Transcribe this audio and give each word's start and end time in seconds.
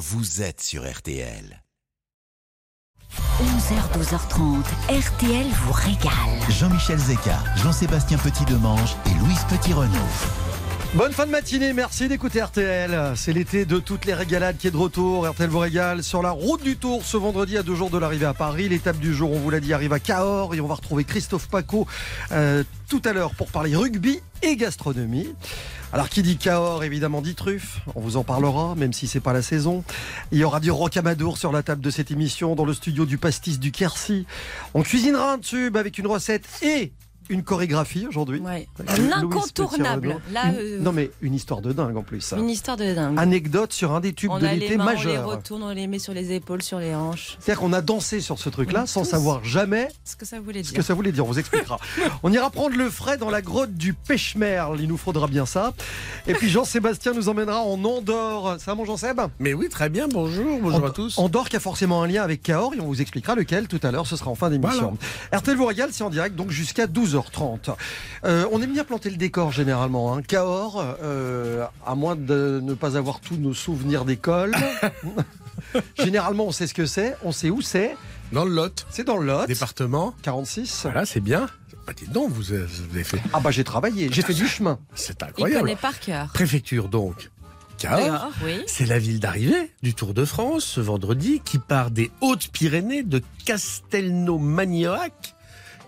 vous 0.00 0.40
êtes 0.40 0.62
sur 0.62 0.90
RTL. 0.90 1.62
11h, 3.12 3.98
12h30, 3.98 4.62
RTL 4.88 5.46
vous 5.46 5.72
régale. 5.72 6.40
Jean-Michel 6.48 6.98
Zeka, 6.98 7.38
Jean-Sébastien 7.56 8.16
Petit-Demange 8.16 8.96
et 9.04 9.18
Louise 9.18 9.44
Petit-Renault. 9.50 9.92
Bonne 10.94 11.12
fin 11.12 11.26
de 11.26 11.30
matinée, 11.30 11.74
merci 11.74 12.08
d'écouter 12.08 12.42
RTL. 12.42 13.12
C'est 13.14 13.34
l'été 13.34 13.66
de 13.66 13.78
toutes 13.78 14.06
les 14.06 14.14
régalades 14.14 14.56
qui 14.56 14.68
est 14.68 14.70
de 14.70 14.76
retour. 14.78 15.28
RTL 15.28 15.50
vous 15.50 15.58
régale 15.58 16.02
sur 16.02 16.22
la 16.22 16.30
route 16.30 16.62
du 16.62 16.78
Tour 16.78 17.04
ce 17.04 17.18
vendredi 17.18 17.58
à 17.58 17.62
deux 17.62 17.74
jours 17.74 17.90
de 17.90 17.98
l'arrivée 17.98 18.24
à 18.24 18.32
Paris. 18.32 18.70
L'étape 18.70 18.98
du 18.98 19.12
jour, 19.12 19.30
on 19.30 19.38
vous 19.38 19.50
l'a 19.50 19.60
dit, 19.60 19.74
arrive 19.74 19.92
à 19.92 20.00
Cahors 20.00 20.54
et 20.54 20.62
on 20.62 20.66
va 20.66 20.76
retrouver 20.76 21.04
Christophe 21.04 21.48
Paco 21.48 21.86
euh, 22.32 22.64
tout 22.88 23.02
à 23.04 23.12
l'heure 23.12 23.34
pour 23.34 23.48
parler 23.48 23.76
rugby 23.76 24.20
et 24.42 24.56
gastronomie. 24.56 25.28
Alors 25.92 26.08
qui 26.08 26.22
dit 26.22 26.36
Cahors 26.36 26.84
évidemment 26.84 27.20
dit 27.20 27.34
truffe, 27.34 27.80
on 27.96 28.00
vous 28.00 28.16
en 28.16 28.22
parlera 28.22 28.76
même 28.76 28.92
si 28.92 29.08
c'est 29.08 29.20
pas 29.20 29.32
la 29.32 29.42
saison. 29.42 29.82
Il 30.30 30.38
y 30.38 30.44
aura 30.44 30.60
du 30.60 30.70
rocamadour 30.70 31.36
sur 31.36 31.50
la 31.50 31.64
table 31.64 31.82
de 31.82 31.90
cette 31.90 32.12
émission 32.12 32.54
dans 32.54 32.64
le 32.64 32.74
studio 32.74 33.06
du 33.06 33.18
pastis 33.18 33.58
du 33.58 33.72
Quercy. 33.72 34.24
On 34.74 34.82
cuisinera 34.82 35.32
un 35.32 35.38
tube 35.38 35.76
avec 35.76 35.98
une 35.98 36.06
recette 36.06 36.46
et 36.62 36.92
une 37.30 37.42
chorégraphie 37.42 38.06
aujourd'hui. 38.06 38.40
Ouais. 38.40 38.68
Louise 38.78 39.10
Un 39.12 39.18
incontournable. 39.22 40.00
Petit-Renaud. 40.08 40.20
Là, 40.32 40.46
Une- 40.48 40.56
euh, 40.58 40.78
Non 40.80 40.92
mais 40.92 41.10
une 41.22 41.34
histoire 41.34 41.60
de 41.62 41.72
dingue 41.72 41.96
en 41.96 42.02
plus. 42.02 42.20
ça. 42.20 42.36
Une 42.36 42.50
histoire 42.50 42.76
de 42.76 42.92
dingue. 42.94 43.18
Anecdote 43.18 43.72
sur 43.72 43.92
un 43.92 44.00
des 44.00 44.12
tubes 44.12 44.30
on 44.32 44.38
de 44.38 44.46
l'été 44.46 44.76
mains, 44.76 44.84
on 44.86 44.88
les 44.90 44.94
majeur. 44.96 45.26
retourne, 45.26 45.62
on 45.62 45.70
les 45.70 45.86
met 45.86 45.98
sur 45.98 46.12
les 46.12 46.32
épaules, 46.32 46.62
sur 46.62 46.78
les 46.78 46.94
hanches. 46.94 47.36
C'est-à-dire 47.40 47.60
qu'on 47.60 47.72
a 47.72 47.80
dansé 47.80 48.20
sur 48.20 48.38
ce 48.38 48.48
truc-là 48.50 48.82
Oui, 48.82 48.88
sans 48.88 49.04
savoir 49.04 49.44
jamais 49.44 49.88
Ce 50.04 50.16
que 50.16 50.26
ça 50.26 50.40
voulait 50.40 50.62
ce 50.62 50.68
dire. 50.70 50.76
que 50.76 50.82
ça 50.82 50.92
voulait 50.94 51.12
dire. 51.12 51.24
On 51.24 51.28
vous 51.28 51.38
expliquera. 51.38 51.78
on 52.22 52.32
ira 52.32 52.50
prendre 52.50 52.76
le 52.76 52.90
frais 52.90 53.16
dans 53.16 53.30
la 53.30 53.40
grotte 53.42 53.72
du 53.74 53.94
Pêche-Merle. 53.94 54.80
Il 54.80 54.88
nous 54.88 54.96
faudra 54.96 55.26
bien 55.28 55.46
ça. 55.46 55.72
Et 56.26 56.34
puis 56.34 56.48
Jean-Sébastien 56.50 57.12
nous 57.12 57.28
emmènera 57.28 57.60
en 57.60 57.82
Andorre. 57.84 58.56
Ça 58.58 58.72
va 58.72 58.74
mon 58.74 58.84
Jean-Seb? 58.84 59.20
Mais 59.38 59.54
oui, 59.54 59.68
très 59.68 59.88
bien, 59.88 60.08
bonjour, 60.08 60.58
bonjour 60.60 60.84
And- 60.84 60.86
à 60.88 60.90
tous. 60.90 61.18
Andorre 61.18 61.48
qui 61.48 61.56
a 61.56 61.60
forcément 61.60 62.02
un 62.02 62.06
lien 62.06 62.22
avec 62.22 62.42
Cahors 62.42 62.74
et 62.74 62.80
on 62.80 62.86
vous 62.86 63.00
expliquera 63.00 63.34
lequel 63.34 63.68
tout 63.68 63.80
à 63.82 63.90
l'heure. 63.90 64.06
Ce 64.06 64.16
sera 64.16 64.30
en 64.30 64.34
fin 64.34 64.50
d'émission. 64.50 64.96
RTL 65.32 65.56
vous 65.56 65.66
régale, 65.66 65.90
c'est 65.92 66.02
en 66.04 66.10
direct 66.10 66.34
donc 66.36 66.50
jusqu'à 66.50 66.86
12h30. 67.20 67.74
Euh, 68.24 68.46
on 68.52 68.60
aime 68.62 68.72
bien 68.72 68.84
planter 68.84 69.10
le 69.10 69.16
décor 69.16 69.52
généralement. 69.52 70.14
Hein. 70.14 70.22
Cahors, 70.22 70.82
euh, 71.02 71.66
à 71.86 71.94
moins 71.94 72.16
de 72.16 72.60
ne 72.62 72.74
pas 72.74 72.96
avoir 72.96 73.20
tous 73.20 73.36
nos 73.36 73.54
souvenirs 73.54 74.04
d'école. 74.04 74.54
généralement, 75.98 76.46
on 76.46 76.52
sait 76.52 76.66
ce 76.66 76.74
que 76.74 76.86
c'est, 76.86 77.16
on 77.24 77.32
sait 77.32 77.50
où 77.50 77.60
c'est. 77.62 77.96
Dans 78.32 78.44
le 78.44 78.52
Lot, 78.54 78.86
C'est 78.90 79.04
dans 79.04 79.16
le 79.16 79.26
Lot, 79.26 79.46
département, 79.48 80.14
46. 80.22 80.80
voilà, 80.82 81.04
c'est 81.04 81.20
bien. 81.20 81.48
Bah, 81.86 81.92
dites 81.96 82.12
donc, 82.12 82.30
vous, 82.30 82.52
avez- 82.52 83.02
fait. 83.04 83.18
Ah 83.32 83.40
bah 83.40 83.50
j'ai 83.50 83.64
travaillé, 83.64 84.08
j'ai 84.12 84.22
fait 84.22 84.34
du 84.34 84.46
chemin. 84.46 84.78
C'est 84.94 85.16
Il 85.20 85.24
incroyable. 85.28 85.60
connaît 85.62 85.76
par 85.76 85.98
cœur. 85.98 86.28
Préfecture 86.32 86.88
donc. 86.88 87.30
Cahors. 87.78 88.28
Oui. 88.44 88.62
C'est 88.66 88.84
la 88.84 88.98
ville 88.98 89.20
d'arrivée 89.20 89.72
du 89.82 89.94
Tour 89.94 90.12
de 90.14 90.24
France 90.26 90.64
ce 90.64 90.80
vendredi 90.82 91.40
qui 91.44 91.58
part 91.58 91.90
des 91.90 92.10
Hautes-Pyrénées 92.20 93.02
de 93.02 93.22
Castelnau-Magnoac. 93.46 95.12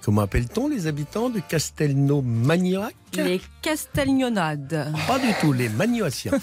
Comment 0.02 0.22
appelle-t-on 0.22 0.68
les 0.68 0.88
habitants 0.88 1.30
de 1.30 1.38
Castelnau-Magnoac 1.38 2.94
Les 3.14 3.40
castagnonades. 3.62 4.92
Pas 5.06 5.18
du 5.20 5.28
tout, 5.40 5.52
les 5.52 5.68
Magnoaciens. 5.68 6.32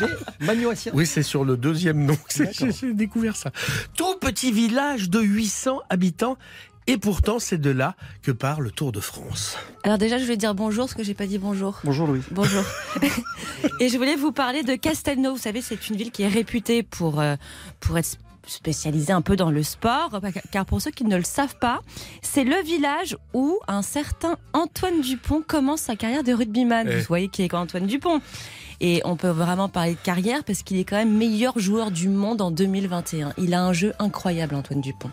Les 0.00 0.46
Magnoaciens. 0.46 0.92
Oui, 0.94 1.06
c'est 1.06 1.22
sur 1.22 1.44
le 1.44 1.56
deuxième 1.56 2.04
nom 2.04 2.16
que 2.16 2.44
j'ai 2.52 2.92
découvert 2.94 3.36
ça. 3.36 3.50
Tout 3.96 4.16
petit 4.20 4.50
village 4.50 5.08
de 5.08 5.20
800 5.20 5.82
habitants. 5.88 6.36
Et 6.86 6.98
pourtant, 6.98 7.38
c'est 7.38 7.58
de 7.58 7.70
là 7.70 7.96
que 8.22 8.30
part 8.30 8.60
le 8.60 8.70
Tour 8.70 8.92
de 8.92 9.00
France. 9.00 9.56
Alors 9.84 9.96
déjà, 9.96 10.18
je 10.18 10.24
voulais 10.24 10.36
dire 10.36 10.54
bonjour, 10.54 10.84
parce 10.84 10.94
que 10.94 11.02
j'ai 11.02 11.14
pas 11.14 11.26
dit 11.26 11.38
bonjour. 11.38 11.80
Bonjour 11.84 12.06
Louis. 12.06 12.22
Bonjour. 12.30 12.62
Et 13.80 13.88
je 13.88 13.96
voulais 13.96 14.16
vous 14.16 14.32
parler 14.32 14.62
de 14.62 14.74
Castelnau. 14.74 15.32
Vous 15.32 15.40
savez, 15.40 15.62
c'est 15.62 15.88
une 15.88 15.96
ville 15.96 16.10
qui 16.10 16.22
est 16.22 16.28
réputée 16.28 16.82
pour, 16.82 17.20
euh, 17.20 17.36
pour 17.80 17.96
être 17.96 18.18
spécialisée 18.46 19.12
un 19.12 19.22
peu 19.22 19.36
dans 19.36 19.50
le 19.50 19.62
sport. 19.62 20.20
Car 20.50 20.66
pour 20.66 20.80
ceux 20.80 20.90
qui 20.90 21.04
ne 21.04 21.16
le 21.16 21.24
savent 21.24 21.56
pas, 21.58 21.80
c'est 22.22 22.44
le 22.44 22.60
village 22.62 23.16
où 23.32 23.58
un 23.68 23.82
certain 23.82 24.36
Antoine 24.52 25.00
Dupont 25.00 25.42
commence 25.46 25.82
sa 25.82 25.96
carrière 25.96 26.22
de 26.24 26.32
rugbyman. 26.32 26.88
Eh. 26.88 26.98
Vous 26.98 27.04
voyez 27.04 27.28
qui 27.28 27.42
est 27.42 27.48
quand 27.48 27.60
Antoine 27.60 27.86
Dupont. 27.86 28.20
Et 28.80 29.00
on 29.04 29.16
peut 29.16 29.28
vraiment 29.28 29.68
parler 29.68 29.92
de 29.92 30.00
carrière 30.02 30.44
parce 30.44 30.62
qu'il 30.62 30.78
est 30.78 30.84
quand 30.84 30.96
même 30.96 31.16
meilleur 31.16 31.58
joueur 31.58 31.90
du 31.90 32.08
monde 32.08 32.40
en 32.40 32.50
2021. 32.50 33.32
Il 33.38 33.54
a 33.54 33.62
un 33.62 33.72
jeu 33.72 33.92
incroyable, 33.98 34.54
Antoine 34.54 34.80
Dupont. 34.80 35.10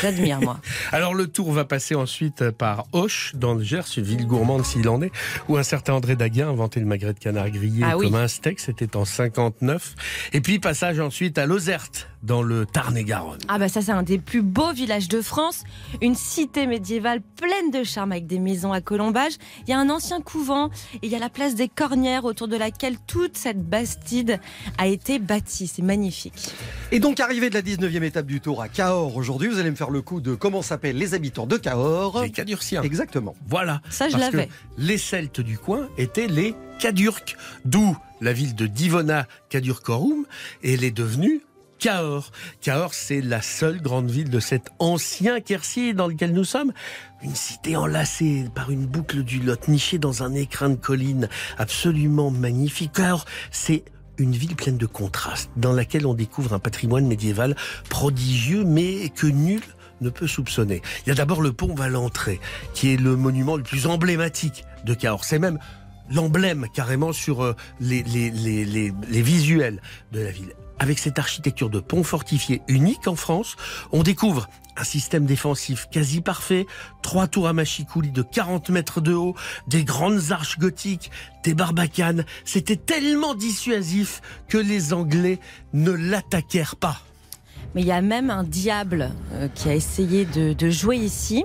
J'admire, 0.00 0.40
moi. 0.40 0.60
Alors 0.92 1.14
le 1.14 1.26
tour 1.26 1.52
va 1.52 1.64
passer 1.64 1.94
ensuite 1.94 2.50
par 2.50 2.84
Auch, 2.92 3.32
dans 3.34 3.54
le 3.54 3.62
Gers, 3.62 3.84
une 3.96 4.04
ville 4.04 4.26
gourmande 4.26 4.64
s'il 4.64 4.88
en 4.88 5.00
est, 5.02 5.10
où 5.48 5.56
un 5.56 5.62
certain 5.62 5.94
André 5.94 6.16
Daguin 6.16 6.48
a 6.48 6.50
inventé 6.50 6.80
le 6.80 6.86
magret 6.86 7.14
de 7.14 7.18
canard 7.18 7.50
grillé 7.50 7.84
Ah 7.86 7.96
oui. 7.96 8.06
comme 8.06 8.16
un 8.16 8.28
steak, 8.28 8.60
c'était 8.60 8.96
en 8.96 9.04
59. 9.04 9.94
Et 10.32 10.40
puis 10.40 10.58
passage 10.58 11.00
ensuite 11.00 11.38
à 11.38 11.46
Lozerte, 11.46 12.08
dans 12.22 12.42
le 12.42 12.64
Tarn-et-Garonne. 12.64 13.38
Ah 13.48 13.58
bah 13.58 13.68
ça 13.68 13.82
c'est 13.82 13.92
un 13.92 14.02
des 14.02 14.18
plus 14.18 14.40
beaux 14.42 14.72
villages 14.72 15.08
de 15.08 15.20
France, 15.20 15.62
une 16.00 16.14
cité 16.14 16.66
médiévale 16.66 17.20
pleine 17.20 17.70
de 17.70 17.84
charme 17.84 18.12
avec 18.12 18.26
des 18.26 18.38
maisons 18.38 18.72
à 18.72 18.80
colombage. 18.80 19.32
Il 19.66 19.70
y 19.70 19.72
a 19.74 19.78
un 19.78 19.90
ancien 19.90 20.20
couvent 20.22 20.70
et 20.94 20.98
il 21.06 21.10
y 21.10 21.14
a 21.14 21.18
la 21.18 21.28
place 21.28 21.54
des 21.54 21.68
Cornières 21.68 22.24
autour 22.24 22.48
de 22.48 22.56
laquelle 22.56 22.96
toute 23.06 23.36
cette 23.36 23.62
bastide 23.62 24.40
a 24.78 24.86
été 24.86 25.18
bâtie. 25.18 25.66
C'est 25.66 25.82
magnifique. 25.82 26.54
Et 26.92 26.98
donc 26.98 27.20
arrivé 27.20 27.50
de 27.50 27.54
la 27.54 27.62
19e 27.62 28.02
étape 28.02 28.26
du 28.26 28.40
Tour 28.40 28.62
à 28.62 28.68
Cahors 28.68 29.16
aujourd'hui, 29.16 29.48
vous 29.48 29.58
allez 29.58 29.70
me 29.70 29.76
faire 29.76 29.83
le 29.90 30.02
coup 30.02 30.20
de 30.20 30.34
comment 30.34 30.62
s'appellent 30.62 30.98
les 30.98 31.14
habitants 31.14 31.46
de 31.46 31.56
Cahors. 31.56 32.22
Les 32.22 32.30
Cadurciens. 32.30 32.82
Exactement. 32.82 33.34
Voilà. 33.48 33.80
Ça, 33.90 34.08
je 34.08 34.16
Parce 34.16 34.30
que 34.30 34.36
l'avais. 34.36 34.48
les 34.78 34.98
Celtes 34.98 35.40
du 35.40 35.58
coin 35.58 35.88
étaient 35.98 36.26
les 36.26 36.54
Cadurques, 36.78 37.36
d'où 37.64 37.96
la 38.20 38.32
ville 38.32 38.54
de 38.54 38.66
Divona 38.66 39.26
Cadurcorum, 39.48 40.24
et 40.62 40.74
elle 40.74 40.84
est 40.84 40.90
devenue 40.90 41.42
Cahors. 41.78 42.30
Cahors, 42.60 42.94
c'est 42.94 43.20
la 43.20 43.42
seule 43.42 43.82
grande 43.82 44.10
ville 44.10 44.30
de 44.30 44.40
cet 44.40 44.70
ancien 44.78 45.40
Quercy 45.40 45.92
dans 45.92 46.06
lequel 46.06 46.32
nous 46.32 46.44
sommes. 46.44 46.72
Une 47.22 47.34
cité 47.34 47.76
enlacée 47.76 48.46
par 48.54 48.70
une 48.70 48.86
boucle 48.86 49.22
du 49.22 49.40
Lot, 49.40 49.68
nichée 49.68 49.98
dans 49.98 50.22
un 50.22 50.34
écrin 50.34 50.70
de 50.70 50.76
colline 50.76 51.28
absolument 51.58 52.30
magnifique. 52.30 52.92
Cahors, 52.92 53.24
c'est 53.50 53.84
une 54.16 54.32
ville 54.32 54.54
pleine 54.54 54.78
de 54.78 54.86
contrastes, 54.86 55.50
dans 55.56 55.72
laquelle 55.72 56.06
on 56.06 56.14
découvre 56.14 56.52
un 56.54 56.60
patrimoine 56.60 57.06
médiéval 57.06 57.56
prodigieux, 57.90 58.64
mais 58.64 59.08
que 59.08 59.26
nul 59.26 59.60
ne 60.00 60.10
peut 60.10 60.26
soupçonner. 60.26 60.82
Il 61.04 61.08
y 61.08 61.12
a 61.12 61.14
d'abord 61.14 61.40
le 61.42 61.52
pont 61.52 61.74
Valentré, 61.74 62.40
qui 62.74 62.92
est 62.92 62.96
le 62.96 63.16
monument 63.16 63.56
le 63.56 63.62
plus 63.62 63.86
emblématique 63.86 64.64
de 64.84 64.94
Cahors. 64.94 65.24
C'est 65.24 65.38
même 65.38 65.58
l'emblème 66.10 66.66
carrément 66.72 67.12
sur 67.12 67.42
euh, 67.42 67.54
les, 67.80 68.02
les, 68.02 69.22
visuels 69.22 69.80
de 70.12 70.20
la 70.20 70.30
ville. 70.30 70.52
Avec 70.78 70.98
cette 70.98 71.18
architecture 71.18 71.70
de 71.70 71.80
pont 71.80 72.02
fortifié 72.02 72.62
unique 72.68 73.06
en 73.06 73.14
France, 73.14 73.56
on 73.92 74.02
découvre 74.02 74.48
un 74.76 74.84
système 74.84 75.24
défensif 75.24 75.86
quasi 75.90 76.20
parfait, 76.20 76.66
trois 77.00 77.28
tours 77.28 77.46
à 77.46 77.52
machicoulis 77.52 78.10
de 78.10 78.22
40 78.22 78.70
mètres 78.70 79.00
de 79.00 79.14
haut, 79.14 79.36
des 79.68 79.84
grandes 79.84 80.32
arches 80.32 80.58
gothiques, 80.58 81.12
des 81.44 81.54
barbacanes. 81.54 82.24
C'était 82.44 82.76
tellement 82.76 83.34
dissuasif 83.34 84.20
que 84.48 84.58
les 84.58 84.92
Anglais 84.92 85.38
ne 85.72 85.92
l'attaquèrent 85.92 86.76
pas. 86.76 87.00
Mais 87.74 87.80
il 87.82 87.86
y 87.86 87.92
a 87.92 88.00
même 88.02 88.30
un 88.30 88.44
diable 88.44 89.10
euh, 89.32 89.48
qui 89.54 89.68
a 89.68 89.74
essayé 89.74 90.24
de, 90.24 90.52
de 90.52 90.70
jouer 90.70 90.96
ici. 90.96 91.44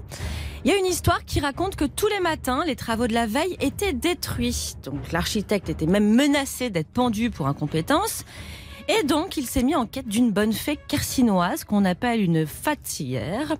Il 0.65 0.71
y 0.71 0.73
a 0.73 0.77
une 0.77 0.85
histoire 0.85 1.23
qui 1.25 1.39
raconte 1.39 1.75
que 1.75 1.85
tous 1.85 2.07
les 2.07 2.19
matins, 2.19 2.63
les 2.65 2.75
travaux 2.75 3.07
de 3.07 3.13
la 3.13 3.25
veille 3.25 3.55
étaient 3.61 3.93
détruits. 3.93 4.73
Donc 4.83 5.11
l'architecte 5.11 5.69
était 5.69 5.85
même 5.87 6.13
menacé 6.13 6.69
d'être 6.69 6.89
pendu 6.89 7.29
pour 7.31 7.47
incompétence. 7.47 8.25
Et 8.91 9.03
donc, 9.03 9.37
il 9.37 9.45
s'est 9.45 9.61
mis 9.61 9.75
en 9.75 9.85
quête 9.85 10.07
d'une 10.07 10.31
bonne 10.31 10.51
fée 10.51 10.75
carcinoise 10.87 11.63
qu'on 11.63 11.85
appelle 11.85 12.21
une 12.23 12.47
fatiguère, 12.47 13.53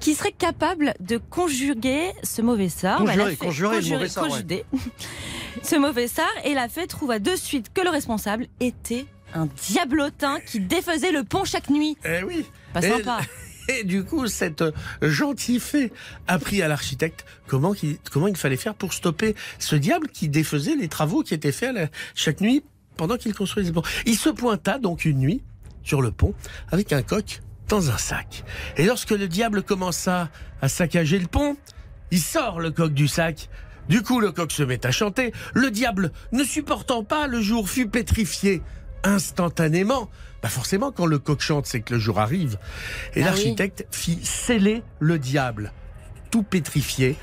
qui 0.00 0.14
serait 0.14 0.32
capable 0.32 0.94
de 1.00 1.18
conjuguer 1.18 2.12
ce 2.22 2.40
mauvais 2.40 2.70
sort. 2.70 2.96
Conjurer, 2.96 3.16
Bah, 3.18 3.24
la 3.24 3.30
fée- 3.30 3.36
conjurer 3.36 3.80
le 3.82 3.88
mauvais 3.90 4.08
sort, 4.08 4.22
ouais. 4.24 4.30
conjurer 4.30 4.64
ce 5.62 5.76
mauvais 5.76 6.08
sort. 6.08 6.24
Et 6.46 6.54
la 6.54 6.68
fée 6.70 6.86
trouva 6.86 7.18
de 7.18 7.36
suite 7.36 7.70
que 7.74 7.82
le 7.82 7.90
responsable 7.90 8.46
était 8.60 9.04
un 9.34 9.46
diablotin 9.46 10.40
qui 10.40 10.60
défaisait 10.60 11.12
le 11.12 11.24
pont 11.24 11.44
chaque 11.44 11.70
nuit. 11.70 11.96
Eh 12.04 12.22
oui. 12.24 12.46
Pas 12.72 12.82
sympa. 12.82 13.20
Et 13.68 13.84
du 13.84 14.04
coup, 14.04 14.26
cette 14.26 14.62
euh, 14.62 14.72
gentille 15.02 15.60
fée 15.60 15.92
apprit 16.26 16.60
à 16.62 16.66
l'architecte 16.66 17.24
comment, 17.46 17.72
il 17.74 18.36
fallait 18.36 18.56
faire 18.56 18.74
pour 18.74 18.92
stopper 18.92 19.36
ce 19.58 19.76
diable 19.76 20.08
qui 20.08 20.28
défaisait 20.28 20.74
les 20.74 20.88
travaux 20.88 21.22
qui 21.22 21.34
étaient 21.34 21.52
faits 21.52 21.74
la- 21.74 21.88
chaque 22.16 22.40
nuit 22.40 22.64
pendant 22.96 23.16
qu'il 23.16 23.32
construisait 23.34 23.68
le 23.68 23.74
pont. 23.74 23.82
Il 24.06 24.16
se 24.16 24.28
pointa 24.28 24.78
donc 24.78 25.04
une 25.04 25.18
nuit 25.18 25.42
sur 25.84 26.02
le 26.02 26.10
pont 26.10 26.34
avec 26.72 26.92
un 26.92 27.02
coq 27.02 27.40
dans 27.68 27.90
un 27.90 27.98
sac. 27.98 28.42
Et 28.76 28.84
lorsque 28.86 29.10
le 29.10 29.28
diable 29.28 29.62
commença 29.62 30.30
à 30.60 30.68
saccager 30.68 31.18
le 31.20 31.28
pont, 31.28 31.56
il 32.10 32.20
sort 32.20 32.58
le 32.60 32.72
coq 32.72 32.92
du 32.92 33.06
sac. 33.06 33.48
Du 33.88 34.02
coup, 34.02 34.18
le 34.20 34.32
coq 34.32 34.50
se 34.50 34.62
met 34.64 34.84
à 34.84 34.90
chanter. 34.90 35.32
Le 35.54 35.70
diable, 35.70 36.10
ne 36.32 36.42
supportant 36.42 37.04
pas 37.04 37.26
le 37.28 37.40
jour, 37.40 37.68
fut 37.68 37.88
pétrifié 37.88 38.62
instantanément. 39.04 40.08
Bah 40.42 40.48
forcément, 40.48 40.90
quand 40.92 41.06
le 41.06 41.18
coq 41.18 41.40
chante, 41.40 41.66
c'est 41.66 41.80
que 41.80 41.94
le 41.94 42.00
jour 42.00 42.18
arrive. 42.18 42.58
Et 43.14 43.22
Ah 43.22 43.26
l'architecte 43.26 43.86
fit 43.90 44.18
sceller 44.22 44.82
le 44.98 45.18
diable, 45.18 45.72
tout 46.30 46.42
pétrifié, 46.42 47.16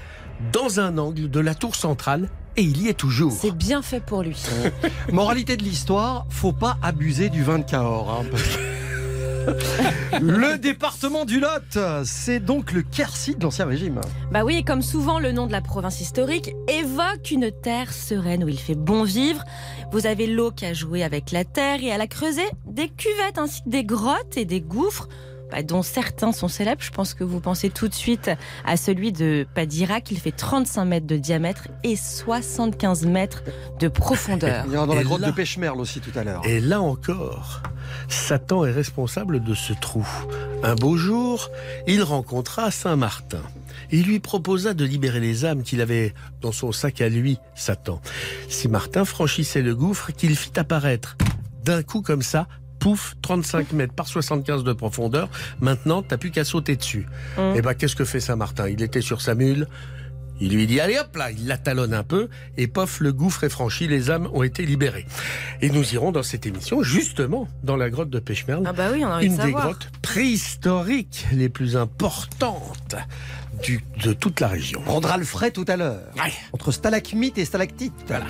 dans 0.51 0.79
un 0.79 0.97
angle 0.97 1.29
de 1.29 1.39
la 1.39 1.56
tour 1.56 1.75
centrale 1.75 2.29
et 2.57 2.62
il 2.63 2.81
y 2.81 2.89
est 2.89 2.94
toujours. 2.94 3.31
C'est 3.31 3.56
bien 3.56 3.81
fait 3.81 4.03
pour 4.03 4.24
lui. 4.24 4.41
Moralité 5.12 5.57
de 5.57 5.63
l'histoire, 5.63 6.25
faut 6.29 6.53
pas 6.53 6.77
abuser 6.81 7.29
du 7.29 7.44
vin 7.44 7.59
de 7.59 7.63
Cahors. 7.63 8.12
hein, 8.12 8.25
parce 8.31 8.44
le 10.21 10.57
département 10.57 11.25
du 11.25 11.39
Lot, 11.39 11.77
c'est 12.03 12.39
donc 12.39 12.71
le 12.71 12.81
Quercy 12.81 13.35
de 13.35 13.44
l'Ancien 13.44 13.65
Régime. 13.65 14.01
Bah 14.31 14.44
oui, 14.44 14.63
comme 14.63 14.81
souvent, 14.81 15.19
le 15.19 15.31
nom 15.31 15.47
de 15.47 15.51
la 15.51 15.61
province 15.61 16.01
historique 16.01 16.53
évoque 16.67 17.31
une 17.31 17.51
terre 17.51 17.94
sereine 17.94 18.44
où 18.44 18.47
il 18.47 18.59
fait 18.59 18.75
bon 18.75 19.03
vivre. 19.03 19.44
Vous 19.91 20.05
avez 20.05 20.27
l'eau 20.27 20.51
qui 20.51 20.65
a 20.65 20.73
joué 20.73 21.03
avec 21.03 21.31
la 21.31 21.45
terre 21.45 21.81
et 21.81 21.88
elle 21.88 22.01
a 22.01 22.07
creusé 22.07 22.44
des 22.65 22.89
cuvettes 22.89 23.38
ainsi 23.38 23.63
que 23.63 23.69
des 23.69 23.83
grottes 23.83 24.38
et 24.38 24.45
des 24.45 24.61
gouffres. 24.61 25.07
Bah, 25.51 25.63
dont 25.63 25.81
certains 25.81 26.31
sont 26.31 26.47
célèbres. 26.47 26.81
Je 26.81 26.91
pense 26.91 27.13
que 27.13 27.23
vous 27.23 27.39
pensez 27.39 27.69
tout 27.69 27.88
de 27.88 27.94
suite 27.94 28.29
à 28.65 28.77
celui 28.77 29.11
de 29.11 29.45
Padirac. 29.55 30.11
Il 30.11 30.19
fait 30.19 30.31
35 30.31 30.85
mètres 30.85 31.07
de 31.07 31.17
diamètre 31.17 31.67
et 31.83 31.95
75 31.95 33.05
mètres 33.05 33.44
de 33.79 33.88
profondeur. 33.88 34.65
Il 34.67 34.73
y 34.73 34.77
en 34.77 34.83
a 34.83 34.88
dans 34.88 34.95
la 34.95 35.01
Et 35.01 35.03
grotte 35.03 35.21
là- 35.21 35.27
de 35.27 35.31
Pêche-Merle 35.33 35.79
aussi 35.79 35.99
tout 36.01 36.17
à 36.17 36.23
l'heure. 36.23 36.41
Et 36.45 36.59
là 36.59 36.81
encore, 36.81 37.61
Satan 38.09 38.65
est 38.65 38.71
responsable 38.71 39.44
de 39.44 39.53
ce 39.53 39.73
trou. 39.73 40.05
Un 40.63 40.75
beau 40.75 40.97
jour, 40.97 41.50
il 41.88 42.03
rencontra 42.03 42.71
Saint 42.71 42.95
Martin. 42.95 43.41
Il 43.91 44.03
lui 44.05 44.19
proposa 44.19 44.73
de 44.73 44.83
libérer 44.83 45.19
les 45.19 45.45
âmes 45.45 45.63
qu'il 45.63 45.81
avait 45.81 46.13
dans 46.41 46.51
son 46.51 46.71
sac 46.71 47.00
à 47.01 47.09
lui, 47.09 47.38
Satan. 47.55 48.01
Si 48.50 48.67
Martin 48.67 49.05
franchissait 49.05 49.61
le 49.61 49.75
gouffre 49.75 50.11
qu'il 50.11 50.35
fit 50.35 50.57
apparaître 50.59 51.15
d'un 51.63 51.83
coup 51.83 52.01
comme 52.01 52.21
ça, 52.23 52.47
pouf, 52.79 53.15
35 53.21 53.74
mètres 53.74 53.94
par 53.94 54.07
75 54.07 54.63
de 54.63 54.74
profondeur, 54.74 55.29
maintenant 55.59 56.01
t'as 56.01 56.18
plus 56.18 56.31
qu'à 56.31 56.44
sauter 56.44 56.75
dessus. 56.75 57.07
Mm. 57.38 57.56
Et 57.56 57.62
ben 57.62 57.74
qu'est-ce 57.74 57.95
que 57.95 58.06
fait 58.06 58.19
Saint 58.19 58.35
Martin? 58.35 58.69
Il 58.69 58.81
était 58.81 59.01
sur 59.01 59.21
sa 59.21 59.35
mule, 59.35 59.68
il 60.39 60.53
lui 60.53 60.68
dit 60.68 60.79
allez 60.79 60.97
hop 61.00 61.15
là, 61.15 61.31
il 61.31 61.47
la 61.47 61.57
talonne 61.57 61.94
un 61.94 62.03
peu. 62.03 62.29
Et 62.57 62.68
pof, 62.68 63.00
le 63.00 63.12
gouffre 63.12 63.44
est 63.44 63.50
franchi, 63.50 63.88
les 63.88 64.12
âmes 64.12 64.29
ont 64.33 64.44
été 64.44 64.65
libérées. 64.65 65.06
Et 65.62 65.69
nous 65.69 65.94
irons 65.94 66.12
dans 66.12 66.24
cette 66.24 66.45
émission 66.45 66.83
justement 66.83 67.47
dans 67.63 67.75
la 67.75 67.89
grotte 67.89 68.09
de 68.09 68.19
Pêche-Merle, 68.19 68.63
Ah 68.65 68.74
bah 68.74 68.89
oui, 68.94 69.03
on 69.03 69.07
a 69.07 69.18
envie 69.18 69.27
une 69.27 69.38
de 69.38 69.44
des 69.44 69.51
grottes 69.51 69.89
préhistoriques 70.01 71.27
les 71.31 71.50
plus 71.50 71.75
importantes 71.75 72.95
du- 73.63 73.83
de 74.04 74.13
toute 74.13 74.39
la 74.39 74.48
région. 74.48 74.80
On 74.81 74.89
prendra 74.89 75.18
le 75.18 75.25
frais 75.25 75.51
tout 75.51 75.65
à 75.68 75.75
l'heure. 75.77 76.00
Ouais. 76.15 76.31
Entre 76.54 76.71
stalagmite 76.71 77.38
et 77.38 77.45
stalactite. 77.45 77.94
Voilà. 78.07 78.25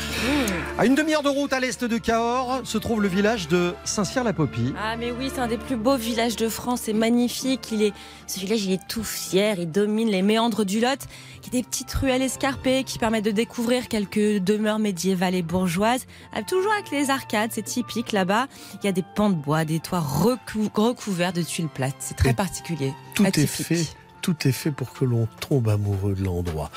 À 0.77 0.85
une 0.85 0.95
demi-heure 0.95 1.24
de 1.24 1.29
route 1.29 1.51
à 1.53 1.59
l'est 1.59 1.83
de 1.83 1.97
Cahors 1.97 2.62
se 2.63 2.77
trouve 2.77 3.01
le 3.01 3.07
village 3.07 3.47
de 3.47 3.74
Saint-Cyr-la-Popie. 3.83 4.74
Ah 4.81 4.95
mais 4.97 5.12
oui, 5.12 5.31
c'est 5.33 5.41
un 5.41 5.47
des 5.47 5.57
plus 5.57 5.75
beaux 5.75 5.97
villages 5.97 6.35
de 6.35 6.47
France, 6.50 6.81
c'est 6.83 6.94
magnifique. 6.94 7.71
Il 7.71 7.81
est, 7.81 7.94
ce 8.27 8.39
village, 8.39 8.63
il 8.65 8.71
est 8.74 8.88
tout 8.88 9.03
fier, 9.03 9.56
il 9.59 9.71
domine 9.71 10.09
les 10.09 10.21
méandres 10.21 10.65
du 10.65 10.79
Lot. 10.79 11.00
Il 11.41 11.53
y 11.53 11.57
a 11.57 11.62
des 11.62 11.63
petites 11.63 11.91
ruelles 11.94 12.21
escarpées 12.21 12.83
qui 12.83 13.00
permettent 13.00 13.25
de 13.25 13.31
découvrir 13.31 13.88
quelques 13.88 14.38
demeures 14.44 14.80
médiévales 14.80 15.35
et 15.35 15.41
bourgeoises. 15.41 16.06
Ah, 16.33 16.44
Toujours 16.44 16.71
avec 16.73 16.91
les 16.91 17.09
arcades, 17.09 17.51
c'est 17.53 17.63
typique 17.63 18.12
là-bas. 18.12 18.47
Il 18.81 18.85
y 18.85 18.89
a 18.89 18.91
des 18.91 19.03
pans 19.15 19.30
de 19.30 19.35
bois, 19.35 19.65
des 19.65 19.80
toits 19.80 20.00
recou- 20.01 20.69
recouverts 20.73 21.33
de 21.33 21.41
tuiles 21.41 21.68
plates. 21.69 21.95
C'est 22.00 22.15
très 22.18 22.30
Et 22.30 22.33
particulier. 22.33 22.94
Tout 23.15 23.25
est 23.25 23.45
fait. 23.47 23.85
Tout 24.27 24.45
est 24.45 24.51
fait 24.51 24.71
pour 24.71 24.91
que 24.91 25.06
l'on 25.06 25.25
tombe 25.39 25.69
amoureux 25.69 26.13
de 26.13 26.21
l'endroit. 26.21 26.69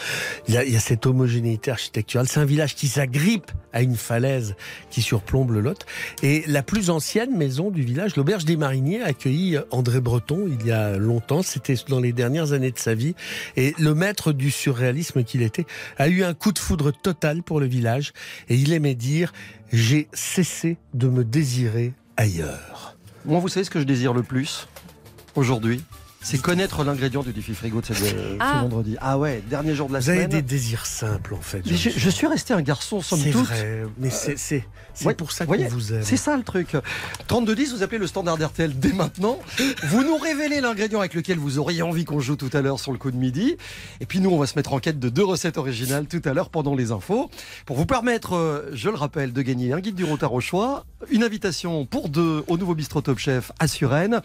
Il 0.47 0.55
y, 0.55 0.57
a, 0.57 0.79
cette 0.79 1.05
homogénéité 1.05 1.73
architecturale. 1.73 2.29
C'est 2.29 2.39
un 2.39 2.45
village 2.45 2.77
qui 2.77 2.87
s'agrippe 2.87 3.51
à 3.73 3.83
une 3.83 3.97
falaise 3.97 4.55
qui 4.89 5.03
surplombe 5.03 5.51
le 5.51 5.61
Lot. 5.61 5.85
Et 6.23 6.45
la 6.47 6.63
plus 6.63 6.91
ancienne 6.91 7.37
maison 7.37 7.73
du 7.73 7.83
village, 7.83 8.15
l'auberge 8.15 8.45
des 8.45 8.57
Mariniers, 8.57 9.03
a 9.03 9.07
accueilli 9.07 9.59
André 9.73 10.01
Breton 10.01 10.47
il 10.47 10.65
y 10.65 10.71
a 10.71 10.97
longtemps. 10.97 11.43
C'était 11.43 11.75
dans 11.89 11.99
les 11.99 12.13
dernières 12.13 12.53
années 12.53 12.71
de 12.71 12.79
sa 12.79 12.95
vie. 12.95 13.17
Et 13.57 13.75
le 13.81 13.97
maître 13.97 14.31
du 14.31 14.53
surréalisme 14.53 15.25
qu'il 15.25 15.43
était 15.43 15.67
a 15.99 16.07
eu 16.07 16.23
un 16.23 16.35
coup 16.35 16.53
de 16.53 16.61
foudre 16.61 16.93
total 16.93 17.43
pour 17.43 17.59
le 17.59 17.67
village. 17.67 18.13
Et 18.49 18.55
il 18.55 18.73
aimait 18.73 18.95
dire 18.95 19.33
j'ai 19.73 20.07
cessé 20.13 20.79
de 20.95 21.09
me 21.09 21.25
désirer 21.25 21.95
ailleurs. 22.17 22.97
Moi, 23.25 23.41
vous 23.41 23.49
savez 23.49 23.65
ce 23.65 23.71
que 23.71 23.81
je 23.81 23.85
désire 23.87 24.13
le 24.13 24.23
plus 24.23 24.69
aujourd'hui? 25.35 25.83
C'est 26.23 26.39
connaître 26.41 26.85
l'ingrédient 26.85 27.23
du 27.23 27.33
défi 27.33 27.55
frigo 27.55 27.81
de 27.81 27.87
cette- 27.87 28.03
euh, 28.15 28.33
ce 28.35 28.37
Ah. 28.41 28.61
vendredi. 28.63 28.97
Ah 29.01 29.19
ouais, 29.19 29.43
dernier 29.49 29.75
jour 29.75 29.89
de 29.89 29.95
la 29.95 30.01
Vous 30.01 30.11
avez 30.11 30.19
semaine. 30.19 30.31
des 30.31 30.43
désirs 30.43 30.85
simples 30.87 31.35
en 31.35 31.41
fait. 31.41 31.63
Mais 31.65 31.77
Je, 31.77 31.91
je 31.91 32.11
suis 32.11 32.27
resté 32.27 32.53
un 32.55 32.61
garçon, 32.63 33.01
somme 33.01 33.21
C'est 33.21 33.31
toute. 33.31 33.47
vrai, 33.47 33.85
mais 33.99 34.11
c'est 34.11 34.39
c'est 34.39 34.67
c'est 34.93 35.07
Ouais, 35.07 35.15
pour 35.15 35.33
ça 35.33 35.47
qu'on 35.47 35.53
voyez, 35.55 35.67
vous 35.69 35.95
aime. 35.95 36.03
C'est 36.03 36.17
ça 36.19 36.37
le 36.37 36.43
truc. 36.43 36.77
3210, 37.27 37.73
vous 37.75 37.83
appelez 37.83 37.99
le 37.99 38.07
standard 38.07 38.37
RTL 38.39 38.79
dès 38.79 38.93
maintenant. 38.93 39.39
Vous 39.85 40.03
nous 40.05 40.17
révélez 40.19 40.61
l'ingrédient 40.61 40.99
avec 40.99 41.15
lequel 41.15 41.39
vous 41.39 41.59
auriez 41.59 41.81
envie 41.83 42.05
qu'on 42.05 42.21
joue 42.21 42.37
tout 42.37 42.51
à 42.53 42.61
l'heure 42.61 42.79
sur 42.81 42.93
le 42.93 42.99
coup 42.99 43.11
de 43.11 43.17
midi. 43.17 43.57
Et 44.01 44.07
puis 44.07 44.21
nous, 44.21 44.31
on 44.31 44.39
va 44.39 44.47
se 44.47 44.57
mettre 44.57 44.73
en 44.75 44.79
quête 44.79 44.99
de 44.99 45.09
deux 45.09 45.25
recettes 45.25 45.57
originales 45.57 46.07
tout 46.07 46.21
à 46.27 46.35
l'heure 46.35 46.51
pendant 46.51 46.75
les 46.75 46.93
infos. 46.93 47.31
Pour 47.65 47.77
vous 47.77 47.87
permettre, 47.87 48.35
euh, 48.35 48.69
je 48.75 48.91
le 48.91 48.97
rappelle, 48.97 49.33
de 49.33 49.43
gagner 49.43 49.73
un 49.73 49.81
guide 49.81 49.95
du 49.95 50.05
routard 50.05 50.35
au 50.35 50.41
choix, 50.41 50.85
une 51.11 51.23
invitation 51.23 51.87
pour 51.87 52.09
deux 52.11 52.43
au 52.49 52.59
nouveau 52.59 52.75
bistrot 52.75 53.01
Top 53.01 53.19
Chef 53.19 53.53
à 53.59 53.69
Suresnes. 53.69 54.21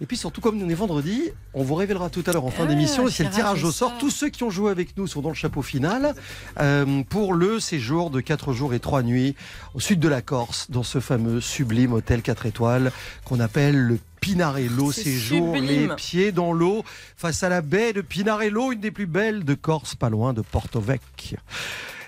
Et 0.00 0.06
puis 0.06 0.16
surtout, 0.16 0.40
comme 0.40 0.58
nous 0.58 0.70
est 0.70 0.74
vendredi, 0.74 1.30
on 1.54 1.62
vous 1.62 1.74
révélera 1.74 2.10
tout 2.10 2.22
à 2.26 2.32
l'heure 2.32 2.44
en 2.44 2.50
fin 2.50 2.64
Ah, 2.64 2.66
d'émission, 2.66 3.08
c'est 3.08 3.24
le 3.24 3.30
tirage 3.30 3.62
au 3.64 3.70
sort. 3.70 3.90
sort. 3.90 3.98
Tous 3.98 4.10
ceux 4.10 4.28
qui 4.28 4.42
ont 4.42 4.50
joué 4.50 4.70
avec 4.70 4.96
nous 4.96 5.06
sont 5.06 5.20
dans 5.20 5.28
le 5.28 5.34
chapeau 5.34 5.62
final 5.62 6.14
euh, 6.60 7.02
pour 7.08 7.32
le 7.34 7.60
séjour 7.60 8.10
de 8.10 8.20
4 8.20 8.52
jours 8.52 8.74
et 8.74 8.80
3 8.80 9.02
nuits 9.02 9.34
au 9.74 9.80
sud 9.80 10.00
de 10.00 10.08
la 10.08 10.22
Corse, 10.22 10.70
dans 10.70 10.82
ce 10.82 11.00
fameux 11.00 11.40
sublime 11.40 11.92
hôtel 11.92 12.22
4 12.22 12.46
étoiles 12.46 12.92
qu'on 13.24 13.40
appelle 13.40 13.76
le 13.78 13.98
Pinarello. 14.20 14.90
Séjour 14.90 15.54
les 15.56 15.88
pieds 15.96 16.32
dans 16.32 16.52
l'eau 16.52 16.82
face 17.16 17.42
à 17.42 17.48
la 17.48 17.60
baie 17.60 17.92
de 17.92 18.00
Pinarello, 18.00 18.72
une 18.72 18.80
des 18.80 18.90
plus 18.90 19.06
belles 19.06 19.44
de 19.44 19.54
Corse, 19.54 19.94
pas 19.94 20.08
loin 20.10 20.32
de 20.32 20.40
Porto 20.40 20.80
Vecchio. 20.80 21.38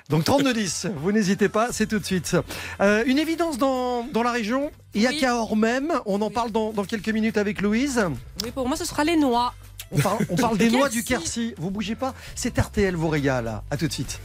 Donc 0.09 0.25
32-10, 0.25 0.93
vous 0.97 1.11
n'hésitez 1.11 1.49
pas, 1.49 1.69
c'est 1.73 1.87
tout 1.87 1.99
de 1.99 2.05
suite. 2.05 2.37
Euh, 2.81 3.03
une 3.07 3.19
évidence 3.19 3.59
dans, 3.59 4.05
dans 4.13 4.23
la 4.23 4.31
région, 4.31 4.71
il 4.95 5.03
y 5.03 5.07
a 5.07 5.11
Oui. 5.11 5.19
Cahors 5.19 5.57
même, 5.57 5.93
on 6.07 6.23
en 6.23 6.31
parle 6.31 6.53
dans, 6.53 6.73
dans 6.73 6.85
quelques 6.85 7.09
minutes 7.09 7.37
avec 7.39 7.61
Louise. 7.61 8.05
Oui, 8.45 8.53
pour 8.53 8.69
moi, 8.69 8.77
ce 8.77 8.85
sera 8.85 9.03
les 9.03 9.17
noix. 9.17 9.53
On 9.91 9.99
parle, 9.99 10.19
on 10.31 10.37
parle 10.37 10.59
des 10.59 10.71
noix 10.71 10.89
du 10.89 11.03
Quercy. 11.03 11.25
Quercy. 11.25 11.55
Vous 11.59 11.71
bougez 11.71 11.95
pas, 11.97 12.15
c'est 12.37 12.57
RTL 12.57 12.95
vous 12.95 13.09
régale. 13.09 13.63
À 13.71 13.77
tout 13.77 13.89
de 13.89 13.93
suite. 13.93 14.21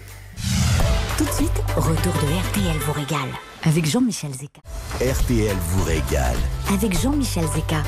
Tout 1.18 1.26
de 1.26 1.32
suite, 1.32 1.52
retour 1.76 2.14
de 2.14 2.50
RTL 2.50 2.78
vous 2.80 2.94
régale. 2.94 3.30
Avec 3.64 3.86
Jean-Michel 3.86 4.32
Zeka. 4.34 4.62
RTL 5.00 5.56
vous 5.56 5.84
régale. 5.84 6.38
Avec 6.74 7.00
Jean-Michel 7.00 7.46
Zeka. 7.56 7.84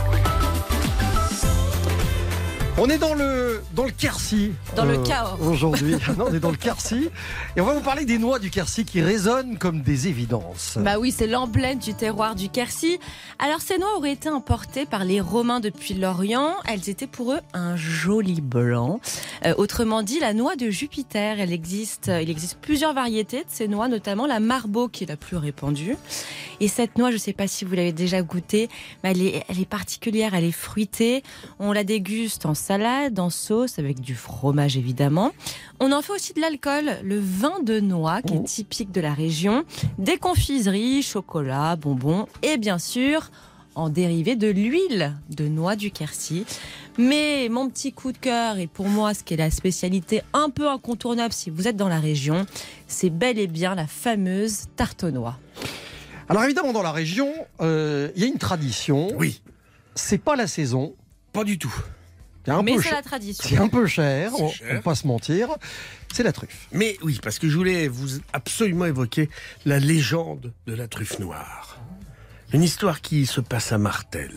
On 2.80 2.90
est 2.90 2.98
dans 2.98 3.14
le 3.14 3.62
dans 3.76 3.84
le 3.86 3.92
Quercy. 3.92 4.52
Dans 4.76 4.86
le 4.86 4.98
Cahors. 4.98 5.40
Aujourd'hui. 5.42 5.96
non, 6.18 6.26
on 6.30 6.34
est 6.34 6.40
dans 6.40 6.50
le 6.50 6.58
Quercy. 6.58 7.10
Et 7.56 7.62
on 7.62 7.66
va 7.66 7.76
vous 7.76 7.82
parler 7.82 8.04
des 8.04 8.18
noix 8.18 8.40
du 8.40 8.50
Quercy 8.50 8.84
qui 8.84 9.00
résonnent 9.00 9.60
comme 9.60 9.82
des 9.82 10.08
évidences. 10.08 10.80
Bah 10.82 10.98
oui, 10.98 11.14
c'est 11.16 11.28
l'emblème 11.28 11.78
du 11.78 11.94
terroir 11.94 12.34
du 12.34 12.50
Quercy. 12.50 13.00
Alors 13.38 13.62
ces 13.62 13.78
noix 13.78 13.96
auraient 13.98 14.14
été 14.14 14.28
importées 14.28 14.88
par 14.88 15.06
les 15.06 15.22
Romains 15.22 15.60
depuis 15.60 15.94
l'Orient. 15.94 16.56
Elles 16.66 16.90
étaient 16.90 17.06
pour 17.06 17.34
eux 17.34 17.40
un 17.54 17.76
joli 17.76 18.42
blanc. 18.42 19.00
Euh, 19.46 19.54
autrement 19.58 20.02
dit, 20.02 20.20
la 20.20 20.34
noix 20.34 20.56
de 20.56 20.72
Jupiter. 20.72 21.40
Elle 21.40 21.54
existe, 21.54 22.08
il 22.08 22.30
existe 22.30 22.58
plusieurs 22.60 22.96
variétés 22.96 23.42
de 23.42 23.50
ces 23.50 23.68
noix, 23.68 23.88
notamment 23.88 24.26
la 24.26 24.40
Marbeau 24.40 24.88
qui 24.88 25.04
est 25.04 25.08
la 25.08 25.18
plus 25.18 25.38
répandue. 25.38 25.96
Et 26.60 26.68
cette 26.68 26.98
noix, 26.98 27.10
je 27.10 27.16
ne 27.16 27.20
sais 27.20 27.34
pas 27.34 27.48
si 27.48 27.66
vous 27.66 27.76
l'avez 27.76 27.94
déjà 27.94 28.24
goûtée, 28.24 28.68
mais 29.04 29.12
elle 29.12 29.22
est, 29.22 29.44
elle 29.48 29.60
est 29.60 29.70
particulière, 29.70 30.34
elle 30.34 30.46
est 30.46 30.52
fruitée. 30.52 31.22
On 31.60 31.72
la 31.72 31.84
déguste 31.84 32.46
en 32.48 32.54
salade, 32.64 33.20
en 33.20 33.30
sauce, 33.30 33.78
avec 33.80 34.00
du 34.00 34.16
fromage 34.16 34.78
évidemment. 34.78 35.32
On 35.80 35.92
en 35.92 36.02
fait 36.02 36.14
aussi 36.14 36.34
de 36.34 36.42
l'alcool, 36.42 36.86
le 37.04 37.20
vin 37.20 37.60
de 37.62 37.80
noix, 37.80 38.22
qui 38.22 38.34
Oh. 38.36 38.42
est 38.42 38.46
typique 38.48 38.92
de 38.92 39.02
la 39.02 39.14
région, 39.14 39.64
des 39.98 40.18
confiseries, 40.18 41.04
chocolat, 41.04 41.76
bonbons, 41.76 42.28
et 42.42 42.58
bien 42.58 42.80
sûr, 42.80 43.30
en 43.76 43.90
dérivé 43.90 44.36
de 44.36 44.48
l'huile 44.48 45.14
de 45.30 45.48
noix 45.48 45.76
du 45.76 45.92
Quercy. 45.92 46.46
Mais 46.98 47.50
mon 47.50 47.70
petit 47.70 47.92
coup 47.92 48.12
de 48.12 48.18
cœur, 48.20 48.58
et 48.60 48.68
pour 48.68 48.88
moi, 48.88 49.14
ce 49.16 49.24
qui 49.24 49.34
est 49.34 49.38
la 49.38 49.50
spécialité 49.52 50.22
un 50.34 50.50
peu 50.52 50.70
incontournable 50.70 51.34
si 51.34 51.50
vous 51.50 51.68
êtes 51.68 51.76
dans 51.76 51.88
la 51.90 52.00
région, 52.00 52.46
c'est 52.88 53.10
bel 53.10 53.40
et 53.40 53.48
bien 53.48 53.74
la 53.76 53.88
fameuse 53.88 54.66
tarte 54.76 55.04
aux 55.04 55.12
noix. 55.12 55.38
Alors 56.30 56.44
évidemment, 56.44 56.72
dans 56.72 56.84
la 56.84 56.92
région, 56.92 57.34
euh, 57.62 58.10
il 58.16 58.22
y 58.22 58.26
a 58.26 58.28
une 58.30 58.38
tradition. 58.38 59.10
Oui, 59.18 59.42
C'est 59.96 60.18
pas 60.20 60.36
la 60.36 60.48
saison. 60.48 60.94
pas 61.34 61.44
du 61.44 61.58
tout. 61.58 61.74
C'est 62.46 62.52
un, 62.52 62.62
Mais 62.62 62.76
peu 62.76 62.82
c'est 62.82 62.90
cher. 62.90 62.98
la 62.98 63.02
tradition. 63.04 63.46
C'est 63.50 63.58
un 63.58 63.70
peu 63.70 63.88
cher, 63.88 64.32
on, 64.40 64.50
cher. 64.50 64.68
on 64.72 64.74
va 64.76 64.82
pas 64.82 64.96
se 64.96 65.08
mentir. 65.08 65.48
C'est 66.14 66.24
la 66.24 66.32
truffe. 66.34 66.68
Mais 66.72 66.98
oui, 67.02 67.20
parce 67.24 67.40
que 67.40 67.48
je 67.50 67.56
voulais 67.56 67.88
vous 67.88 68.20
absolument 68.34 68.86
évoquer 68.86 69.30
la 69.66 69.80
légende 69.80 70.52
de 70.68 70.74
la 70.76 70.88
truffe 70.88 71.20
noire. 71.20 71.78
Une 72.52 72.62
histoire 72.64 73.02
qui 73.02 73.26
se 73.26 73.42
passe 73.42 73.72
à 73.72 73.78
Martel. 73.78 74.34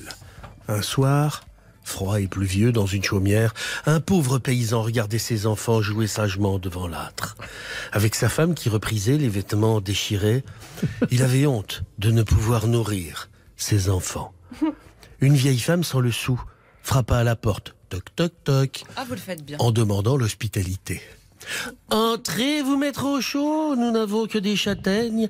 Un 0.68 0.82
soir, 0.82 1.44
froid 1.84 2.20
et 2.20 2.28
pluvieux 2.28 2.72
dans 2.72 2.86
une 2.86 3.02
chaumière, 3.04 3.52
un 3.86 4.00
pauvre 4.00 4.38
paysan 4.38 4.82
regardait 4.82 5.18
ses 5.18 5.46
enfants 5.46 5.82
jouer 5.82 6.06
sagement 6.06 6.58
devant 6.58 6.88
l'âtre. 6.88 7.36
Avec 7.92 8.14
sa 8.14 8.28
femme 8.28 8.54
qui 8.54 8.68
reprisait 8.68 9.18
les 9.18 9.28
vêtements 9.28 9.80
déchirés, 9.80 10.44
il 11.10 11.22
avait 11.22 11.46
honte 11.46 11.82
de 11.98 12.10
ne 12.10 12.22
pouvoir 12.22 12.68
nourrir 12.68 13.28
ses 13.56 13.90
enfants. 13.90 14.32
Une 15.20 15.34
vieille 15.34 15.60
femme 15.60 15.84
sans 15.84 16.00
le 16.00 16.10
sou 16.12 16.40
frappa 16.86 17.18
à 17.18 17.24
la 17.24 17.34
porte. 17.36 17.74
Toc 17.88 18.14
toc 18.14 18.32
toc 18.44 18.84
Ah, 18.96 19.04
vous 19.04 19.14
le 19.14 19.20
faites 19.20 19.44
bien. 19.44 19.56
en 19.58 19.70
demandant 19.72 20.16
l'hospitalité. 20.16 21.02
Entrez 21.90 22.62
vous 22.62 22.76
mettre 22.76 23.04
au 23.04 23.20
chaud, 23.20 23.74
nous 23.76 23.90
n'avons 23.90 24.26
que 24.26 24.38
des 24.38 24.56
châtaignes 24.56 25.28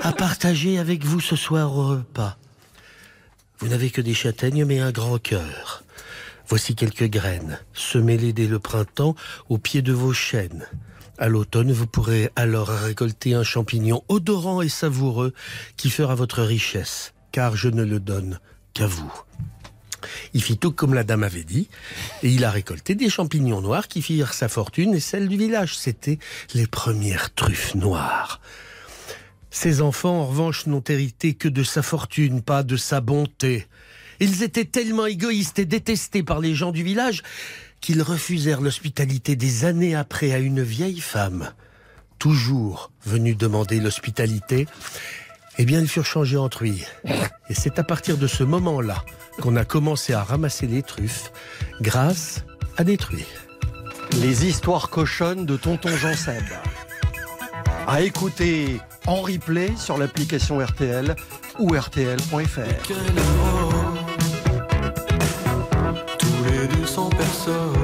à 0.00 0.12
partager 0.12 0.78
avec 0.78 1.04
vous 1.04 1.20
ce 1.20 1.36
soir 1.36 1.76
au 1.76 1.88
repas. 1.88 2.36
Vous 3.58 3.68
n'avez 3.68 3.90
que 3.90 4.00
des 4.00 4.14
châtaignes 4.14 4.64
mais 4.64 4.80
un 4.80 4.90
grand 4.92 5.18
cœur. 5.18 5.84
Voici 6.48 6.74
quelques 6.74 7.08
graines, 7.08 7.58
semez-les 7.72 8.32
dès 8.34 8.46
le 8.46 8.58
printemps 8.58 9.14
au 9.48 9.56
pied 9.58 9.80
de 9.82 9.92
vos 9.92 10.12
chênes. 10.12 10.66
À 11.16 11.28
l'automne, 11.28 11.72
vous 11.72 11.86
pourrez 11.86 12.30
alors 12.36 12.68
récolter 12.68 13.34
un 13.34 13.44
champignon 13.44 14.02
odorant 14.08 14.60
et 14.60 14.68
savoureux 14.68 15.32
qui 15.76 15.88
fera 15.88 16.14
votre 16.14 16.42
richesse, 16.42 17.14
car 17.32 17.56
je 17.56 17.68
ne 17.68 17.84
le 17.84 18.00
donne 18.00 18.40
qu'à 18.74 18.86
vous. 18.86 19.12
Il 20.32 20.42
fit 20.42 20.58
tout 20.58 20.72
comme 20.72 20.94
la 20.94 21.04
dame 21.04 21.22
avait 21.22 21.44
dit, 21.44 21.68
et 22.22 22.28
il 22.28 22.44
a 22.44 22.50
récolté 22.50 22.94
des 22.94 23.08
champignons 23.08 23.60
noirs 23.60 23.88
qui 23.88 24.02
firent 24.02 24.34
sa 24.34 24.48
fortune 24.48 24.94
et 24.94 25.00
celle 25.00 25.28
du 25.28 25.36
village. 25.36 25.76
C'étaient 25.76 26.18
les 26.54 26.66
premières 26.66 27.34
truffes 27.34 27.74
noires. 27.74 28.40
Ses 29.50 29.82
enfants, 29.82 30.22
en 30.22 30.26
revanche, 30.26 30.66
n'ont 30.66 30.82
hérité 30.88 31.34
que 31.34 31.48
de 31.48 31.62
sa 31.62 31.82
fortune, 31.82 32.42
pas 32.42 32.64
de 32.64 32.76
sa 32.76 33.00
bonté. 33.00 33.68
Ils 34.20 34.42
étaient 34.42 34.64
tellement 34.64 35.06
égoïstes 35.06 35.58
et 35.58 35.64
détestés 35.64 36.22
par 36.22 36.40
les 36.40 36.54
gens 36.54 36.72
du 36.72 36.82
village 36.82 37.22
qu'ils 37.80 38.02
refusèrent 38.02 38.60
l'hospitalité 38.60 39.36
des 39.36 39.64
années 39.64 39.94
après 39.94 40.32
à 40.32 40.38
une 40.38 40.62
vieille 40.62 41.00
femme, 41.00 41.52
toujours 42.18 42.90
venue 43.04 43.34
demander 43.34 43.78
l'hospitalité. 43.78 44.66
Eh 45.58 45.64
bien, 45.64 45.80
ils 45.80 45.88
furent 45.88 46.04
changés 46.04 46.36
en 46.36 46.48
truies. 46.48 46.84
Et 47.48 47.54
c'est 47.54 47.78
à 47.78 47.84
partir 47.84 48.16
de 48.16 48.26
ce 48.26 48.42
moment-là 48.42 49.04
qu'on 49.40 49.56
a 49.56 49.64
commencé 49.64 50.12
à 50.12 50.22
ramasser 50.22 50.66
les 50.66 50.82
truffes 50.82 51.30
grâce 51.80 52.44
à 52.76 52.84
des 52.84 52.96
truies. 52.96 53.26
Les 54.20 54.46
histoires 54.46 54.90
cochonnes 54.90 55.46
de 55.46 55.56
Tonton 55.56 55.96
Jean 55.96 56.14
Seb. 56.14 56.42
À 57.86 58.00
écouter 58.00 58.80
en 59.06 59.16
replay 59.16 59.70
sur 59.76 59.98
l'application 59.98 60.58
RTL 60.58 61.14
ou 61.58 61.74
RTL.fr. 61.74 62.88
Tous 66.18 66.44
les 66.50 66.66
200 66.78 67.10
personnes. 67.10 67.83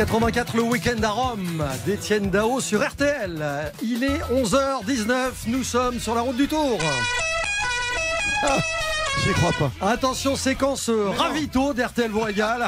84 0.00 0.56
le 0.56 0.62
week-end 0.62 1.02
à 1.02 1.10
Rome 1.10 1.62
d'Étienne 1.84 2.30
Dao 2.30 2.58
sur 2.60 2.82
RTL. 2.82 3.70
Il 3.82 4.02
est 4.02 4.20
11h19, 4.32 5.30
nous 5.48 5.62
sommes 5.62 6.00
sur 6.00 6.14
la 6.14 6.22
route 6.22 6.38
du 6.38 6.48
Tour. 6.48 6.78
J'y 9.22 9.32
crois 9.32 9.52
pas. 9.52 9.70
Attention, 9.86 10.36
séquence 10.36 10.88
euh, 10.88 11.10
ravito 11.10 11.74
d'RTL 11.74 12.10
Royal 12.10 12.66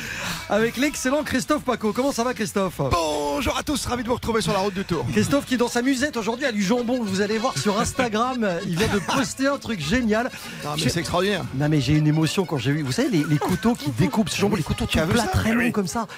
avec 0.50 0.76
l'excellent 0.76 1.22
Christophe 1.22 1.62
Paco. 1.62 1.92
Comment 1.92 2.10
ça 2.10 2.24
va, 2.24 2.34
Christophe? 2.34 2.80
Bonjour 2.90 3.56
à 3.56 3.62
tous, 3.62 3.86
ravi 3.86 4.02
de 4.02 4.08
vous 4.08 4.16
retrouver 4.16 4.40
sur 4.40 4.52
la 4.52 4.58
route 4.58 4.74
du 4.74 4.84
Tour. 4.84 5.06
Christophe 5.12 5.44
qui, 5.46 5.56
dans 5.56 5.68
sa 5.68 5.82
musette 5.82 6.16
aujourd'hui, 6.16 6.46
a 6.46 6.52
du 6.52 6.64
jambon. 6.64 7.00
Vous 7.04 7.20
allez 7.20 7.38
voir 7.38 7.56
sur 7.56 7.78
Instagram, 7.78 8.44
il 8.66 8.76
vient 8.76 8.88
de 8.88 8.98
poster 8.98 9.46
un 9.46 9.58
truc 9.58 9.78
génial. 9.78 10.32
Ah, 10.64 10.74
mais 10.76 10.88
c'est 10.88 10.98
extraordinaire. 10.98 11.44
Non, 11.54 11.68
mais 11.68 11.80
j'ai 11.80 11.92
une 11.92 12.08
émotion 12.08 12.44
quand 12.44 12.58
j'ai 12.58 12.72
vu. 12.72 12.82
Vous 12.82 12.90
savez, 12.90 13.24
les, 13.28 13.38
couteaux 13.38 13.74
qui 13.74 13.90
découpent 13.90 14.30
ce 14.30 14.40
jambon, 14.40 14.56
les 14.56 14.64
couteaux 14.64 14.86
qui 14.86 14.98
plat 14.98 15.22
très 15.28 15.52
long 15.52 15.70
comme 15.70 15.86
ça. 15.86 16.08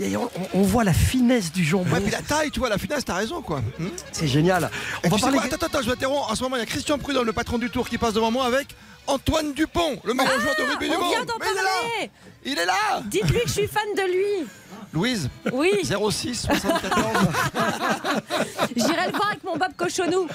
Et 0.00 0.16
on, 0.16 0.30
on 0.54 0.62
voit 0.62 0.84
la 0.84 0.92
finesse 0.92 1.50
du 1.50 1.64
jambon. 1.64 1.90
Ouais, 1.92 2.00
puis 2.00 2.10
la 2.12 2.22
taille, 2.22 2.50
tu 2.50 2.60
vois, 2.60 2.68
la 2.68 2.78
finesse, 2.78 3.04
t'as 3.04 3.14
raison, 3.14 3.42
quoi. 3.42 3.60
Hmm 3.78 3.88
C'est 4.12 4.28
génial. 4.28 4.70
On 5.04 5.08
va 5.08 5.18
parler. 5.18 5.38
attends, 5.38 5.66
attends, 5.66 5.82
je 5.82 5.88
m'interromps. 5.88 6.30
En 6.30 6.34
ce 6.36 6.42
moment, 6.42 6.56
il 6.56 6.60
y 6.60 6.62
a 6.62 6.66
Christian 6.66 6.98
Prudhomme, 6.98 7.26
le 7.26 7.32
patron 7.32 7.58
du 7.58 7.68
Tour, 7.68 7.88
qui 7.88 7.98
passe 7.98 8.14
devant 8.14 8.30
moi 8.30 8.44
avec 8.46 8.68
Antoine 9.08 9.52
Dupont, 9.54 9.98
le 10.04 10.14
meilleur 10.14 10.38
joueur 10.40 10.54
de 10.56 10.62
rugby 10.70 10.88
du 10.88 10.94
On 10.94 11.00
monde. 11.00 11.10
vient 11.10 11.24
Mais 11.40 11.46
il 11.46 11.58
est 11.58 11.62
là 11.62 11.62
parler 11.62 12.10
Il 12.44 12.58
est 12.58 12.66
là 12.66 13.02
Dites-lui 13.06 13.40
que 13.40 13.48
je 13.48 13.52
suis 13.52 13.66
fan 13.66 13.82
de 13.96 14.02
lui 14.12 14.46
Louise, 14.92 15.28
Oui, 15.52 15.70
06 15.84 16.34
74. 16.46 16.92
j'irai 18.76 19.06
le 19.06 19.10
voir 19.12 19.28
avec 19.30 19.44
mon 19.44 19.56
Bob 19.56 19.72
Cochonou. 19.76 20.26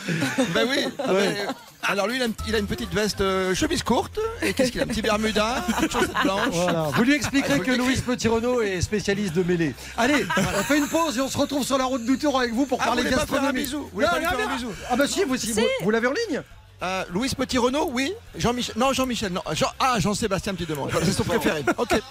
ben 0.53 0.67
oui. 0.69 0.85
ben, 0.97 1.35
alors 1.81 2.07
lui, 2.07 2.15
il 2.17 2.21
a, 2.21 2.25
une- 2.25 2.33
il 2.47 2.55
a 2.55 2.59
une 2.59 2.67
petite 2.67 2.93
veste 2.93 3.19
euh, 3.21 3.53
chemise 3.55 3.83
courte. 3.83 4.19
Et 4.41 4.53
qu'est-ce 4.53 4.71
qu'il 4.71 4.79
a 4.79 4.83
Un 4.83 4.87
petit 4.87 5.01
bermuda, 5.01 5.65
une 5.81 5.89
chaussette 5.89 6.11
blanche. 6.23 6.47
Voilà. 6.51 6.83
Vous 6.93 7.03
lui 7.03 7.13
expliquerez 7.13 7.55
Ah, 7.61 7.63
que 7.63 7.71
Louise 7.71 8.01
Petit-Renault 8.01 8.61
est 8.61 8.79
spécialiste 8.81 9.33
de 9.33 9.43
mêlée. 9.43 9.73
Allez, 9.97 10.25
on 10.37 10.63
fait 10.63 10.77
une 10.77 10.87
pause 10.87 11.17
et 11.17 11.21
on 11.21 11.27
se 11.29 11.37
retrouve 11.37 11.65
sur 11.65 11.77
la 11.77 11.85
route 11.85 12.05
du 12.05 12.17
tour 12.17 12.39
avec 12.39 12.53
vous 12.53 12.65
pour 12.65 12.79
Ah, 12.81 12.85
parler 12.85 13.01
vous 13.03 13.09
voulez 13.09 13.19
pas 13.19 13.25
faire 13.25 13.33
un 13.35 13.41
gastronomie. 13.41 13.63
bisou 13.63 13.79
Vous 13.79 13.89
voulez 13.93 14.05
pas 14.07 14.17
lui 14.19 14.25
Non, 14.25 14.31
faire 14.31 14.39
non, 14.47 14.53
un 14.53 14.55
bisou 14.55 14.69
Ah 14.89 14.95
bah 14.95 15.07
si, 15.07 15.23
vous, 15.23 15.35
si, 15.35 15.47
Si. 15.47 15.53
vous, 15.59 15.65
vous 15.81 15.89
l'avez 15.91 16.07
en 16.07 16.13
ligne 16.29 16.41
Euh, 16.83 17.03
Louise 17.11 17.33
Petit 17.33 17.57
Renault, 17.57 17.89
oui. 17.93 18.11
Jean-Michel. 18.37 18.75
Non, 18.77 18.91
Jean-Michel. 18.91 19.31
Non. 19.31 19.41
Jean- 19.53 19.71
ah, 19.79 19.99
Jean-Sébastien 19.99 20.53
Petit 20.53 20.65
Demande. 20.65 20.91
C'est 21.03 21.13
son 21.13 21.23
préféré. 21.23 21.63
Ok. 21.77 21.93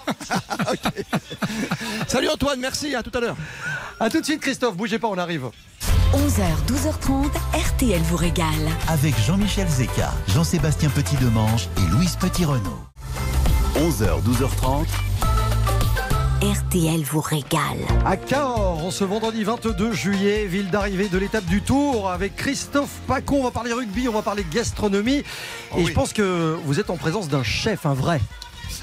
Ok. 0.71 1.05
Salut 2.07 2.29
Antoine, 2.29 2.59
merci. 2.59 2.95
À 2.95 3.03
tout 3.03 3.11
à 3.15 3.19
l'heure. 3.19 3.35
A 3.99 4.09
tout 4.09 4.19
de 4.19 4.25
suite 4.25 4.41
Christophe, 4.41 4.75
bougez 4.75 4.97
pas, 4.97 5.07
on 5.07 5.17
arrive. 5.17 5.45
11h, 6.13 6.43
12h30, 6.67 7.29
RTL 7.53 8.01
vous 8.03 8.17
régale. 8.17 8.69
Avec 8.87 9.15
Jean-Michel 9.25 9.67
Zeka, 9.67 10.11
Jean-Sébastien 10.27 10.89
Petit-Demange 10.89 11.67
et 11.77 11.91
Louise 11.91 12.15
Petit-Renault. 12.15 12.79
11h, 13.75 14.21
12h30. 14.23 14.85
RTL 16.43 17.01
vous 17.03 17.21
régale. 17.21 17.77
À 18.05 18.17
Cahors, 18.17 18.85
en 18.85 18.91
ce 18.91 19.05
vendredi 19.05 19.45
22 19.45 19.93
juillet, 19.93 20.45
ville 20.45 20.69
d'arrivée 20.69 21.07
de 21.07 21.17
l'étape 21.17 21.45
du 21.45 21.61
Tour, 21.61 22.09
avec 22.11 22.35
Christophe 22.35 22.99
Pacon. 23.07 23.37
On 23.39 23.43
va 23.45 23.51
parler 23.51 23.71
rugby, 23.71 24.09
on 24.09 24.11
va 24.11 24.21
parler 24.21 24.45
gastronomie. 24.51 25.23
Oh 25.71 25.75
et 25.77 25.83
oui. 25.83 25.85
je 25.87 25.93
pense 25.93 26.11
que 26.11 26.57
vous 26.65 26.81
êtes 26.81 26.89
en 26.89 26.97
présence 26.97 27.29
d'un 27.29 27.43
chef, 27.43 27.85
un 27.85 27.93
vrai. 27.93 28.19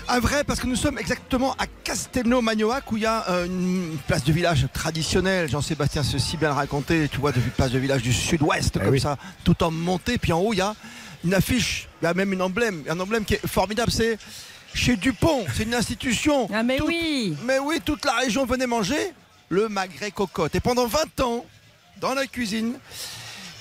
Un 0.08 0.20
vrai, 0.20 0.42
parce 0.42 0.58
que 0.58 0.66
nous 0.68 0.74
sommes 0.76 0.98
exactement 0.98 1.52
à 1.58 1.66
Castelnau-Magnoac, 1.84 2.90
où 2.92 2.96
il 2.96 3.02
y 3.02 3.06
a 3.06 3.28
euh, 3.28 3.44
une 3.44 3.98
place 4.06 4.24
de 4.24 4.32
village 4.32 4.66
traditionnelle. 4.72 5.50
Jean-Sébastien 5.50 6.02
se 6.02 6.16
si 6.16 6.38
bien 6.38 6.48
le 6.48 6.54
raconté, 6.54 7.10
tu 7.12 7.18
vois, 7.18 7.32
de 7.32 7.40
place 7.40 7.72
de 7.72 7.78
village 7.78 8.00
du 8.00 8.14
sud-ouest, 8.14 8.76
Eh 8.76 8.84
comme 8.84 8.92
oui. 8.94 9.00
ça, 9.00 9.18
tout 9.44 9.62
en 9.62 9.70
montée. 9.70 10.16
Puis 10.16 10.32
en 10.32 10.38
haut, 10.40 10.54
il 10.54 10.58
y 10.60 10.62
a 10.62 10.74
une 11.26 11.34
affiche, 11.34 11.88
il 12.00 12.06
y 12.06 12.08
a 12.08 12.14
même 12.14 12.32
un 12.32 12.40
emblème, 12.40 12.82
un 12.88 12.98
emblème 12.98 13.26
qui 13.26 13.34
est 13.34 13.46
formidable, 13.46 13.90
c'est 13.92 14.18
chez 14.74 14.96
Dupont. 14.96 15.44
C'est 15.54 15.64
une 15.64 15.74
institution. 15.74 16.48
Ah 16.52 16.62
mais 16.62 16.80
oui 16.80 17.36
Mais 17.44 17.58
oui, 17.58 17.80
toute 17.84 18.04
la 18.04 18.12
région 18.14 18.44
venait 18.44 18.66
manger 18.66 19.12
le 19.48 19.68
magret 19.68 20.10
cocotte. 20.10 20.54
Et 20.54 20.60
pendant 20.60 20.86
20 20.86 21.20
ans, 21.20 21.44
dans 22.00 22.14
la 22.14 22.26
cuisine, 22.26 22.78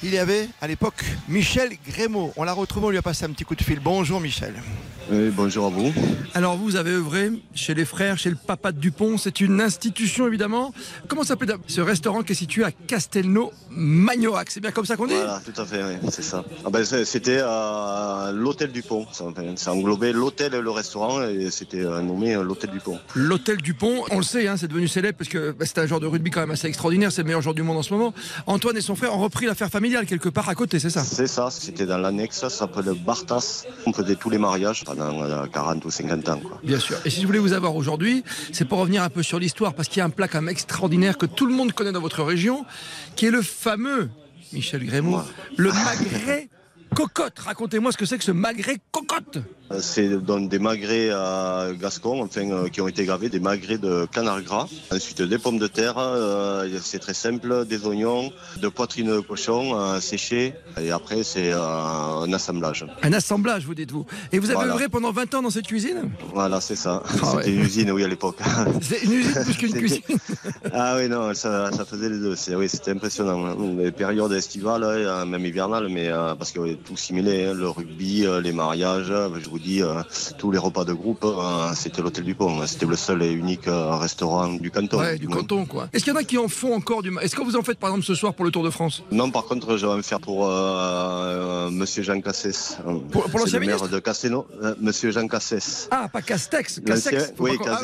il 0.04 0.14
y 0.14 0.18
avait 0.18 0.48
à 0.62 0.68
l'époque 0.68 1.04
Michel 1.28 1.72
Grémaud. 1.88 2.32
On 2.38 2.44
l'a 2.44 2.54
retrouvé, 2.54 2.88
on 2.88 2.90
lui 2.90 2.98
a 2.98 3.02
passé 3.02 3.26
un 3.26 3.30
petit 3.30 3.44
coup 3.44 3.56
de 3.56 3.64
fil. 3.64 3.80
Bonjour 3.80 4.20
Michel. 4.20 4.54
Oui, 5.12 5.32
bonjour 5.36 5.66
à 5.66 5.70
vous. 5.70 5.92
Alors 6.36 6.56
vous 6.56 6.76
avez 6.76 6.92
œuvré 6.92 7.32
chez 7.56 7.74
les 7.74 7.86
frères, 7.86 8.20
chez 8.20 8.30
le 8.30 8.36
papa 8.36 8.72
de 8.72 8.78
Dupont, 8.78 9.18
c'est 9.18 9.42
une 9.42 9.60
institution 9.60 10.28
évidemment. 10.28 10.72
Comment 11.08 11.24
s'appelle 11.24 11.56
ce 11.66 11.82
restaurant 11.82 12.22
qui 12.22 12.34
est 12.34 12.36
situé 12.36 12.64
à 12.64 12.70
Castelnau-Magnoac 12.72 14.52
C'est 14.52 14.60
bien 14.60 14.70
comme 14.70 14.86
ça 14.86 14.98
qu'on 14.98 15.08
dit? 15.08 15.16
Voilà, 15.16 15.42
tout 15.44 15.60
à 15.60 15.66
fait, 15.66 15.84
oui, 15.84 16.10
c'est 16.12 16.22
ça. 16.22 16.46
Ah 16.64 16.70
ben, 16.70 16.86
c'était 16.86 17.40
euh, 17.42 18.32
l'hôtel 18.34 18.72
du 18.72 18.84
Pont. 18.84 19.08
Ça, 19.12 19.26
ça 19.56 19.74
englobait 19.74 20.14
l'hôtel 20.14 20.54
et 20.54 20.62
le 20.62 20.70
restaurant 20.70 21.24
et 21.24 21.50
c'était 21.50 21.84
euh, 21.84 22.02
nommé 22.02 22.36
euh, 22.36 22.44
l'hôtel 22.44 22.70
du 22.70 22.80
Pont. 22.80 23.00
L'hôtel 23.16 23.58
Dupont, 23.58 24.06
on 24.12 24.18
le 24.18 24.24
sait, 24.24 24.48
hein, 24.48 24.58
c'est 24.58 24.68
devenu 24.68 24.88
célèbre 24.88 25.18
parce 25.18 25.30
que 25.30 25.52
bah, 25.54 25.66
c'est 25.66 25.80
un 25.80 25.88
joueur 25.88 26.02
de 26.02 26.08
rugby 26.08 26.30
quand 26.30 26.42
même 26.42 26.52
assez 26.52 26.68
extraordinaire, 26.68 27.12
c'est 27.12 27.24
le 27.24 27.28
meilleur 27.28 27.42
joueur 27.42 27.56
du 27.56 27.64
monde 27.64 27.78
en 27.78 27.84
ce 27.84 27.94
moment. 27.96 28.14
Antoine 28.46 28.78
et 28.78 28.82
son 28.82 28.96
frère 28.96 29.16
ont 29.16 29.20
repris 29.20 29.48
l'affaire 29.48 29.72
quelque 30.06 30.30
part 30.30 30.48
à 30.50 30.56
côté, 30.56 30.80
c'est 30.80 30.90
ça? 30.90 31.04
C'est 31.04 31.28
ça, 31.28 31.50
c'était 31.52 31.86
dans 31.86 31.98
l'annexe, 31.98 32.38
ça 32.40 32.50
s'appelle 32.50 32.94
Bartas. 33.06 33.64
On 33.86 33.94
faisait 33.94 34.16
tous 34.16 34.30
les 34.30 34.38
mariages 34.38 34.84
pendant 34.86 35.22
euh, 35.24 35.46
40 35.48 35.84
ou 35.86 35.92
50 35.92 36.30
ans. 36.30 36.40
Quoi. 36.40 36.60
Bien 36.64 36.80
sûr. 36.80 36.98
Et 37.06 37.10
si 37.10 37.22
je 37.22 37.26
voulais 37.28 37.40
vous 37.40 37.54
avoir 37.54 37.76
aujourd'hui, 37.76 38.24
c'est 38.52 38.66
pour 38.66 38.80
revenir 38.80 39.04
un 39.04 39.10
peu 39.10 39.24
sur 39.24 39.40
l'histoire, 39.40 39.74
parce 39.74 39.88
qu'il 39.90 39.98
y 40.00 40.02
a 40.02 40.06
un 40.06 40.10
plat 40.10 40.28
quand 40.28 40.42
même 40.42 40.50
extraordinaire 40.50 41.18
que 41.18 41.26
tout 41.26 41.46
le 41.46 41.54
monde 41.54 41.74
connaît 41.74 41.92
dans 41.92 42.02
votre 42.02 42.24
région, 42.24 42.66
qui 43.16 43.26
est 43.26 43.32
le 43.32 43.42
fameux, 43.42 44.10
Michel 44.54 44.86
Grémaud, 44.86 45.18
Ouais. 45.18 45.24
le 45.58 45.72
magret 45.72 46.50
cocotte. 46.96 47.40
Racontez-moi 47.40 47.92
ce 47.92 47.98
que 47.98 48.06
c'est 48.06 48.18
que 48.18 48.24
ce 48.24 48.32
magret 48.32 48.78
cocotte. 48.92 49.40
Euh, 49.72 49.80
C'est 49.82 50.10
donc 50.10 50.50
des 50.50 50.60
magrets 50.60 51.10
euh, 51.12 51.74
gascons, 51.74 52.22
enfin, 52.24 52.50
euh, 52.50 52.68
qui 52.70 52.82
ont 52.82 52.88
été 52.88 53.06
gravés, 53.06 53.30
des 53.30 53.40
magrets 53.40 53.78
de 53.78 54.08
canard 54.12 54.42
gras. 54.42 54.68
Ensuite, 54.92 55.22
des 55.22 55.38
pommes 55.38 55.60
de 55.60 55.68
terre, 55.68 55.96
euh, 55.98 56.68
c'est 56.82 57.00
très 57.00 57.14
simple, 57.14 57.66
des 57.66 57.86
oignons, 57.86 58.32
de 58.62 58.68
poitrine 58.68 59.08
de 59.08 59.20
cochon 59.20 60.00
séchée. 60.00 60.54
Et 60.82 60.92
après, 60.92 61.24
c'est 61.24 61.52
un 61.54 62.32
assemblage. 62.34 62.86
Un 63.04 63.14
assemblage, 63.14 63.66
vous 63.66 63.76
dites-vous. 63.76 64.06
Et 64.32 64.40
vous 64.40 64.48
avez 64.48 64.56
Voilà. 64.56 64.74
œuvré 64.74 64.90
pendant 64.90 65.12
20 65.12 65.36
ans 65.36 65.42
dans 65.42 65.50
cette 65.50 65.68
cuisine? 65.68 66.10
Voilà, 66.34 66.60
c'est 66.62 66.76
ça. 66.76 67.04
Ah 67.06 67.10
C'était 67.12 67.36
ouais. 67.36 67.50
une 67.56 67.62
usine, 67.62 67.92
oui, 67.92 68.04
à 68.04 68.08
l'époque. 68.08 68.38
C'est 68.82 69.04
une 69.04 69.14
usine 69.14 69.44
plus 69.44 69.58
qu'une 69.58 69.74
cuisine. 69.74 70.02
Ah 70.74 70.96
oui, 70.98 71.08
non, 71.10 71.34
ça, 71.34 71.72
ça 71.72 71.86
faisait 71.86 72.10
les 72.10 72.20
deux. 72.20 72.36
Oui, 72.56 72.70
c'était 72.70 72.92
impressionnant. 72.92 73.46
hein. 73.46 73.56
Les 73.78 73.92
périodes 73.92 74.32
estivales, 74.32 74.84
euh, 74.84 75.26
même 75.26 75.46
hivernales, 75.46 75.90
mais 75.90 76.10
parce 76.38 76.52
que 76.52 76.60
oui, 76.60 76.78
tout 76.86 76.96
s'y 76.98 77.14
mêlait, 77.14 77.48
hein, 77.48 77.54
le 77.54 77.70
rugby, 77.70 78.26
les 78.44 78.52
mariages, 78.52 79.08
je 79.08 79.50
vous 79.50 79.59
dis, 79.60 79.82
euh, 79.82 80.02
tous 80.38 80.52
les 80.52 80.58
repas 80.58 80.86
de 80.86 80.94
groupe, 80.94 81.24
euh, 81.24 81.72
c'était 81.76 82.02
l'hôtel 82.02 82.24
du 82.24 82.36
Pont. 82.36 82.66
C'était 82.66 82.86
le 82.86 82.96
seul 82.96 83.22
et 83.24 83.32
unique 83.32 83.68
euh, 83.68 83.96
restaurant 83.96 84.48
du 84.54 84.72
canton. 84.72 85.00
Ouais, 85.00 85.18
du 85.18 85.28
canton, 85.28 85.66
quoi. 85.66 85.88
Est-ce 85.94 86.04
qu'il 86.04 86.14
y 86.14 86.16
en 86.16 86.20
a 86.20 86.24
qui 86.24 86.38
en 86.38 86.48
font 86.48 86.74
encore 86.76 87.02
du 87.02 87.12
Est-ce 87.22 87.36
que 87.36 87.42
vous 87.42 87.56
en 87.56 87.62
faites, 87.62 87.80
par 87.80 87.90
exemple, 87.92 88.06
ce 88.06 88.16
soir 88.16 88.34
pour 88.34 88.46
le 88.46 88.52
Tour 88.52 88.64
de 88.64 88.70
France? 88.70 89.04
Non, 89.12 89.30
par 89.32 89.46
contre, 89.46 89.78
je 89.78 89.86
vais 89.86 89.96
me 89.98 90.02
faire 90.02 90.20
pour 90.20 90.48
Monsieur 91.72 92.04
Jean 92.04 92.22
Cassès. 92.22 92.78
Pour- 93.12 93.24
pour 93.30 93.40
l'ancien 93.40 93.60
ministre 93.60 93.88
de 93.88 94.00
Castelnau, 94.00 94.48
Monsieur 94.80 95.12
Jean 95.12 95.28
Cassès. 95.28 95.88
Ah, 95.92 96.08
pas 96.08 96.22
Castex, 96.22 96.80
Castex. 96.86 97.34
oui, 97.40 97.58
ah, 97.68 97.80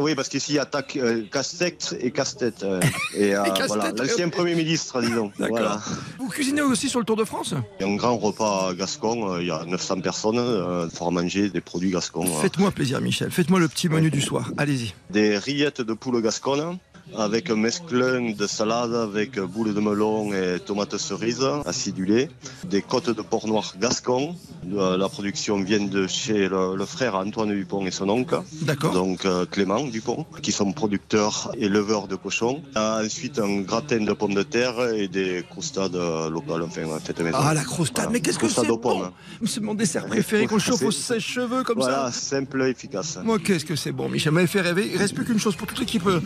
oui, 0.00 0.14
parce 0.14 0.28
qu'ici 0.28 0.52
il 0.52 0.56
y 0.56 0.58
a 0.58 0.64
tac- 0.66 0.96
euh, 0.96 1.22
Castex 1.30 1.94
et 2.00 2.10
Casse-tête. 2.10 2.64
et 3.16 3.34
euh, 3.34 3.42
voilà, 3.66 3.92
l'ancien. 3.92 4.28
Premier 4.28 4.54
ministre, 4.54 5.00
disons. 5.00 5.30
Voilà. 5.38 5.80
Vous 6.18 6.28
cuisinez 6.28 6.60
aussi 6.62 6.88
sur 6.88 6.98
le 6.98 7.04
Tour 7.04 7.16
de 7.16 7.24
France? 7.24 7.54
Il 7.80 7.86
y 7.86 7.88
a 7.88 7.92
un 7.92 7.96
grand 7.96 8.16
repas 8.18 8.74
gascon, 8.74 9.38
il 9.38 9.46
y 9.46 9.50
a 9.50 9.64
900 9.64 10.00
personnes, 10.00 10.38
euh, 10.38 10.88
manger 11.22 11.48
des 11.50 11.60
produits 11.60 11.90
gascons. 11.90 12.24
euh. 12.26 12.40
Faites-moi 12.42 12.70
plaisir, 12.70 13.00
Michel. 13.00 13.30
Faites-moi 13.30 13.58
le 13.60 13.68
petit 13.68 13.88
menu 13.88 14.10
du 14.10 14.20
soir. 14.20 14.52
Allez-y. 14.56 14.94
Des 15.10 15.38
rillettes 15.38 15.80
de 15.80 15.94
poule 15.94 16.22
gasconne, 16.22 16.78
avec 17.16 17.50
un 17.50 17.56
mesclun 17.56 18.32
de 18.32 18.46
salade 18.46 18.94
avec 18.94 19.38
boules 19.38 19.74
de 19.74 19.80
melon 19.80 20.32
et 20.32 20.58
tomates 20.60 20.96
cerises 20.98 21.46
acidulées, 21.64 22.28
des 22.64 22.82
côtes 22.82 23.10
de 23.10 23.22
porc 23.22 23.46
noir 23.46 23.74
gascon. 23.80 24.34
La 24.68 25.08
production 25.08 25.60
vient 25.62 25.84
de 25.84 26.06
chez 26.06 26.48
le, 26.48 26.74
le 26.76 26.84
frère 26.86 27.14
Antoine 27.14 27.50
Dupont 27.54 27.86
et 27.86 27.90
son 27.92 28.08
oncle, 28.08 28.40
D'accord. 28.62 28.92
donc 28.92 29.24
euh, 29.24 29.46
Clément 29.46 29.84
Dupont, 29.84 30.26
qui 30.42 30.50
sont 30.50 30.72
producteurs 30.72 31.52
et 31.56 31.66
éleveurs 31.66 32.08
de 32.08 32.16
cochons. 32.16 32.62
Euh, 32.76 33.04
Ensuite, 33.06 33.38
un 33.38 33.60
gratin 33.60 34.00
de 34.04 34.12
pommes 34.12 34.34
de 34.34 34.42
terre 34.42 34.74
et 34.94 35.06
des 35.08 35.44
croustades 35.48 35.94
locales, 36.30 36.62
enfin, 36.62 36.82
faites 37.04 37.20
maison. 37.20 37.36
Ah, 37.40 37.54
la 37.54 37.62
crostade. 37.62 38.06
Voilà. 38.06 38.10
Mais 38.10 38.20
qu'est-ce 38.20 38.38
que 38.38 38.46
Croustade 38.46 38.64
c'est 38.66 38.80
bon 38.80 39.10
C'est 39.44 39.60
mon 39.60 39.74
dessert 39.74 40.06
préféré 40.06 40.46
qu'on 40.48 40.58
chauffe 40.58 40.82
aux 40.82 40.90
sèche-cheveux 40.90 41.62
comme 41.62 41.78
Voilà, 41.78 42.10
ça. 42.10 42.12
simple 42.12 42.62
et 42.62 42.70
efficace. 42.70 43.18
Moi, 43.24 43.38
qu'est-ce 43.38 43.64
que 43.64 43.76
c'est 43.76 43.92
bon, 43.92 44.08
Michel? 44.08 44.32
M'avait 44.32 44.46
fait 44.46 44.60
rêver. 44.60 44.90
Il 44.92 44.98
reste 44.98 45.14
plus 45.14 45.24
qu'une 45.24 45.38
chose 45.38 45.54
pour 45.56 45.66
toute 45.66 45.78
l'équipe 45.78 46.06
euh, 46.06 46.20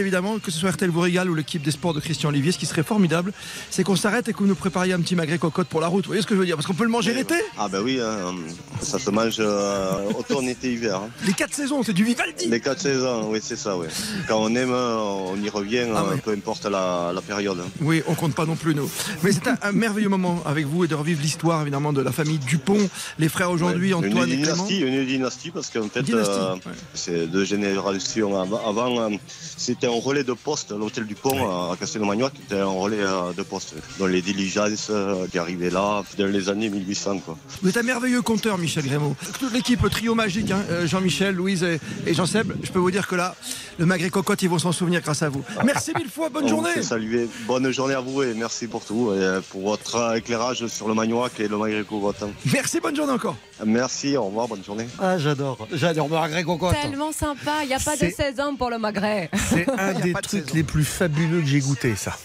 évidemment, 0.00 0.38
que 0.38 0.50
ce 0.50 0.58
soit 0.58 0.70
RTL 0.70 0.90
vous 0.90 1.00
régale 1.00 1.30
ou 1.30 1.34
l'équipe 1.34 1.62
des 1.62 1.70
sports 1.70 1.94
de 1.94 2.00
Christian 2.00 2.28
Olivier. 2.30 2.52
Ce 2.52 2.58
qui 2.58 2.66
serait 2.66 2.82
formidable, 2.82 3.32
c'est 3.70 3.82
qu'on 3.84 3.96
s'arrête 3.96 4.28
et 4.28 4.32
que 4.32 4.38
vous 4.38 4.46
nous 4.46 4.54
prépariez 4.54 4.92
un 4.92 5.00
petit 5.00 5.14
magret 5.16 5.38
cocotte 5.38 5.68
pour 5.68 5.80
la 5.80 5.86
route. 5.88 6.04
Vous 6.04 6.10
voyez 6.10 6.22
ce 6.22 6.26
que 6.26 6.34
je 6.34 6.40
veux 6.40 6.46
dire? 6.46 6.56
Parce 6.56 6.66
qu'on 6.66 6.74
peut 6.74 6.84
le 6.84 6.90
manger 6.90 7.14
l'été? 7.14 7.34
Ah 7.58 7.68
ben 7.68 7.80
oui, 7.82 7.98
hein, 8.00 8.34
ça 8.80 8.98
se 8.98 9.10
mange 9.10 9.36
euh, 9.40 9.92
automne, 10.18 10.48
été, 10.48 10.72
hiver. 10.72 10.96
hein. 10.96 11.08
Les 11.26 11.32
quatre 11.32 11.54
saisons, 11.54 11.82
c'est 11.82 11.92
du 11.92 12.04
Vivaldi. 12.04 12.46
Les 12.48 12.60
quatre 12.60 12.80
saisons, 12.80 13.30
oui 13.30 13.40
c'est 13.42 13.56
ça, 13.56 13.76
oui. 13.76 13.86
Quand 14.28 14.38
on 14.42 14.54
aime, 14.54 14.72
on 14.72 15.36
y 15.42 15.48
revient, 15.48 15.84
Ah 15.94 16.04
ouais. 16.04 16.16
peu 16.18 16.32
importe 16.32 16.64
la, 16.66 17.12
la 17.14 17.20
période. 17.20 17.58
hein. 17.60 17.68
Oui, 17.80 18.02
on 18.06 18.14
compte 18.14 18.34
pas 18.34 18.46
non 18.46 18.56
plus 18.56 18.74
nous. 18.74 18.90
Mais 19.22 19.32
c'est 19.32 19.46
un, 19.48 19.56
un 19.62 19.72
merveilleux 19.72 20.08
moment 20.08 20.42
avec 20.46 20.66
vous 20.66 20.84
et 20.84 20.88
de 20.88 20.94
revivre 20.94 21.20
l'histoire 21.22 21.62
évidemment 21.62 21.92
de 21.92 22.00
la 22.02 22.12
famille 22.12 22.38
Dupont, 22.38 22.88
les 23.18 23.28
frères 23.28 23.50
aujourd'hui, 23.50 23.94
Ouais. 23.94 24.06
Antoine 24.08 24.30
et 24.30 24.40
Clément. 24.42 24.66
une 24.68 25.04
dynastie 25.06 25.50
parce 25.50 25.70
qu'en 25.70 25.88
fait, 25.88 26.08
euh, 26.12 26.54
ouais. 26.54 26.60
c'est 26.94 27.26
deux 27.26 27.44
générations 27.44 28.40
avant. 28.40 28.60
avant, 28.68 29.10
c'était 29.56 29.85
c'était 29.86 29.98
un 29.98 30.02
relais 30.04 30.24
de 30.24 30.32
poste, 30.32 30.70
l'hôtel 30.72 31.04
du 31.06 31.14
Pont 31.14 31.70
à 31.72 31.76
Castelnau-Magnoac, 31.76 32.32
c'était 32.40 32.60
un 32.60 32.66
relais 32.66 32.98
euh, 33.00 33.32
de 33.36 33.42
poste. 33.42 33.74
Dans 33.98 34.06
les 34.06 34.20
diligences 34.22 34.88
euh, 34.90 35.26
qui 35.30 35.38
arrivaient 35.38 35.70
là, 35.70 36.02
dans 36.18 36.26
les 36.26 36.48
années 36.48 36.68
1800. 36.68 37.20
Quoi. 37.20 37.36
Vous 37.62 37.68
êtes 37.68 37.76
un 37.76 37.82
merveilleux 37.82 38.22
conteur, 38.22 38.58
Michel 38.58 38.84
Grémaud. 38.84 39.14
Toute 39.38 39.52
l'équipe 39.52 39.88
trio 39.90 40.14
magique, 40.14 40.50
hein, 40.50 40.60
euh, 40.70 40.86
Jean-Michel, 40.86 41.34
Louise 41.36 41.62
et, 41.62 41.78
et 42.06 42.14
Jean-Seb, 42.14 42.52
je 42.62 42.70
peux 42.72 42.78
vous 42.80 42.90
dire 42.90 43.06
que 43.06 43.14
là, 43.14 43.34
le 43.78 43.86
Maghré 43.86 44.10
Cocotte, 44.10 44.42
ils 44.42 44.48
vont 44.48 44.58
s'en 44.58 44.72
souvenir 44.72 45.02
grâce 45.02 45.22
à 45.22 45.28
vous. 45.28 45.44
Merci 45.64 45.92
mille 45.96 46.08
fois, 46.10 46.28
bonne 46.30 46.48
journée. 46.56 46.82
saluer. 46.82 47.28
Bonne 47.46 47.70
journée 47.70 47.94
à 47.94 48.00
vous 48.00 48.22
et 48.22 48.34
merci 48.34 48.66
pour 48.66 48.84
tout, 48.84 49.12
et 49.14 49.18
euh, 49.18 49.40
pour 49.50 49.62
votre 49.62 49.96
euh, 49.96 50.14
éclairage 50.16 50.66
sur 50.66 50.88
le 50.88 50.94
Magnoac 50.94 51.38
et 51.38 51.46
le 51.48 51.56
Maghré 51.56 51.84
Cocotte. 51.88 52.24
Merci, 52.52 52.80
bonne 52.80 52.96
journée 52.96 53.12
encore. 53.12 53.36
Merci, 53.64 54.16
au 54.16 54.24
revoir, 54.24 54.48
bonne 54.48 54.64
journée. 54.64 54.86
Ah, 55.00 55.16
j'adore. 55.18 55.66
J'adore. 55.72 56.08
Magret 56.08 56.44
Cocotte. 56.44 56.74
Tellement 56.82 57.12
sympa, 57.12 57.62
il 57.62 57.68
n'y 57.68 57.74
a 57.74 57.78
pas 57.78 57.94
de 57.94 58.00
C'est- 58.00 58.10
16 58.10 58.40
hommes 58.40 58.56
pour 58.56 58.70
le 58.70 58.78
magret. 58.78 59.30
Un 59.78 59.94
des 59.94 60.12
trucs 60.12 60.52
les 60.52 60.62
plus 60.62 60.84
fabuleux 60.84 61.40
que 61.40 61.46
j'ai 61.46 61.60
goûté, 61.60 61.96
ça. 61.96 62.16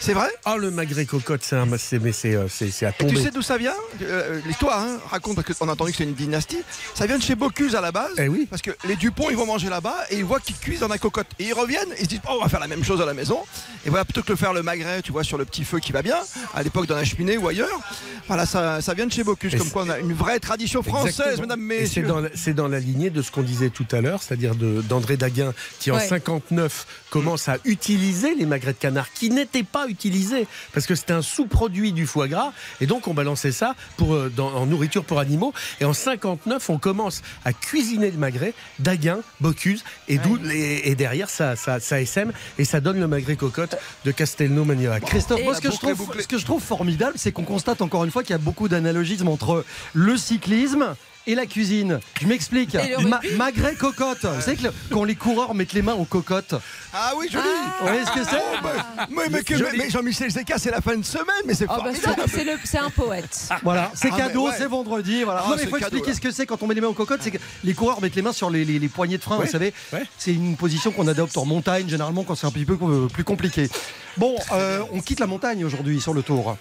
C'est 0.00 0.12
vrai 0.12 0.28
Ah, 0.44 0.56
le 0.56 0.70
magret 0.70 1.06
cocotte, 1.06 1.40
c'est 1.42 1.56
un, 1.56 1.66
c'est, 1.78 1.98
mais 1.98 2.12
c'est, 2.12 2.34
euh, 2.34 2.46
c'est, 2.48 2.70
c'est 2.70 2.84
à 2.86 2.90
Et 2.90 2.92
tu 2.98 3.06
tomber. 3.06 3.22
sais 3.22 3.30
d'où 3.30 3.40
ça 3.42 3.56
vient? 3.56 3.72
Euh, 4.02 4.40
L'histoire 4.46 4.78
hein, 4.80 4.98
raconte, 5.10 5.36
parce 5.42 5.58
qu'on 5.58 5.68
a 5.68 5.72
entendu 5.72 5.92
que 5.92 5.96
c'est 5.98 6.04
une 6.04 6.12
dynastie, 6.14 6.58
ça 6.94 7.06
vient 7.06 7.16
de 7.16 7.22
chez 7.22 7.34
Bocuse 7.34 7.74
à 7.74 7.80
la 7.80 7.90
base. 7.92 8.12
Eh 8.18 8.28
oui. 8.28 8.46
Parce 8.50 8.60
que 8.62 8.72
les 8.86 8.96
Dupont, 8.96 9.30
ils 9.30 9.36
vont 9.36 9.46
manger 9.46 9.70
là-bas 9.70 9.96
et 10.10 10.16
ils 10.18 10.24
voient 10.24 10.40
qu'ils 10.40 10.56
cuisent 10.56 10.80
dans 10.80 10.88
la 10.88 10.98
cocotte. 10.98 11.28
Et 11.38 11.44
ils 11.44 11.54
reviennent, 11.54 11.88
ils 11.98 12.04
se 12.04 12.08
disent, 12.08 12.20
oh, 12.28 12.36
on 12.38 12.42
va 12.42 12.48
faire 12.50 12.60
la 12.60 12.66
même 12.68 12.84
chose 12.84 13.00
à 13.00 13.06
la 13.06 13.14
maison. 13.14 13.38
Et 13.86 13.88
voilà, 13.90 14.04
plutôt 14.04 14.22
que 14.22 14.32
de 14.32 14.36
faire 14.38 14.52
le 14.52 14.62
magret, 14.62 15.00
tu 15.02 15.12
vois, 15.12 15.24
sur 15.24 15.38
le 15.38 15.44
petit 15.46 15.64
feu 15.64 15.78
qui 15.78 15.92
va 15.92 16.02
bien, 16.02 16.18
à 16.54 16.62
l'époque 16.62 16.86
dans 16.86 16.96
la 16.96 17.04
cheminée 17.04 17.36
ou 17.38 17.48
ailleurs, 17.48 17.80
voilà, 18.28 18.44
ça, 18.46 18.80
ça 18.82 18.92
vient 18.94 19.06
de 19.06 19.12
chez 19.12 19.24
Bocuse. 19.24 19.54
Et 19.54 19.56
Comme 19.58 19.66
c'est- 19.68 19.72
quoi, 19.72 19.84
on 19.86 19.90
a 19.90 19.98
une 19.98 20.12
vraie 20.12 20.38
tradition 20.40 20.82
française, 20.82 21.20
Exactement. 21.20 21.56
mesdames, 21.56 21.72
Et 21.72 21.86
c'est 21.86 22.02
dans, 22.02 22.20
la- 22.20 22.28
c'est 22.34 22.52
dans 22.54 22.68
la 22.68 22.78
lignée 22.80 23.10
de 23.10 23.22
ce 23.22 23.30
qu'on 23.30 23.42
disait 23.42 23.70
tout 23.70 23.86
à 23.92 24.00
l'heure, 24.00 24.22
c'est-à-dire 24.22 24.54
de- 24.54 24.82
d'André 24.82 25.16
Daguin, 25.16 25.54
qui 25.78 25.90
en 25.90 25.96
Ouais. 25.96 26.06
59 26.06 26.86
commence 27.10 27.48
à 27.48 27.56
utiliser 27.64 28.34
les 28.34 28.44
magrets 28.46 28.72
de 28.72 28.78
canard, 28.78 29.06
qui 29.14 29.30
n'étaient 29.30 29.62
pas 29.62 29.83
utilisés, 29.88 30.46
parce 30.72 30.86
que 30.86 30.94
c'était 30.94 31.12
un 31.12 31.22
sous-produit 31.22 31.92
du 31.92 32.06
foie 32.06 32.28
gras, 32.28 32.52
et 32.80 32.86
donc 32.86 33.08
on 33.08 33.14
balançait 33.14 33.52
ça 33.52 33.74
pour, 33.96 34.14
euh, 34.14 34.32
dans- 34.34 34.52
en 34.54 34.66
nourriture 34.66 35.04
pour 35.04 35.18
animaux. 35.20 35.52
Et 35.80 35.84
en 35.84 35.92
59, 35.92 36.70
on 36.70 36.78
commence 36.78 37.22
à 37.44 37.52
cuisiner 37.52 38.10
le 38.10 38.18
magret, 38.18 38.54
Daguin, 38.78 39.20
Bocuse, 39.40 39.84
et, 40.08 40.18
d'où 40.18 40.36
les- 40.36 40.82
et 40.84 40.94
derrière 40.94 41.30
ça, 41.30 41.56
ça, 41.56 41.80
ça 41.80 42.00
SM, 42.00 42.32
et 42.58 42.64
ça 42.64 42.80
donne 42.80 42.98
le 43.00 43.06
magret 43.08 43.36
cocotte 43.36 43.76
de 44.04 44.10
Castelnau-Magnoac. 44.10 45.00
Christophe, 45.04 45.40
Et- 45.40 45.44
moi, 45.44 45.54
ce 45.54 45.60
que, 45.60 45.70
je 45.70 45.76
trouve, 45.78 45.94
bouclée. 45.96 46.22
ce 46.22 46.28
que 46.28 46.38
je 46.38 46.44
trouve 46.44 46.62
formidable, 46.62 47.14
c'est 47.16 47.32
qu'on 47.32 47.44
constate 47.44 47.82
encore 47.82 48.04
une 48.04 48.10
fois 48.10 48.22
qu'il 48.22 48.32
y 48.32 48.34
a 48.34 48.38
beaucoup 48.38 48.68
d'analogismes 48.68 49.28
entre 49.28 49.64
le 49.92 50.16
cyclisme 50.16 50.94
et 51.26 51.34
la 51.34 51.46
cuisine. 51.46 52.00
Je 52.20 52.26
m'explique. 52.26 52.76
Ma- 53.08 53.20
magret 53.36 53.74
cocotte. 53.74 54.24
Vous 54.24 54.40
savez 54.42 54.56
que 54.56 54.64
le- 54.64 54.72
quand 54.90 55.04
les 55.04 55.14
coureurs 55.14 55.54
mettent 55.54 55.72
les 55.72 55.82
mains 55.82 55.94
aux 55.94 56.04
cocottes, 56.04 56.54
Ah 56.92 57.12
oui, 57.18 57.28
joli 57.30 57.44
vous 57.80 57.86
voyez 57.88 58.04
ce 58.04 58.10
que 58.12 58.24
c'est 58.24 58.36
Oh, 58.38 58.56
bah, 58.62 58.70
mais, 59.10 59.22
mais 59.30 59.40
mais 59.76 59.90
Jean-Michel 59.90 60.30
Zeka, 60.30 60.58
c'est 60.58 60.70
la 60.70 60.80
fin 60.80 60.96
de 60.96 61.04
semaine, 61.04 61.26
mais 61.46 61.54
c'est 61.54 61.66
Ah 61.68 61.78
bah, 61.82 61.90
c'est 61.92 62.30
c'est 62.30 62.44
le- 62.44 62.58
c'est 62.64 62.78
un 62.78 62.90
poète. 62.90 63.48
Voilà, 63.62 63.90
c'est 63.94 64.10
Ah, 64.12 64.16
cadeau, 64.16 64.46
ouais. 64.48 64.54
c'est 64.56 64.66
vendredi. 64.66 65.24
Voilà. 65.24 65.40
Ah, 65.44 65.48
non, 65.48 65.54
mais 65.56 65.58
c'est 65.62 65.64
il 65.64 65.70
faut 65.70 65.76
cadeau, 65.76 65.86
expliquer 65.86 66.08
là. 66.10 66.14
ce 66.14 66.20
que 66.20 66.30
c'est 66.30 66.46
quand 66.46 66.62
on 66.62 66.66
met 66.66 66.74
les 66.74 66.80
mains 66.80 66.88
aux 66.88 66.92
cocottes. 66.94 67.20
C'est 67.22 67.30
que 67.32 67.38
les 67.64 67.74
coureurs 67.74 68.00
mettent 68.00 68.14
les 68.16 68.22
mains 68.22 68.32
sur 68.32 68.50
les, 68.50 68.64
les- 68.64 68.78
les 68.78 68.88
poignées 68.88 69.18
de 69.18 69.22
frein, 69.22 69.38
Ouais, 69.38 69.46
vous 69.46 69.50
savez. 69.50 69.72
ouais. 69.92 70.02
C'est 70.18 70.32
une 70.34 70.56
position 70.56 70.92
qu'on 70.92 71.08
adopte 71.08 71.36
en 71.36 71.44
montagne, 71.46 71.88
généralement, 71.88 72.22
quand 72.24 72.34
c'est 72.36 72.46
un 72.46 72.50
petit 72.52 72.64
peu 72.64 72.78
euh, 72.82 73.06
plus 73.08 73.24
compliqué. 73.24 73.68
Bon, 74.16 74.36
euh, 74.52 74.80
on 74.92 75.00
quitte 75.00 75.18
la 75.20 75.26
montagne 75.26 75.64
aujourd'hui 75.64 76.00
sur 76.00 76.14
le 76.14 76.22
tour. 76.22 76.56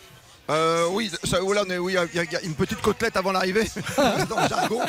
Euh, 0.49 0.87
oui, 0.91 1.09
ça, 1.23 1.37
oh 1.41 1.53
est- 1.53 1.77
oui, 1.77 1.93
il 1.93 1.95
y 1.95 1.97
a- 1.97 2.23
il 2.25 2.31
y, 2.31 2.35
a 2.35 2.41
une 2.41 2.53
petite 2.53 2.81
côtelette 2.81 3.15
avant 3.15 3.31
l'arrivée, 3.31 3.63
dans 4.29 4.41
le 4.41 4.47
jargon. 4.49 4.81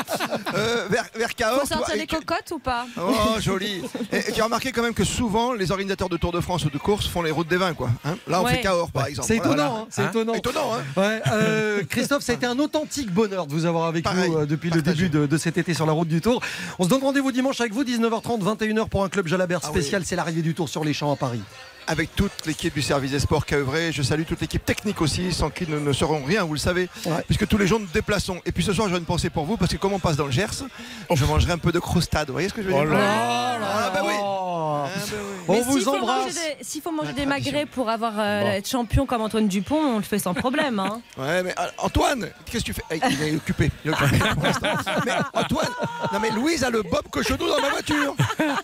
Euh, 0.54 0.86
vers, 0.90 1.04
vers 1.14 1.34
Cahors, 1.34 1.60
Faut 1.60 1.66
sortir 1.74 1.94
des 1.96 2.08
cocottes 2.08 2.50
ou 2.52 2.58
pas 2.58 2.86
Oh, 3.00 3.12
joli. 3.40 3.80
Et, 4.12 4.16
et 4.16 4.32
tu 4.32 4.40
as 4.40 4.44
remarqué 4.44 4.72
quand 4.72 4.82
même 4.82 4.94
que 4.94 5.04
souvent, 5.04 5.52
les 5.52 5.70
organisateurs 5.70 6.08
de 6.08 6.16
Tour 6.16 6.32
de 6.32 6.40
France 6.40 6.64
ou 6.64 6.70
de 6.70 6.78
course 6.78 7.06
font 7.06 7.22
les 7.22 7.30
routes 7.30 7.46
des 7.46 7.56
vins, 7.56 7.72
quoi. 7.72 7.88
hein. 8.04 8.16
Là, 8.26 8.40
on 8.40 8.44
Ouais. 8.44 8.56
fait 8.56 8.60
Cahors, 8.62 8.90
par 8.90 9.06
exemple. 9.06 9.28
C'est 9.28 9.36
Voilà. 9.36 9.52
étonnant, 9.66 9.78
hein, 9.82 9.86
c'est 9.90 10.02
Hein 10.02 10.08
étonnant. 10.10 10.34
Étonnant, 10.34 10.72
hein 10.74 10.82
Ouais, 11.00 11.22
euh, 11.30 11.82
Christophe, 11.88 12.24
ça 12.24 12.32
a 12.32 12.34
été 12.34 12.46
un 12.46 12.58
authentique 12.58 13.12
bonheur 13.12 13.46
de 13.46 13.52
vous 13.52 13.64
avoir 13.64 13.84
avec 13.86 14.02
Pareil, 14.04 14.30
nous 14.30 14.38
euh, 14.38 14.46
depuis 14.46 14.70
le 14.70 14.82
début 14.82 15.08
de, 15.08 15.26
de 15.26 15.36
cet 15.38 15.56
été 15.56 15.72
sur 15.72 15.86
la 15.86 15.92
route 15.92 16.08
du 16.08 16.20
Tour. 16.20 16.42
On 16.80 16.84
se 16.84 16.88
donne 16.88 17.02
rendez-vous 17.02 17.30
dimanche 17.30 17.60
avec 17.60 17.72
vous, 17.72 17.84
19h30, 17.84 18.42
21h 18.42 18.88
pour 18.88 19.04
un 19.04 19.08
club 19.08 19.28
Jalabert 19.28 19.60
Ah 19.62 19.68
oui. 19.72 19.80
spécial. 19.80 20.02
C'est 20.04 20.16
l'arrivée 20.16 20.42
du 20.42 20.52
Tour 20.54 20.68
sur 20.68 20.84
les 20.84 20.92
champs 20.92 21.12
à 21.12 21.16
Paris. 21.16 21.42
Avec 21.86 22.14
toute 22.16 22.32
l'équipe 22.46 22.72
du 22.72 22.80
service 22.82 23.10
des 23.10 23.18
sports 23.18 23.44
qui 23.44 23.54
a 23.54 23.58
œuvré. 23.58 23.92
Je 23.92 24.02
salue 24.02 24.22
toute 24.26 24.40
l'équipe 24.40 24.64
technique 24.64 25.00
aussi, 25.02 25.32
sans 25.32 25.50
qui 25.50 25.66
nous 25.68 25.80
ne 25.80 25.92
serons 25.92 26.24
rien, 26.24 26.42
vous 26.44 26.54
le 26.54 26.58
savez, 26.58 26.88
Ouais. 27.06 27.22
puisque 27.26 27.46
tous 27.46 27.58
les 27.58 27.66
jours 27.66 27.78
nous 27.80 27.86
déplaçons. 27.92 28.40
Et 28.46 28.52
puis 28.52 28.62
ce 28.64 28.72
soir, 28.72 28.88
j'ai 28.88 28.96
une 28.96 29.04
pensée 29.04 29.28
pour 29.30 29.44
vous, 29.44 29.56
parce 29.56 29.70
que 29.70 29.76
comme 29.76 29.92
on 29.92 29.98
passe 29.98 30.16
dans 30.16 30.26
le 30.26 30.32
Gers, 30.32 30.64
je 31.12 31.24
mangerai 31.26 31.52
un 31.52 31.58
peu 31.58 31.72
de 31.72 31.78
crostade. 31.78 32.28
Vous 32.28 32.32
voyez 32.34 32.48
ce 32.48 32.54
que 32.54 32.62
je 32.62 32.68
veux 32.68 32.72
dire? 32.72 32.84
Oh 32.86 32.92
là 32.92 33.58
Ah, 33.62 33.90
bah 33.92 34.00
oui. 34.06 34.14
Oh. 34.18 34.84
Ah, 34.86 34.88
bah 34.94 35.00
oui. 35.12 35.34
On 35.48 35.52
Mais 35.52 35.60
vous 35.62 35.72
s'il 35.74 35.82
faut 35.82 35.94
embrasse. 35.96 36.22
manger 36.24 36.32
des- 36.58 36.64
S'il 36.64 36.80
faut 36.82 36.90
manger 36.90 37.08
La 37.08 37.12
des 37.14 37.26
tradition. 37.26 37.52
magrets 37.52 37.66
pour 37.66 37.90
avoir 37.90 38.12
euh, 38.18 38.40
Bon. 38.42 38.50
être 38.50 38.68
champion 38.68 39.04
comme 39.06 39.20
Antoine 39.20 39.48
Dupont, 39.48 39.76
on 39.78 39.96
le 39.98 40.02
fait 40.02 40.18
sans 40.18 40.32
problème. 40.34 40.78
hein. 40.78 41.00
Ouais, 41.18 41.42
mais 41.42 41.54
euh, 41.58 41.66
Antoine, 41.78 42.28
qu'est-ce 42.46 42.64
que 42.64 42.72
tu 42.72 42.74
fais? 42.74 42.82
Eh, 42.90 43.00
Il 43.10 43.22
est 43.22 43.36
occupé. 43.36 43.70
Il 43.84 43.90
est 43.90 43.94
occupé 43.94 44.18
pour 44.34 44.42
l'instant. 44.42 44.68
mais 45.04 45.12
Antoine, 45.34 45.68
non 46.12 46.18
mais 46.20 46.30
Louise 46.30 46.64
a 46.64 46.70
le 46.70 46.82
Bob 46.82 47.08
Cochonou 47.10 47.46
dans 47.46 47.60
ma 47.60 47.68
voiture. 47.70 48.14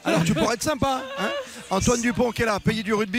Alors 0.04 0.24
tu 0.24 0.32
pourrais 0.34 0.54
être 0.54 0.62
sympa. 0.62 1.02
hein 1.18 1.28
Antoine 1.72 2.00
Dupont 2.00 2.32
qui 2.32 2.42
est 2.42 2.46
là, 2.46 2.58
payé 2.58 2.82
du 2.82 2.92
rugby 2.94 3.09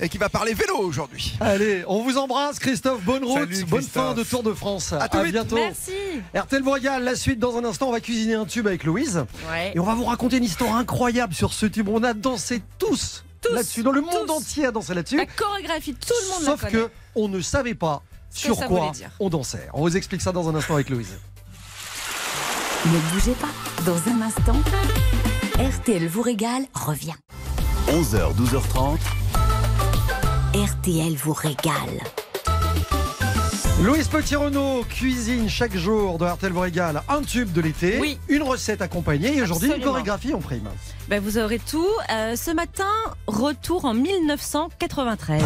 et 0.00 0.08
qui 0.08 0.18
va 0.18 0.28
parler 0.28 0.54
vélo 0.54 0.76
aujourd'hui. 0.78 1.34
Allez, 1.40 1.84
on 1.86 2.02
vous 2.02 2.16
embrasse, 2.18 2.58
Christophe. 2.58 3.02
Bonne 3.02 3.24
route, 3.24 3.38
Salut, 3.38 3.64
bonne 3.64 3.80
Christophe. 3.80 4.04
fin 4.08 4.14
de 4.14 4.22
Tour 4.24 4.42
de 4.42 4.52
France. 4.54 4.92
À 4.92 5.08
tout 5.08 5.20
vite. 5.22 5.32
bientôt. 5.32 5.56
Merci. 5.56 5.92
RTL 6.34 6.62
vous 6.62 6.70
régale. 6.70 7.04
La 7.04 7.16
suite 7.16 7.38
dans 7.38 7.56
un 7.56 7.64
instant. 7.64 7.88
On 7.88 7.92
va 7.92 8.00
cuisiner 8.00 8.34
un 8.34 8.44
tube 8.46 8.66
avec 8.66 8.84
Louise. 8.84 9.24
Ouais. 9.50 9.72
Et 9.74 9.78
on 9.78 9.84
va 9.84 9.94
vous 9.94 10.04
raconter 10.04 10.36
une 10.38 10.44
histoire 10.44 10.74
incroyable 10.76 11.34
sur 11.34 11.52
ce 11.52 11.66
tube. 11.66 11.88
On 11.88 12.02
a 12.02 12.12
dansé 12.14 12.62
tous, 12.78 13.24
Tous, 13.40 13.52
là-dessus. 13.52 13.82
Dans 13.82 13.92
le 13.92 14.00
monde 14.00 14.26
tous. 14.26 14.32
entier 14.32 14.66
a 14.66 14.70
dansé 14.72 14.94
là-dessus. 14.94 15.16
La 15.16 15.26
chorégraphie, 15.26 15.94
tout 15.94 16.12
le 16.24 16.34
monde 16.34 16.42
Sauf 16.44 16.62
la 16.62 16.70
connaît. 16.70 16.82
que 16.84 16.90
on 17.14 17.28
ne 17.28 17.40
savait 17.40 17.74
pas 17.74 18.02
sur 18.30 18.56
quoi 18.66 18.92
on 19.20 19.28
dansait. 19.28 19.68
On 19.74 19.82
vous 19.82 19.96
explique 19.96 20.22
ça 20.22 20.32
dans 20.32 20.48
un 20.48 20.54
instant 20.54 20.74
avec 20.74 20.88
Louise. 20.90 21.14
Ne 22.86 22.98
bougez 23.12 23.32
pas. 23.32 23.48
Dans 23.84 23.96
un 24.10 24.22
instant, 24.22 24.56
RTL 25.58 26.06
vous 26.08 26.22
régale 26.22 26.62
revient. 26.74 27.14
11h, 27.88 28.34
12h30. 28.36 28.98
RTL 30.82 31.14
vous 31.14 31.32
régale. 31.32 32.00
Louise 33.82 34.08
Petit-Renault 34.08 34.84
cuisine 34.88 35.48
chaque 35.48 35.76
jour 35.76 36.18
de 36.18 36.24
RTL 36.26 36.50
vous 36.52 36.58
régale 36.60 37.02
un 37.08 37.22
tube 37.22 37.52
de 37.52 37.60
l'été, 37.60 37.98
Oui. 38.00 38.18
une 38.28 38.42
recette 38.42 38.82
accompagnée 38.82 39.36
et 39.36 39.42
aujourd'hui 39.42 39.70
une 39.72 39.80
chorégraphie 39.82 40.34
en 40.34 40.40
prime. 40.40 40.68
Ben, 41.08 41.22
vous 41.22 41.38
aurez 41.38 41.60
tout. 41.60 41.86
Euh, 42.10 42.34
ce 42.34 42.50
matin, 42.50 42.88
retour 43.28 43.84
en 43.84 43.94
1993. 43.94 45.42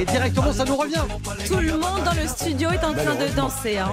Et 0.00 0.04
directement 0.04 0.52
ça 0.52 0.64
nous 0.64 0.76
revient. 0.76 1.04
Tout 1.46 1.58
le 1.58 1.72
monde 1.74 2.02
dans 2.04 2.20
le 2.20 2.26
studio 2.26 2.70
est 2.70 2.84
en 2.84 2.92
train 2.92 3.14
de 3.14 3.32
danser. 3.36 3.78
hein. 3.78 3.92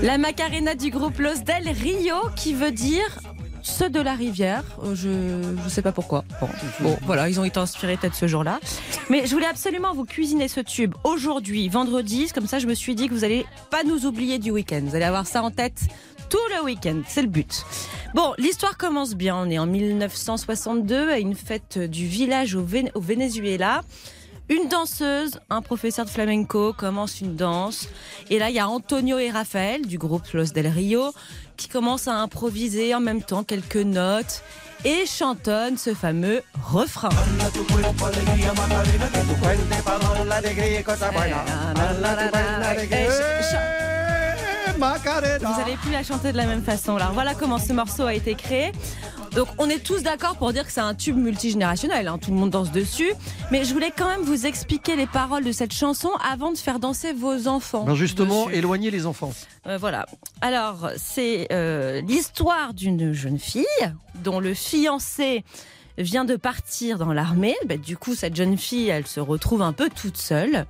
La 0.00 0.16
Macarena 0.16 0.74
du 0.74 0.90
groupe 0.90 1.18
Los 1.18 1.40
del 1.44 1.68
Rio 1.68 2.14
qui 2.36 2.54
veut 2.54 2.72
dire 2.72 3.18
ceux 3.64 3.90
de 3.90 3.98
la 4.00 4.14
rivière. 4.14 4.62
Euh, 4.84 4.94
Je 4.94 5.08
ne 5.08 5.68
sais 5.68 5.82
pas 5.82 5.90
pourquoi. 5.90 6.24
Bon, 6.80 6.96
voilà, 7.02 7.28
ils 7.28 7.40
ont 7.40 7.44
été 7.44 7.58
inspirés 7.58 7.96
peut-être 7.96 8.14
ce 8.14 8.28
jour-là. 8.28 8.60
Mais 9.10 9.26
je 9.26 9.32
voulais 9.32 9.46
absolument 9.46 9.92
vous 9.94 10.04
cuisiner 10.04 10.46
ce 10.48 10.60
tube 10.60 10.94
aujourd'hui, 11.02 11.68
vendredi. 11.68 12.28
Comme 12.32 12.46
ça, 12.46 12.58
je 12.58 12.66
me 12.66 12.74
suis 12.74 12.94
dit 12.94 13.08
que 13.08 13.14
vous 13.14 13.24
allez 13.24 13.46
pas 13.70 13.82
nous 13.82 14.06
oublier 14.06 14.38
du 14.38 14.50
week-end. 14.50 14.82
Vous 14.84 14.94
allez 14.94 15.04
avoir 15.04 15.26
ça 15.26 15.42
en 15.42 15.50
tête 15.50 15.80
tout 16.28 16.38
le 16.56 16.64
week-end. 16.64 17.00
C'est 17.08 17.22
le 17.22 17.28
but. 17.28 17.64
Bon, 18.14 18.34
l'histoire 18.38 18.76
commence 18.76 19.14
bien. 19.14 19.36
On 19.36 19.50
est 19.50 19.58
en 19.58 19.66
1962 19.66 21.10
à 21.10 21.18
une 21.18 21.34
fête 21.34 21.78
du 21.78 22.06
village 22.06 22.54
au 22.54 22.64
Venezuela. 23.00 23.80
Une 24.50 24.68
danseuse, 24.68 25.40
un 25.48 25.62
professeur 25.62 26.04
de 26.04 26.10
flamenco 26.10 26.74
commence 26.74 27.22
une 27.22 27.34
danse. 27.34 27.88
Et 28.28 28.38
là, 28.38 28.50
il 28.50 28.56
y 28.56 28.58
a 28.58 28.68
Antonio 28.68 29.18
et 29.18 29.30
Rafael 29.30 29.86
du 29.86 29.96
groupe 29.96 30.30
Los 30.34 30.52
del 30.52 30.66
Rio 30.66 31.14
qui 31.56 31.68
commencent 31.68 32.08
à 32.08 32.14
improviser 32.16 32.94
en 32.94 33.00
même 33.00 33.22
temps 33.22 33.42
quelques 33.42 33.76
notes 33.76 34.42
et 34.84 35.06
chantonnent 35.06 35.78
ce 35.78 35.94
fameux 35.94 36.42
refrain. 36.62 37.08
Eh, 44.76 44.76
Vous 44.76 45.58
n'allez 45.58 45.76
plus 45.76 45.90
la 45.92 46.02
chanter 46.02 46.32
de 46.32 46.36
la 46.36 46.44
même 46.46 46.62
façon. 46.62 46.96
Alors 46.96 47.12
voilà 47.12 47.34
comment 47.34 47.58
ce 47.58 47.72
morceau 47.72 48.02
a 48.02 48.12
été 48.12 48.34
créé. 48.34 48.72
Donc 49.34 49.48
on 49.58 49.68
est 49.68 49.82
tous 49.82 50.04
d'accord 50.04 50.36
pour 50.36 50.52
dire 50.52 50.64
que 50.64 50.70
c'est 50.70 50.80
un 50.80 50.94
tube 50.94 51.16
multigénérationnel, 51.16 52.06
hein, 52.06 52.18
tout 52.18 52.30
le 52.30 52.36
monde 52.36 52.50
danse 52.50 52.70
dessus. 52.70 53.12
Mais 53.50 53.64
je 53.64 53.72
voulais 53.72 53.92
quand 53.96 54.06
même 54.06 54.22
vous 54.22 54.46
expliquer 54.46 54.94
les 54.94 55.08
paroles 55.08 55.42
de 55.42 55.50
cette 55.50 55.72
chanson 55.72 56.10
avant 56.24 56.52
de 56.52 56.56
faire 56.56 56.78
danser 56.78 57.12
vos 57.12 57.48
enfants. 57.48 57.84
Ben 57.84 57.96
justement, 57.96 58.46
dessus. 58.46 58.58
éloigner 58.58 58.92
les 58.92 59.06
enfants. 59.06 59.32
Euh, 59.66 59.76
voilà. 59.76 60.06
Alors, 60.40 60.90
c'est 60.96 61.48
euh, 61.52 62.00
l'histoire 62.02 62.74
d'une 62.74 63.12
jeune 63.12 63.40
fille 63.40 63.64
dont 64.22 64.38
le 64.38 64.54
fiancé 64.54 65.42
vient 65.98 66.24
de 66.24 66.36
partir 66.36 66.98
dans 66.98 67.12
l'armée. 67.12 67.56
Ben, 67.66 67.80
du 67.80 67.96
coup, 67.96 68.14
cette 68.14 68.36
jeune 68.36 68.56
fille, 68.56 68.88
elle 68.88 69.06
se 69.06 69.20
retrouve 69.20 69.62
un 69.62 69.72
peu 69.72 69.88
toute 69.90 70.16
seule. 70.16 70.64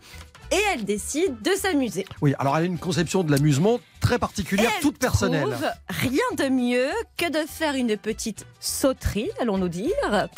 Et 0.51 0.61
elle 0.73 0.85
décide 0.85 1.41
de 1.43 1.51
s'amuser. 1.53 2.07
Oui, 2.21 2.35
alors 2.39 2.57
elle 2.57 2.65
a 2.65 2.67
une 2.67 2.79
conception 2.79 3.25
de 3.25 3.31
l'amusement 3.31 3.81
très 4.01 4.19
particulière, 4.19 4.71
elle 4.77 4.83
toute 4.83 4.99
personnelle. 4.99 5.43
trouve 5.43 5.67
rien 5.89 6.25
de 6.37 6.49
mieux 6.49 6.91
que 7.17 7.31
de 7.31 7.47
faire 7.49 7.75
une 7.75 7.97
petite 7.97 8.47
sauterie, 8.61 9.31
allons-nous 9.41 9.69
dire, 9.69 10.29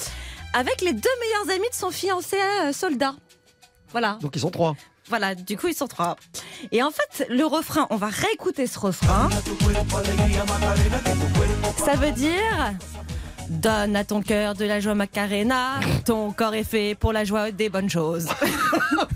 avec 0.52 0.80
les 0.80 0.92
deux 0.92 1.10
meilleurs 1.20 1.56
amis 1.56 1.68
de 1.68 1.74
son 1.74 1.90
fiancé 1.90 2.36
euh, 2.64 2.72
soldat. 2.72 3.14
Voilà. 3.90 4.18
Donc 4.20 4.36
ils 4.36 4.40
sont 4.40 4.50
trois. 4.50 4.74
Voilà, 5.08 5.34
du 5.34 5.56
coup 5.56 5.68
ils 5.68 5.74
sont 5.74 5.86
trois. 5.86 6.16
Et 6.72 6.82
en 6.82 6.90
fait, 6.90 7.26
le 7.28 7.44
refrain, 7.44 7.86
on 7.90 7.96
va 7.96 8.08
réécouter 8.08 8.66
ce 8.66 8.78
refrain. 8.78 9.28
Ça 11.76 11.94
veut 11.94 12.12
dire 12.12 12.74
Donne 13.48 13.94
à 13.94 14.04
ton 14.04 14.22
cœur 14.22 14.54
de 14.54 14.64
la 14.64 14.80
joie 14.80 14.96
Macarena, 14.96 15.78
ton 16.04 16.32
corps 16.32 16.54
est 16.54 16.64
fait 16.64 16.96
pour 16.96 17.12
la 17.12 17.24
joie 17.24 17.52
des 17.52 17.68
bonnes 17.68 17.88
choses. 17.88 18.26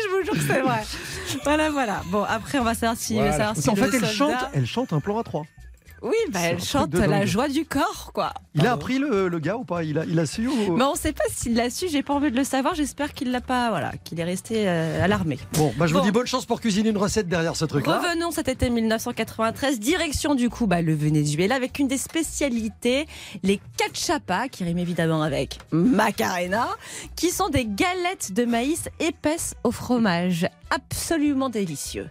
si 0.00 0.08
je 0.08 0.14
vous 0.16 0.24
jure 0.24 0.34
que 0.34 0.52
c'est 0.52 0.60
vrai. 0.62 0.82
Voilà, 1.44 1.70
voilà. 1.70 2.02
Bon, 2.06 2.22
après 2.24 2.58
on 2.58 2.64
va 2.64 2.74
savoir 2.74 2.96
si, 2.96 3.14
Voilà. 3.14 3.32
savoir 3.32 3.56
si 3.56 3.68
en 3.70 3.74
le 3.74 3.82
fait, 3.82 3.96
elle 3.96 4.04
soldat- 4.06 4.12
chante, 4.38 4.50
elle 4.54 4.66
chante 4.66 4.92
un 4.92 5.00
plan 5.00 5.18
à 5.18 5.24
trois. 5.24 5.44
Oui, 6.06 6.14
bah, 6.30 6.38
elle 6.44 6.62
chante 6.62 6.94
la 6.94 7.26
joie 7.26 7.48
du 7.48 7.64
corps, 7.64 8.12
quoi. 8.14 8.32
Il 8.54 8.66
a 8.66 8.72
appris 8.72 8.98
le, 8.98 9.28
le 9.28 9.38
gars 9.40 9.56
ou 9.56 9.64
pas? 9.64 9.82
Il 9.82 9.98
a, 9.98 10.04
il 10.04 10.18
a 10.18 10.24
su 10.24 10.46
ou... 10.46 10.76
Mais 10.76 10.84
on 10.84 10.92
ne 10.92 10.96
sait 10.96 11.12
pas 11.12 11.24
s'il 11.30 11.56
l'a 11.56 11.68
su, 11.68 11.88
j'ai 11.90 12.02
pas 12.02 12.14
envie 12.14 12.30
de 12.30 12.36
le 12.36 12.44
savoir, 12.44 12.74
j'espère 12.74 13.12
qu'il 13.12 13.30
l'a 13.32 13.40
pas, 13.40 13.70
voilà, 13.70 13.92
qu'il 14.04 14.20
est 14.20 14.24
resté 14.24 14.68
euh, 14.68 15.04
à 15.04 15.08
l'armée. 15.08 15.38
Bon, 15.54 15.74
bah 15.76 15.86
je 15.86 15.94
vous 15.94 16.00
dis 16.00 16.12
bonne 16.12 16.26
chance 16.26 16.46
pour 16.46 16.60
cuisiner 16.60 16.90
une 16.90 16.96
recette 16.96 17.28
derrière 17.28 17.56
ce 17.56 17.64
truc-là. 17.64 17.98
Revenons 17.98 18.30
cet 18.30 18.48
été 18.48 18.70
1993, 18.70 19.80
direction 19.80 20.34
du 20.34 20.48
coup 20.48 20.66
bah, 20.66 20.80
le 20.80 20.94
Venezuela 20.94 21.56
avec 21.56 21.78
une 21.78 21.88
des 21.88 21.98
spécialités, 21.98 23.06
les 23.42 23.60
cachapas, 23.76 24.48
qui 24.48 24.64
riment 24.64 24.78
évidemment 24.78 25.22
avec 25.22 25.58
Macarena, 25.72 26.68
qui 27.16 27.30
sont 27.30 27.48
des 27.48 27.66
galettes 27.66 28.32
de 28.32 28.44
maïs 28.44 28.88
épaisses 29.00 29.54
au 29.64 29.70
fromage, 29.70 30.46
absolument 30.70 31.48
délicieux. 31.48 32.08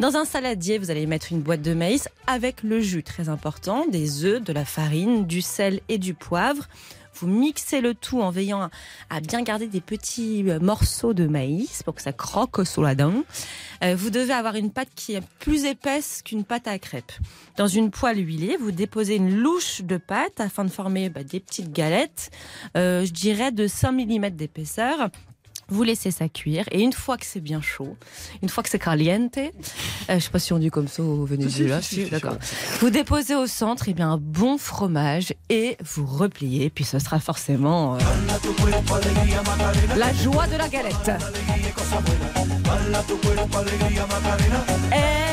Dans 0.00 0.16
un 0.16 0.24
saladier, 0.24 0.78
vous 0.78 0.90
allez 0.90 1.06
mettre 1.06 1.32
une 1.32 1.40
boîte 1.40 1.62
de 1.62 1.74
maïs 1.74 2.08
avec 2.26 2.62
le 2.62 2.80
jus, 2.80 3.02
très 3.02 3.28
important, 3.28 3.86
des 3.86 4.24
œufs, 4.24 4.42
de 4.42 4.52
la 4.52 4.64
farine, 4.64 5.26
du 5.26 5.40
sel 5.42 5.80
et 5.88 5.98
du 5.98 6.14
poivre. 6.14 6.68
Vous 7.16 7.28
mixez 7.28 7.80
le 7.80 7.94
tout 7.94 8.20
en 8.22 8.30
veillant 8.30 8.68
à- 9.08 9.20
bien 9.20 9.42
garder 9.42 9.68
des 9.68 9.80
petits 9.80 10.50
euh, 10.50 10.58
morceaux 10.58 11.14
de 11.14 11.28
maïs 11.28 11.84
pour 11.84 11.94
que 11.94 12.02
ça 12.02 12.12
croque 12.12 12.66
sous 12.66 12.82
la 12.82 12.96
dent. 12.96 13.14
Euh, 13.84 13.94
vous 13.94 14.10
devez 14.10 14.32
avoir 14.32 14.56
une 14.56 14.72
pâte 14.72 14.88
qui 14.96 15.14
est 15.14 15.22
plus 15.38 15.64
épaisse 15.64 16.22
qu'une 16.24 16.42
pâte 16.42 16.66
à 16.66 16.76
crêpes. 16.80 17.12
Dans 17.56 17.68
une 17.68 17.92
poêle 17.92 18.18
huilée, 18.18 18.56
vous 18.58 18.72
déposez 18.72 19.14
une 19.14 19.32
louche 19.36 19.82
de 19.82 19.96
pâte 19.96 20.40
afin 20.40 20.64
de 20.64 20.70
former 20.70 21.08
bah, 21.08 21.22
des 21.22 21.38
petites 21.38 21.70
galettes, 21.72 22.30
euh, 22.76 23.04
je 23.04 23.12
dirais 23.12 23.52
de 23.52 23.68
5 23.68 23.92
mm 23.92 24.30
d'épaisseur. 24.30 25.08
Vous 25.68 25.82
laissez 25.82 26.10
ça 26.10 26.28
cuire 26.28 26.64
et 26.70 26.80
une 26.80 26.92
fois 26.92 27.16
que 27.16 27.26
c'est 27.26 27.40
bien 27.40 27.62
chaud, 27.62 27.96
une 28.42 28.48
fois 28.48 28.62
que 28.62 28.68
c'est 28.68 28.78
caliente, 28.78 29.38
euh, 29.38 29.50
je 30.08 30.18
sais 30.18 30.30
pas 30.30 30.38
si 30.38 30.52
on 30.52 30.58
dit 30.58 30.70
comme 30.70 30.88
ça 30.88 31.02
au 31.02 31.24
Venezuela, 31.24 31.80
d'accord. 32.10 32.36
Vous 32.80 32.90
déposez 32.90 33.34
au 33.34 33.46
centre 33.46 33.84
eh 33.88 33.94
bien, 33.94 34.12
un 34.12 34.18
bon 34.18 34.58
fromage 34.58 35.34
et 35.48 35.76
vous 35.82 36.06
repliez, 36.06 36.70
puis 36.70 36.84
ce 36.84 36.98
sera 36.98 37.20
forcément 37.20 37.96
euh, 37.96 37.98
la 39.96 40.12
joie 40.12 40.46
de 40.46 40.56
la 40.56 40.68
galette. 40.68 41.10
Et 44.92 45.23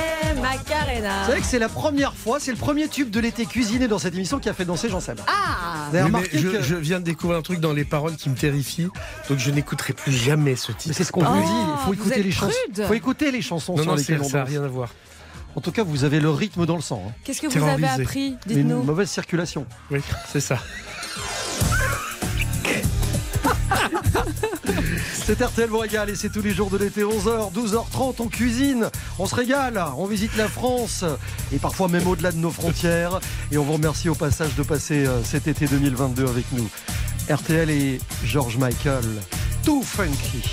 Macarena. 0.41 1.21
Vous 1.23 1.30
savez 1.30 1.41
que 1.41 1.45
c'est 1.47 1.60
la 1.60 1.69
première 1.69 2.13
fois, 2.13 2.39
c'est 2.39 2.51
le 2.51 2.58
premier 2.58 2.88
tube 2.88 3.10
de 3.10 3.19
l'été 3.19 3.45
cuisiné 3.45 3.88
dans 3.88 3.99
cette 3.99 4.15
émission 4.15 4.39
qui 4.39 4.49
a 4.49 4.54
fait 4.54 4.65
danser 4.65 4.89
Jean 4.89 4.99
Seb. 4.99 5.19
Ah 5.27 5.88
Vous 5.91 5.97
avez 5.97 6.12
Oui, 6.12 6.21
mais 6.34 6.39
je, 6.39 6.47
que- 6.49 6.62
je 6.63 6.75
viens 6.75 6.99
de 6.99 7.06
découvrir 7.06 7.38
un 7.39 7.41
truc 7.41 7.60
dans 7.60 7.73
les 7.73 7.86
paroles 7.86 8.15
qui 8.15 8.30
me 8.30 8.36
terrifie, 8.36 8.88
donc 9.30 9.38
je 9.39 9.51
n'écouterai 9.51 9.93
plus 9.93 10.12
jamais 10.12 10.56
ce 10.56 10.71
Mais 10.71 10.77
titre. 10.77 10.95
c'est 10.95 11.04
ce 11.04 11.12
qu'on 11.12 11.23
vous 11.23 11.32
Oh, 11.32 11.45
dit, 11.45 11.71
il 11.82 11.86
faut 11.86 11.93
écouter 11.93 12.23
les 12.23 12.32
chansons. 12.32 12.54
faut 12.88 12.93
écouter 12.93 13.32
les 13.32 13.41
chansons 13.41 13.73
Non, 13.75 13.84
sur 13.84 13.91
non, 13.91 13.97
lesquelles 13.97 14.19
c'est- 14.19 14.25
on 14.25 14.30
ça 14.30 14.38
n'a 14.39 14.43
rien 14.45 14.63
à 14.63 14.67
voir. 14.67 14.89
En 15.56 15.60
tout 15.62 15.71
cas, 15.73 15.84
vous 15.84 16.06
avez 16.06 16.21
le 16.21 16.30
rythme 16.30 16.65
dans 16.65 16.77
le 16.77 16.82
sang. 16.82 17.04
hein. 17.08 17.12
Qu'est-ce 17.25 17.41
que 17.41 17.47
vous 17.47 17.67
avez 17.67 17.86
appris? 17.88 18.38
Mais 18.47 18.54
une 18.56 18.67
Dites-nous. 18.67 18.84
mauvaise 18.84 19.10
circulation. 19.10 19.65
Oui, 19.91 19.99
c'est 20.32 20.39
ça. 20.39 20.58
C'est 25.26 25.42
RTL 25.42 25.70
vous 25.70 25.78
régale 25.78 26.10
et 26.10 26.16
c'est 26.16 26.30
tous 26.30 26.42
les 26.42 26.54
jours 26.54 26.70
de 26.70 26.78
l'été 26.78 27.04
11h, 27.04 27.54
12h30 27.54 28.16
on 28.20 28.28
cuisine, 28.28 28.90
on 29.20 29.26
se 29.26 29.36
régale, 29.36 29.82
on 29.98 30.06
visite 30.06 30.36
la 30.36 30.48
France 30.48 31.06
et 31.54 31.58
parfois 31.58 31.88
même 31.88 32.08
au-delà 32.08 32.32
de 32.32 32.38
nos 32.38 32.52
frontières 32.52 33.20
et 33.52 33.58
on 33.58 33.64
vous 33.64 33.74
remercie 33.74 34.10
au 34.10 34.16
passage 34.16 34.56
de 34.56 34.64
passer 34.64 35.06
euh, 35.06 35.24
cet 35.24 35.48
été 35.48 35.68
2022 35.68 36.28
avec 36.28 36.46
nous. 36.54 36.68
RTL 37.30 37.70
et 37.70 38.00
George 38.24 38.58
Michael, 38.58 39.06
tout 39.64 39.84
funky. 39.84 40.44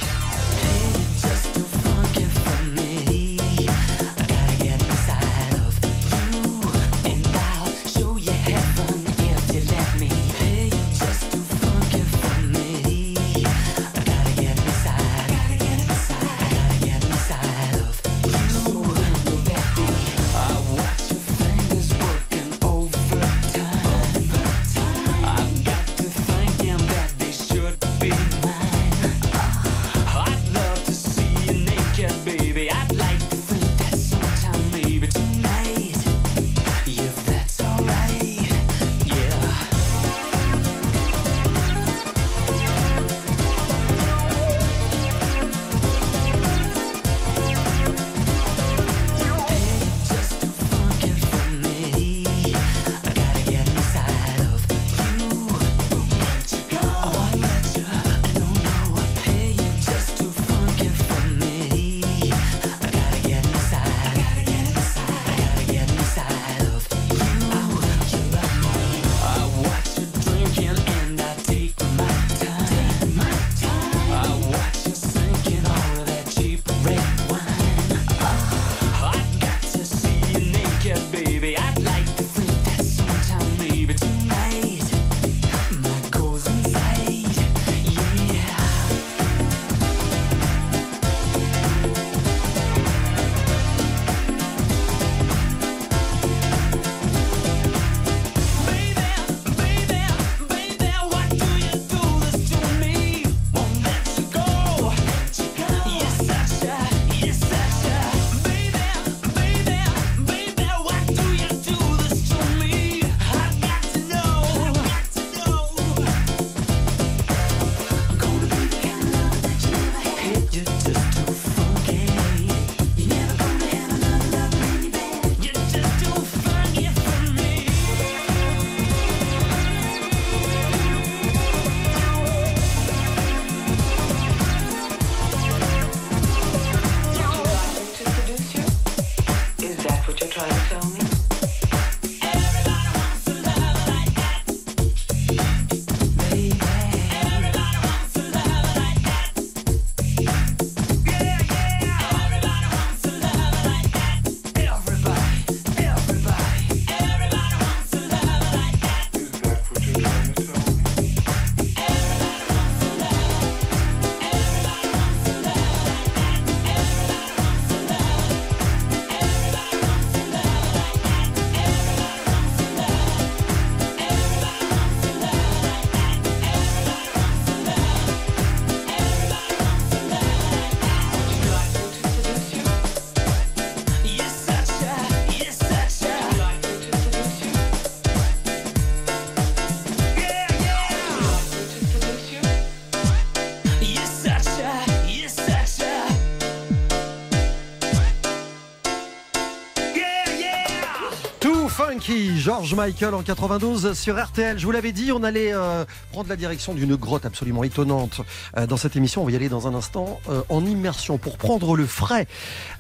Funky, 202.09 202.39
George 202.39 202.75
Michael 202.75 203.15
en 203.15 203.23
92 203.23 203.93
sur 203.93 204.23
RTL. 204.23 204.59
Je 204.59 204.65
vous 204.65 204.73
l'avais 204.73 204.93
dit, 204.93 205.13
on 205.13 205.23
allait 205.23 205.53
euh, 205.53 205.85
prendre 206.11 206.29
la 206.29 206.37
direction 206.37 206.75
d'une 206.75 206.97
grotte 206.97 207.27
absolument 207.27 207.65
étonnante 207.65 208.21
euh, 208.57 208.67
dans 208.67 208.77
cette 208.77 208.97
émission. 208.97 209.23
On 209.23 209.25
va 209.27 209.33
y 209.33 209.37
aller 209.37 209.49
dans 209.49 209.69
un 209.69 209.75
instant 209.75 210.21
euh, 210.29 210.43
en 210.49 210.65
immersion 210.65 211.19
pour 211.19 211.37
prendre 211.37 211.77
le 211.77 211.87
frais 211.87 212.27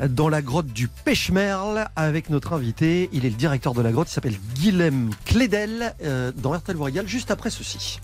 dans 0.01 0.29
la 0.29 0.43
grotte 0.43 0.67
du 0.67 0.89
Pêche-Merle 0.89 1.89
avec 1.97 2.31
notre 2.31 2.53
invité. 2.53 3.09
Il 3.13 3.27
est 3.27 3.31
le 3.31 3.37
directeur 3.37 3.75
de 3.75 3.83
la 3.83 3.93
grotte, 3.93 4.09
il 4.11 4.15
s'appelle 4.15 4.39
Guilhem 4.55 5.11
Clédel 5.25 5.95
euh, 6.03 6.33
dans 6.37 6.53
RTL 6.53 6.77
vous 6.77 6.85
régale 6.85 7.07
juste 7.07 7.31
après 7.31 7.51
ceci. 7.51 8.01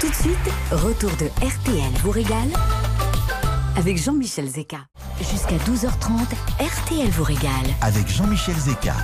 Tout 0.00 0.08
de 0.08 0.14
suite, 0.14 0.36
retour 0.72 1.10
de 1.10 1.26
RTL 1.46 1.92
vous 2.02 2.10
régale 2.10 2.50
avec 3.76 3.96
Jean-Michel 3.96 4.48
Zeka. 4.48 4.78
Jusqu'à 5.18 5.56
12h30, 5.56 6.26
RTL 6.60 7.08
vous 7.10 7.24
régale. 7.24 7.50
Avec 7.82 8.08
Jean-Michel 8.08 8.56
Zeka. 8.56 8.94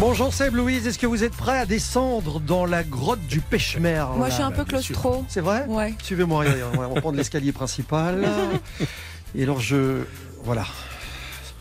Bonjour 0.00 0.32
Seb 0.34 0.54
Louise, 0.56 0.86
est-ce 0.86 0.98
que 0.98 1.06
vous 1.06 1.22
êtes 1.22 1.34
prêt 1.36 1.56
à 1.58 1.66
descendre 1.66 2.40
dans 2.40 2.66
la 2.66 2.82
grotte 2.82 3.20
du 3.28 3.40
Pêche-Merle 3.40 4.16
Moi, 4.16 4.28
je 4.28 4.34
suis 4.34 4.42
un 4.42 4.50
peu 4.50 4.64
claustro. 4.64 5.24
C'est 5.28 5.40
vrai? 5.40 5.64
Ouais. 5.68 5.94
Suivez-moi, 6.02 6.44
on 6.74 6.78
va 6.94 7.00
prendre 7.00 7.16
l'escalier 7.16 7.52
principal. 7.52 8.26
Et 9.36 9.44
alors 9.44 9.60
je... 9.60 10.02
Voilà. 10.44 10.66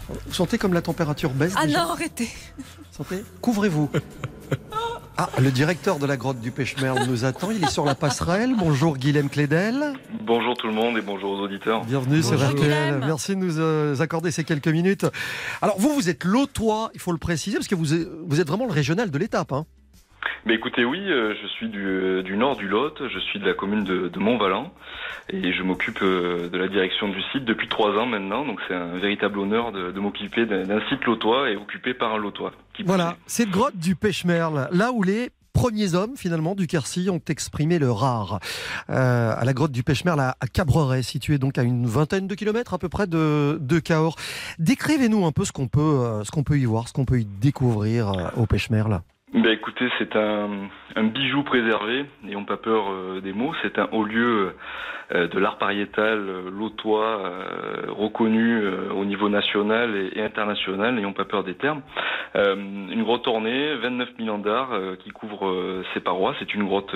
Vous 0.09 0.33
sentez 0.33 0.57
comme 0.57 0.73
la 0.73 0.81
température 0.81 1.29
baisse 1.29 1.53
Ah 1.55 1.65
déjà? 1.65 1.83
non, 1.85 1.91
arrêtez. 1.91 2.29
Sentez? 2.91 3.23
Couvrez-vous. 3.41 3.89
Ah, 5.15 5.29
le 5.39 5.51
directeur 5.51 5.99
de 5.99 6.07
la 6.07 6.17
grotte 6.17 6.39
du 6.39 6.49
Pêche-Merle 6.49 7.05
nous 7.07 7.23
attend. 7.23 7.51
Il 7.51 7.63
est 7.63 7.69
sur 7.69 7.85
la 7.85 7.93
passerelle. 7.93 8.55
Bonjour 8.57 8.97
Guilhem 8.97 9.29
Clédel. 9.29 9.93
Bonjour 10.25 10.55
tout 10.55 10.65
le 10.65 10.73
monde 10.73 10.97
et 10.97 11.01
bonjour 11.01 11.33
aux 11.33 11.39
auditeurs. 11.39 11.85
Bienvenue 11.85 12.23
sur 12.23 12.31
Bonjour, 12.31 12.49
RTL. 12.49 12.95
Guilhem. 12.95 13.05
Merci 13.05 13.35
de 13.35 13.39
nous 13.39 13.59
euh, 13.59 13.95
accorder 13.99 14.31
ces 14.31 14.43
quelques 14.43 14.69
minutes. 14.69 15.05
Alors 15.61 15.79
vous, 15.79 15.93
vous 15.93 16.09
êtes 16.09 16.23
l'Autois, 16.23 16.89
il 16.95 16.99
faut 16.99 17.11
le 17.11 17.19
préciser, 17.19 17.57
parce 17.57 17.67
que 17.67 17.75
vous 17.75 17.93
êtes, 17.93 18.07
vous 18.25 18.41
êtes 18.41 18.47
vraiment 18.47 18.65
le 18.65 18.71
régional 18.71 19.11
de 19.11 19.17
l'étape. 19.19 19.51
Hein. 19.51 19.67
Mais 20.45 20.55
écoutez, 20.55 20.83
oui, 20.83 20.99
euh, 21.09 21.33
je 21.41 21.47
suis 21.47 21.69
du, 21.69 21.85
euh, 21.85 22.21
du 22.21 22.35
nord 22.35 22.57
du 22.57 22.67
Lot, 22.67 23.01
je 23.07 23.19
suis 23.19 23.39
de 23.39 23.45
la 23.45 23.53
commune 23.53 23.83
de, 23.83 24.09
de 24.09 24.19
Montvalin 24.19 24.71
et 25.29 25.53
je 25.53 25.63
m'occupe 25.63 25.99
euh, 26.01 26.49
de 26.49 26.57
la 26.57 26.67
direction 26.67 27.07
du 27.07 27.21
site 27.31 27.45
depuis 27.45 27.69
trois 27.69 27.91
ans 27.91 28.05
maintenant. 28.05 28.45
Donc 28.45 28.59
c'est 28.67 28.75
un 28.75 28.97
véritable 28.97 29.39
honneur 29.39 29.71
de, 29.71 29.91
de 29.91 29.99
m'occuper 29.99 30.45
d'un 30.45 30.81
site 30.89 31.05
lotois 31.05 31.49
et 31.49 31.55
occupé 31.55 31.93
par 31.93 32.13
un 32.13 32.17
lotois. 32.17 32.51
Qui 32.73 32.83
Voilà, 32.83 33.15
cette 33.25 33.51
grotte 33.51 33.77
du 33.77 33.95
Pêche-Merle, 33.95 34.67
là 34.71 34.91
où 34.91 35.01
les 35.01 35.29
premiers 35.53 35.93
hommes 35.93 36.17
finalement 36.17 36.55
du 36.55 36.67
Quercy 36.67 37.09
ont 37.09 37.21
exprimé 37.29 37.79
leur 37.79 38.03
art. 38.03 38.39
Euh, 38.89 39.33
à 39.37 39.45
la 39.45 39.53
grotte 39.53 39.71
du 39.71 39.83
Pêche-Merle 39.83 40.19
à, 40.19 40.35
à 40.41 40.47
Cabreret, 40.47 41.03
située 41.03 41.37
donc 41.37 41.57
à 41.57 41.63
une 41.63 41.85
vingtaine 41.85 42.27
de 42.27 42.35
kilomètres 42.35 42.73
à 42.73 42.79
peu 42.79 42.89
près 42.89 43.07
de, 43.07 43.57
de 43.61 43.79
Cahors. 43.79 44.15
Décrivez-nous 44.59 45.25
un 45.25 45.31
peu 45.31 45.45
ce 45.45 45.53
qu'on 45.53 45.67
peut, 45.69 45.79
euh, 45.79 46.23
ce 46.25 46.31
qu'on 46.31 46.43
peut 46.43 46.57
y 46.57 46.65
voir, 46.65 46.89
ce 46.89 46.93
qu'on 46.93 47.05
peut 47.05 47.21
y 47.21 47.25
découvrir 47.25 48.11
euh, 48.11 48.27
au 48.35 48.45
Pêche-Merle. 48.45 49.01
Ben 49.33 49.47
écoutez, 49.47 49.89
c'est 49.97 50.15
un, 50.15 50.69
un 50.95 51.03
bijou 51.05 51.41
préservé, 51.41 52.05
n'ayons 52.21 52.45
pas 52.45 52.57
peur 52.57 52.91
euh, 52.91 53.19
des 53.19 53.33
mots, 53.33 53.51
c'est 53.63 53.79
un 53.79 53.89
haut 53.91 54.03
lieu 54.03 54.53
euh, 55.11 55.27
de 55.27 55.39
l'art 55.39 55.57
pariétal 55.57 56.19
euh, 56.19 56.51
lotois 56.51 57.19
euh, 57.25 57.85
reconnu 57.89 58.61
euh, 58.61 58.93
au 58.93 59.05
niveau 59.05 59.29
national 59.29 59.95
et, 60.15 60.21
international, 60.21 60.93
n'ayons 60.93 61.13
pas 61.13 61.25
peur 61.25 61.43
des 61.43 61.55
termes. 61.55 61.81
Une 62.35 63.03
grotte 63.03 63.27
ornée, 63.27 63.75
29 63.75 64.09
000 64.19 64.35
ans 64.35 64.39
d'art 64.39 64.69
qui 65.03 65.11
couvre 65.11 65.83
ses 65.93 65.99
parois, 65.99 66.33
c'est 66.39 66.55
une 66.55 66.63
grotte 66.63 66.95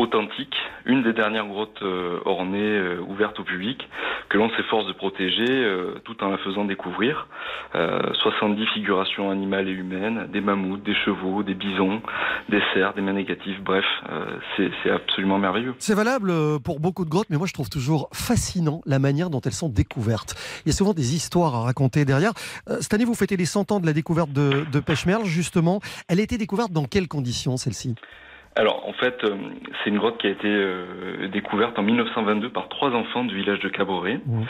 authentique, 0.00 0.56
une 0.86 1.02
des 1.02 1.12
dernières 1.12 1.46
grottes 1.46 1.82
euh, 1.82 2.20
ornées 2.24 2.58
euh, 2.58 3.00
ouvertes 3.06 3.38
au 3.38 3.44
public 3.44 3.86
que 4.30 4.38
l'on 4.38 4.48
s'efforce 4.50 4.86
de 4.86 4.92
protéger 4.92 5.44
euh, 5.48 6.00
tout 6.04 6.22
en 6.24 6.30
la 6.30 6.38
faisant 6.38 6.64
découvrir. 6.64 7.28
Euh, 7.74 8.00
70 8.14 8.66
figurations 8.74 9.30
animales 9.30 9.68
et 9.68 9.72
humaines, 9.72 10.28
des 10.32 10.40
mammouths, 10.40 10.82
des 10.82 10.94
chevaux, 10.94 11.42
des 11.42 11.54
bisons, 11.54 12.00
des 12.48 12.62
cerfs, 12.72 12.94
des 12.94 13.02
mains 13.02 13.12
négatives, 13.12 13.62
bref, 13.62 13.84
c'est 14.56 14.90
absolument 14.90 15.38
merveilleux. 15.38 15.74
C'est 15.78 15.94
valable 15.94 16.32
pour 16.64 16.80
beaucoup 16.80 17.04
de 17.04 17.10
grottes, 17.10 17.28
mais 17.30 17.36
moi 17.36 17.46
je 17.46 17.52
trouve 17.52 17.68
toujours 17.68 18.08
fascinant 18.12 18.80
la 18.86 18.98
manière 18.98 19.30
dont 19.30 19.40
elles 19.40 19.52
sont 19.52 19.68
découvertes. 19.68 20.34
Il 20.64 20.70
y 20.70 20.72
a 20.72 20.76
souvent 20.76 20.94
des 20.94 21.14
histoires 21.14 21.54
à 21.54 21.62
raconter 21.62 22.04
derrière. 22.04 22.32
Cette 22.80 22.94
année, 22.94 23.04
vous 23.04 23.14
fêtez 23.14 23.36
les 23.36 23.44
100 23.44 23.72
ans 23.72 23.80
de 23.80 23.86
la 23.86 23.92
découverte 23.92 24.32
de, 24.32 24.64
de 24.70 24.80
Pêche-Merle, 24.80 25.24
justement. 25.24 25.80
Elle 26.08 26.20
a 26.20 26.22
été 26.22 26.38
découverte 26.38 26.72
dans 26.72 26.84
quelles 26.84 27.08
conditions, 27.08 27.56
celle-ci? 27.56 27.94
Alors, 28.60 28.86
en 28.86 28.92
fait, 28.92 29.16
euh, 29.24 29.36
c'est 29.82 29.88
une 29.88 29.96
grotte 29.96 30.18
qui 30.18 30.26
a 30.26 30.30
été 30.30 30.46
euh, 30.46 31.28
découverte 31.32 31.78
en 31.78 31.82
1922 31.82 32.50
par 32.50 32.68
trois 32.68 32.90
enfants 32.90 33.24
du 33.24 33.34
village 33.34 33.60
de 33.60 33.70
Caboret. 33.70 34.20
Mmh. 34.26 34.42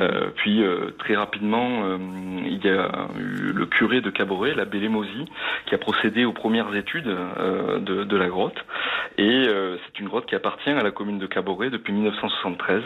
Euh, 0.00 0.26
puis, 0.36 0.62
euh, 0.62 0.90
très 0.98 1.16
rapidement, 1.16 1.96
il 2.44 2.60
y 2.62 2.68
a 2.68 2.90
eu 3.18 3.52
le 3.54 3.64
curé 3.64 4.02
de 4.02 4.10
Caboret, 4.10 4.54
l'abbé 4.54 4.80
Lémosi, 4.80 5.24
qui 5.66 5.74
a 5.74 5.78
procédé 5.78 6.26
aux 6.26 6.34
premières 6.34 6.74
études 6.76 7.06
de, 7.08 8.04
de 8.04 8.16
la 8.16 8.28
grotte. 8.28 8.56
Et 9.16 9.44
c'est 9.46 10.00
une 10.00 10.08
grotte 10.08 10.26
qui 10.26 10.34
appartient 10.34 10.68
à 10.70 10.82
la 10.82 10.90
commune 10.90 11.18
de 11.18 11.26
Caboret 11.26 11.70
depuis 11.70 11.92
1973. 11.92 12.82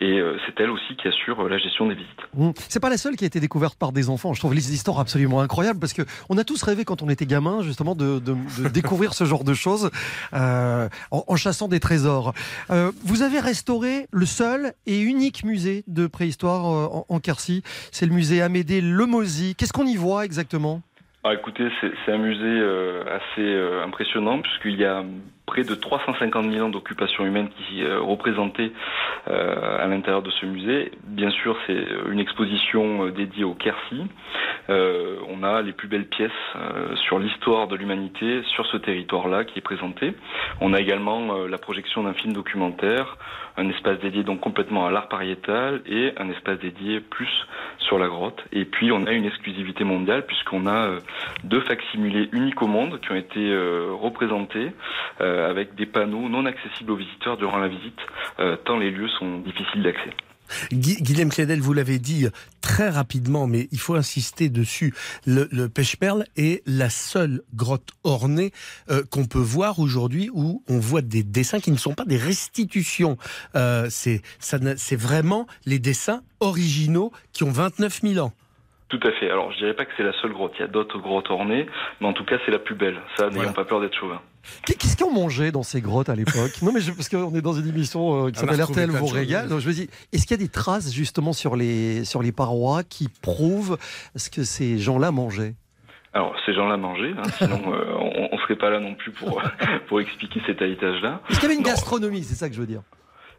Et 0.00 0.20
c'est 0.46 0.58
elle 0.60 0.70
aussi 0.70 0.96
qui 0.96 1.08
assure 1.08 1.46
la 1.48 1.58
gestion 1.58 1.86
des 1.86 1.94
visites. 1.94 2.22
Mmh. 2.34 2.50
C'est 2.68 2.80
pas 2.80 2.88
la 2.90 2.96
seule 2.96 3.16
qui 3.16 3.24
a 3.24 3.26
été 3.26 3.40
découverte 3.40 3.78
par 3.78 3.92
des 3.92 4.08
enfants. 4.08 4.32
Je 4.32 4.40
trouve 4.40 4.54
les 4.54 4.72
histoires 4.72 5.00
absolument 5.00 5.40
incroyables 5.40 5.80
parce 5.80 5.92
que 5.92 6.02
on 6.30 6.38
a 6.38 6.44
tous 6.44 6.62
rêvé 6.62 6.84
quand 6.84 7.02
on 7.02 7.08
était 7.10 7.26
gamin, 7.26 7.62
justement, 7.62 7.94
de, 7.94 8.18
de- 8.20 8.62
de 8.62 8.68
découvrir 8.68 9.12
ce 9.14 9.24
genre 9.24 9.44
de 9.44 9.54
choses 9.54 9.90
euh, 10.32 10.88
en, 11.10 11.36
chassant 11.36 11.68
des 11.68 11.80
trésors. 11.80 12.32
Euh, 12.70 12.92
vous 13.04 13.22
avez 13.22 13.40
restauré 13.40 14.06
le 14.12 14.26
seul 14.26 14.72
et 14.86 15.00
unique 15.00 15.44
musée 15.44 15.84
de 15.86 16.06
préhistoire 16.06 16.66
euh, 16.66 17.04
en, 17.08 17.20
Quercy. 17.20 17.62
C'est 17.92 18.06
le 18.06 18.12
musée 18.12 18.42
Amédée 18.42 18.80
Lemozy. 18.80 19.54
Qu'est-ce 19.54 19.72
qu'on 19.72 19.86
y 19.86 19.96
voit 19.96 20.24
exactement? 20.24 20.82
Ah, 21.22 21.32
écoutez, 21.32 21.68
c'est 21.80 22.12
un 22.12 22.18
musée 22.18 22.60
assez 23.08 23.82
impressionnant 23.82 24.42
puisqu'il 24.42 24.78
y 24.78 24.84
a 24.84 25.02
près 25.46 25.62
de 25.62 25.74
350 25.74 26.50
000 26.50 26.66
ans 26.66 26.70
d'occupation 26.70 27.24
humaine 27.26 27.48
qui 27.50 27.82
est 27.82 27.96
représentée 27.96 28.72
euh, 29.28 29.78
à 29.78 29.86
l'intérieur 29.86 30.22
de 30.22 30.30
ce 30.30 30.46
musée. 30.46 30.92
Bien 31.04 31.30
sûr, 31.30 31.56
c'est 31.66 31.86
une 32.10 32.18
exposition 32.18 33.06
euh, 33.06 33.10
dédiée 33.10 33.44
au 33.44 33.54
Quercy. 33.54 34.02
Euh, 34.70 35.16
on 35.28 35.42
a 35.42 35.60
les 35.62 35.72
plus 35.72 35.88
belles 35.88 36.06
pièces 36.06 36.30
euh, 36.56 36.96
sur 36.96 37.18
l'histoire 37.18 37.68
de 37.68 37.76
l'humanité 37.76 38.42
sur 38.54 38.66
ce 38.66 38.76
territoire-là 38.76 39.44
qui 39.44 39.58
est 39.58 39.62
présenté. 39.62 40.14
On 40.60 40.72
a 40.72 40.80
également 40.80 41.36
euh, 41.36 41.48
la 41.48 41.58
projection 41.58 42.02
d'un 42.02 42.14
film 42.14 42.32
documentaire, 42.32 43.18
un 43.56 43.68
espace 43.68 43.98
dédié 44.00 44.22
donc 44.22 44.40
complètement 44.40 44.86
à 44.86 44.90
l'art 44.90 45.08
pariétal 45.08 45.82
et 45.86 46.12
un 46.16 46.28
espace 46.30 46.58
dédié 46.58 47.00
plus 47.00 47.30
sur 47.78 47.98
la 47.98 48.08
grotte. 48.08 48.44
Et 48.52 48.64
puis 48.64 48.90
on 48.92 49.06
a 49.06 49.12
une 49.12 49.24
exclusivité 49.24 49.84
mondiale 49.84 50.26
puisqu'on 50.26 50.66
a 50.66 50.88
euh, 50.88 50.98
deux 51.44 51.60
facsimilés 51.60 52.28
uniques 52.32 52.62
au 52.62 52.66
monde 52.66 53.00
qui 53.00 53.12
ont 53.12 53.16
été 53.16 53.40
euh, 53.40 53.90
représentés 53.92 54.72
euh, 55.20 55.50
avec 55.50 55.74
des 55.74 55.86
panneaux 55.86 56.28
non 56.28 56.46
accessibles 56.46 56.90
aux 56.90 56.96
visiteurs 56.96 57.36
durant 57.36 57.58
la 57.58 57.68
visite, 57.68 58.00
euh, 58.40 58.56
tant 58.56 58.78
les 58.78 58.90
lieux 58.90 59.08
sont 59.08 59.38
difficiles 59.38 59.82
d'accès. 59.82 60.10
Gui- 60.72 60.96
Guilhem 61.02 61.30
Clédel, 61.30 61.60
vous 61.60 61.72
l'avez 61.72 61.98
dit 61.98 62.26
très 62.60 62.88
rapidement, 62.88 63.46
mais 63.46 63.68
il 63.72 63.78
faut 63.78 63.94
insister 63.94 64.48
dessus. 64.48 64.94
Le, 65.26 65.48
le 65.52 65.68
Pêche-Merle 65.68 66.26
est 66.36 66.62
la 66.66 66.90
seule 66.90 67.42
grotte 67.54 67.90
ornée 68.04 68.52
euh, 68.90 69.02
qu'on 69.10 69.24
peut 69.26 69.38
voir 69.38 69.78
aujourd'hui 69.78 70.30
où 70.32 70.62
on 70.68 70.78
voit 70.78 71.02
des 71.02 71.22
dessins 71.22 71.60
qui 71.60 71.70
ne 71.70 71.76
sont 71.76 71.94
pas 71.94 72.04
des 72.04 72.16
restitutions. 72.16 73.16
Euh, 73.56 73.88
c'est 73.90 74.22
vraiment 74.96 75.46
les 75.66 75.78
dessins 75.78 76.22
originaux 76.40 77.12
qui 77.32 77.44
ont 77.44 77.50
29 77.52 78.00
000 78.02 78.24
ans. 78.26 78.32
Tout 79.00 79.08
à 79.08 79.12
fait. 79.12 79.28
Alors 79.30 79.50
je 79.52 79.58
dirais 79.58 79.74
pas 79.74 79.84
que 79.84 79.90
c'est 79.96 80.02
la 80.04 80.12
seule 80.22 80.32
grotte, 80.32 80.52
il 80.58 80.60
y 80.60 80.64
a 80.64 80.68
d'autres 80.68 80.98
grottes 80.98 81.30
ornées, 81.30 81.66
mais 82.00 82.06
en 82.06 82.12
tout 82.12 82.24
cas 82.24 82.36
c'est 82.44 82.52
la 82.52 82.58
plus 82.60 82.74
belle. 82.76 83.00
Ça, 83.16 83.24
n'ayons 83.24 83.36
Voilà. 83.38 83.52
pas 83.52 83.64
peur 83.64 83.80
d'être 83.80 83.94
chauvin. 83.98 84.20
Qu'est- 84.66 84.74
Qu'est-ce 84.74 84.96
qu'on 84.96 85.10
mangeait 85.12 85.50
dans 85.50 85.62
ces 85.62 85.80
grottes 85.80 86.08
à 86.10 86.14
l'époque? 86.14 86.52
Non, 86.62 86.70
mais 86.72 86.80
je- 86.80 86.92
parce 86.92 87.08
qu'on 87.08 87.34
est 87.34 87.40
dans 87.40 87.54
une 87.54 87.66
émission 87.68 88.26
euh, 88.26 88.30
qui 88.30 88.38
On 88.40 88.42
a 88.42 88.52
s'appelle 88.52 88.62
RTL 88.62 88.90
vous 88.90 89.06
régale. 89.06 89.48
Donc 89.48 89.60
je 89.60 89.68
me 89.68 89.72
dis, 89.72 89.88
est-ce 90.12 90.26
qu'il 90.26 90.36
y 90.38 90.40
a 90.40 90.44
des 90.44 90.50
traces 90.50 90.92
justement 90.92 91.32
sur 91.32 91.56
les 91.56 92.04
sur 92.04 92.22
les 92.22 92.30
parois 92.30 92.82
qui 92.84 93.08
prouvent 93.22 93.78
ce 94.14 94.30
que 94.30 94.44
ces 94.44 94.78
gens-là 94.78 95.10
mangeaient? 95.10 95.54
Alors 96.12 96.36
ces 96.46 96.54
gens-là 96.54 96.76
mangeaient, 96.76 97.14
hein, 97.18 97.22
sinon 97.38 97.60
euh, 97.74 97.94
on, 97.98 98.28
on 98.32 98.38
serait 98.38 98.56
pas 98.56 98.70
là 98.70 98.78
non 98.78 98.94
plus 98.94 99.10
pour 99.10 99.42
pour 99.88 100.00
expliquer 100.00 100.40
cet 100.46 100.62
héritage-là. 100.62 101.20
Est-ce 101.30 101.40
qu'il 101.40 101.48
y 101.48 101.52
avait 101.52 101.56
une 101.58 101.64
Non. 101.64 101.70
gastronomie? 101.70 102.22
C'est 102.22 102.36
ça 102.36 102.48
que 102.48 102.54
je 102.54 102.60
veux 102.60 102.66
dire. 102.68 102.82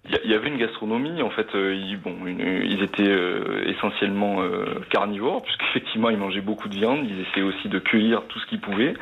Il 0.08 0.30
y, 0.30 0.36
avait 0.36 0.50
une 0.50 0.58
gastronomie, 0.58 1.24
en 1.24 1.32
fait, 1.32 1.48
euh, 1.56 1.74
ils, 1.74 2.00
bon, 2.00 2.16
ils 2.28 2.84
étaient 2.84 3.10
euh, 3.10 3.64
essentiellement 3.66 4.44
euh, 4.44 4.82
carnivores, 4.92 5.42
puisqu'effectivement 5.42 6.12
ils 6.12 6.18
mangeaient 6.18 6.42
beaucoup 6.42 6.70
de 6.70 6.76
viande, 6.76 7.08
ils 7.10 7.22
essayaient 7.22 7.46
aussi 7.46 7.70
de 7.70 7.80
cueillir 7.80 8.22
tout 8.28 8.38
ce 8.38 8.46
qu'ils 8.46 8.62
pouvaient. 8.62 8.94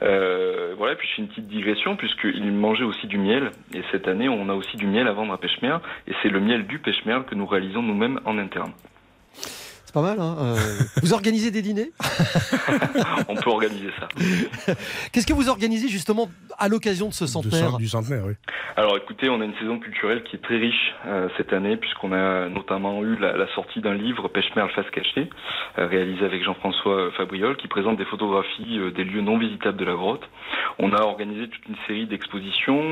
Voilà, 0.00 0.94
puis 0.94 1.08
je 1.08 1.14
fais 1.14 1.22
une 1.22 1.28
petite 1.28 1.48
digression, 1.48 1.96
puisqu'ils 1.96 2.52
mangeaient 2.52 2.84
aussi 2.84 3.08
du 3.08 3.18
miel, 3.18 3.50
et 3.74 3.82
cette 3.90 4.06
année 4.06 4.28
on 4.28 4.48
a 4.48 4.54
aussi 4.54 4.76
du 4.76 4.86
miel 4.86 5.08
à 5.08 5.12
vendre 5.12 5.32
à 5.32 5.38
Pêche-Merle, 5.38 5.80
et 6.06 6.12
c'est 6.22 6.28
le 6.28 6.38
miel 6.38 6.66
du 6.66 6.78
Pêche-Merle 6.78 7.24
que 7.24 7.34
nous 7.34 7.46
réalisons 7.46 7.82
nous-mêmes 7.82 8.20
en 8.24 8.38
interne. 8.38 8.72
C'est 9.92 10.00
pas 10.00 10.06
mal. 10.06 10.20
Hein 10.20 10.36
Euh, 10.40 10.56
vous 11.02 11.12
organisez 11.12 11.50
des 11.50 11.60
dîners? 11.60 11.90
On 13.28 13.34
peut 13.34 13.50
organiser 13.50 13.90
ça. 14.00 14.08
Qu'est-ce 15.12 15.26
que 15.26 15.34
vous 15.34 15.50
organisez 15.50 15.88
justement 15.88 16.30
à 16.58 16.68
l'occasion 16.68 17.08
de 17.08 17.12
ce 17.12 17.24
De 17.24 17.28
centenaire? 17.28 17.70
cent- 17.72 17.76
du 17.76 17.88
centenaire, 17.88 18.22
oui. 18.26 18.32
Alors 18.76 18.96
écoutez, 18.96 19.28
on 19.28 19.38
a 19.42 19.44
une 19.44 19.54
saison 19.56 19.78
culturelle 19.78 20.22
qui 20.22 20.36
est 20.36 20.38
très 20.38 20.56
riche 20.56 20.94
euh, 21.06 21.28
cette 21.36 21.52
année 21.52 21.76
puisqu'on 21.76 22.12
a 22.12 22.48
notamment 22.48 23.02
eu 23.04 23.16
la, 23.16 23.36
la 23.36 23.46
sortie 23.54 23.80
d'un 23.82 23.92
livre 23.92 24.28
Pêche-Merle 24.28 24.70
face 24.70 24.88
cachée, 24.92 25.28
euh, 25.78 25.86
réalisé 25.86 26.24
avec 26.24 26.42
Jean-François 26.42 27.10
Fabriol, 27.18 27.58
qui 27.58 27.68
présente 27.68 27.98
des 27.98 28.06
photographies 28.06 28.78
euh, 28.78 28.90
des 28.92 29.04
lieux 29.04 29.20
non 29.20 29.36
visitables 29.36 29.76
de 29.76 29.84
la 29.84 29.92
grotte. 29.92 30.22
On 30.78 30.94
a 30.94 31.02
organisé 31.02 31.48
toute 31.48 31.66
une 31.68 31.76
série 31.86 32.06
d'expositions, 32.06 32.82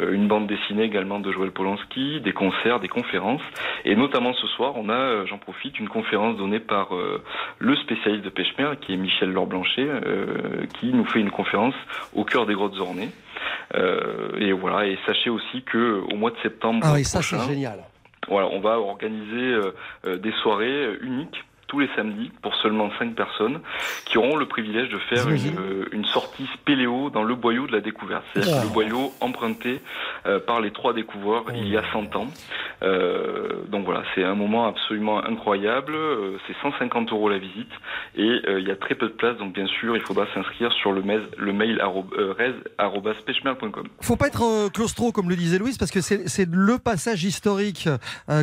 une 0.00 0.26
bande 0.26 0.48
dessinée 0.48 0.82
également 0.82 1.20
de 1.20 1.30
Joël 1.30 1.52
Polanski, 1.52 2.20
des 2.20 2.32
concerts, 2.32 2.80
des 2.80 2.88
conférences, 2.88 3.40
et 3.84 3.94
notamment 3.94 4.32
ce 4.34 4.46
soir, 4.48 4.72
on 4.76 4.88
a, 4.88 5.24
j'en 5.26 5.38
profite, 5.38 5.78
une 5.78 5.86
conférence 5.88 5.99
donnée 6.36 6.60
par 6.60 6.94
euh, 6.94 7.22
le 7.58 7.76
spécialiste 7.76 8.24
de 8.24 8.30
Pêche-Merle, 8.30 8.78
qui 8.78 8.94
est 8.94 8.96
Michel 8.96 9.30
Laure-Blanchet, 9.30 9.86
euh, 9.88 10.66
qui 10.78 10.92
nous 10.92 11.04
fait 11.04 11.20
une 11.20 11.30
conférence 11.30 11.74
au 12.14 12.24
cœur 12.24 12.46
des 12.46 12.54
grottes 12.54 12.78
ornées. 12.78 13.10
Euh, 13.74 14.36
et 14.38 14.52
voilà. 14.52 14.86
Et 14.86 14.98
sachez 15.06 15.30
aussi 15.30 15.62
que 15.62 16.02
au 16.12 16.16
mois 16.16 16.30
de 16.30 16.38
septembre 16.42 16.80
Ah 16.84 16.92
oui, 16.94 17.04
ça 17.04 17.22
c'est 17.22 17.38
génial. 17.40 17.80
voilà, 18.28 18.48
on 18.48 18.60
va 18.60 18.78
organiser 18.78 19.56
des 20.04 20.32
soirées 20.42 20.98
uniques 21.00 21.44
tous 21.70 21.78
les 21.78 21.88
samedis 21.96 22.30
pour 22.42 22.54
seulement 22.56 22.90
5 22.98 23.14
personnes 23.14 23.60
qui 24.04 24.18
auront 24.18 24.36
le 24.36 24.46
privilège 24.46 24.88
de 24.90 24.98
faire 25.08 25.24
une, 25.36 25.58
euh, 25.58 25.84
une 25.92 26.04
sortie 26.04 26.46
spéléo 26.54 27.10
dans 27.10 27.22
le 27.22 27.34
boyau 27.36 27.66
de 27.68 27.72
la 27.72 27.80
découverte. 27.80 28.24
C'est-à-dire 28.34 28.56
le 28.64 28.68
boyau 28.68 29.12
emprunté 29.20 29.80
euh, 30.26 30.40
par 30.40 30.60
les 30.60 30.72
trois 30.72 30.92
découvreurs 30.92 31.44
il 31.54 31.68
y 31.68 31.76
a 31.76 31.82
100 31.92 32.16
ans. 32.16 32.26
Euh, 32.82 33.48
donc 33.68 33.84
voilà, 33.84 34.02
c'est 34.14 34.24
un 34.24 34.34
moment 34.34 34.66
absolument 34.66 35.24
incroyable. 35.24 35.94
C'est 36.46 36.56
150 36.62 37.12
euros 37.12 37.28
la 37.28 37.38
visite 37.38 37.70
et 38.16 38.40
il 38.58 38.66
y 38.66 38.70
a 38.70 38.76
très 38.76 38.94
peu 38.96 39.06
de 39.06 39.12
place. 39.12 39.36
Donc 39.38 39.52
bien 39.54 39.66
sûr, 39.66 39.96
il 39.96 40.02
faudra 40.02 40.26
s'inscrire 40.34 40.72
sur 40.72 40.92
le, 40.92 41.02
mail- 41.02 41.28
le 41.38 41.52
mail. 41.52 41.80
Faut 44.00 44.16
pas 44.16 44.26
être 44.26 44.70
claustro 44.72 45.12
comme 45.12 45.28
le 45.30 45.36
disait 45.36 45.58
Louise 45.58 45.78
parce 45.78 45.90
que 45.90 46.00
c'est 46.00 46.48
le 46.50 46.78
passage 46.78 47.22
historique 47.24 47.88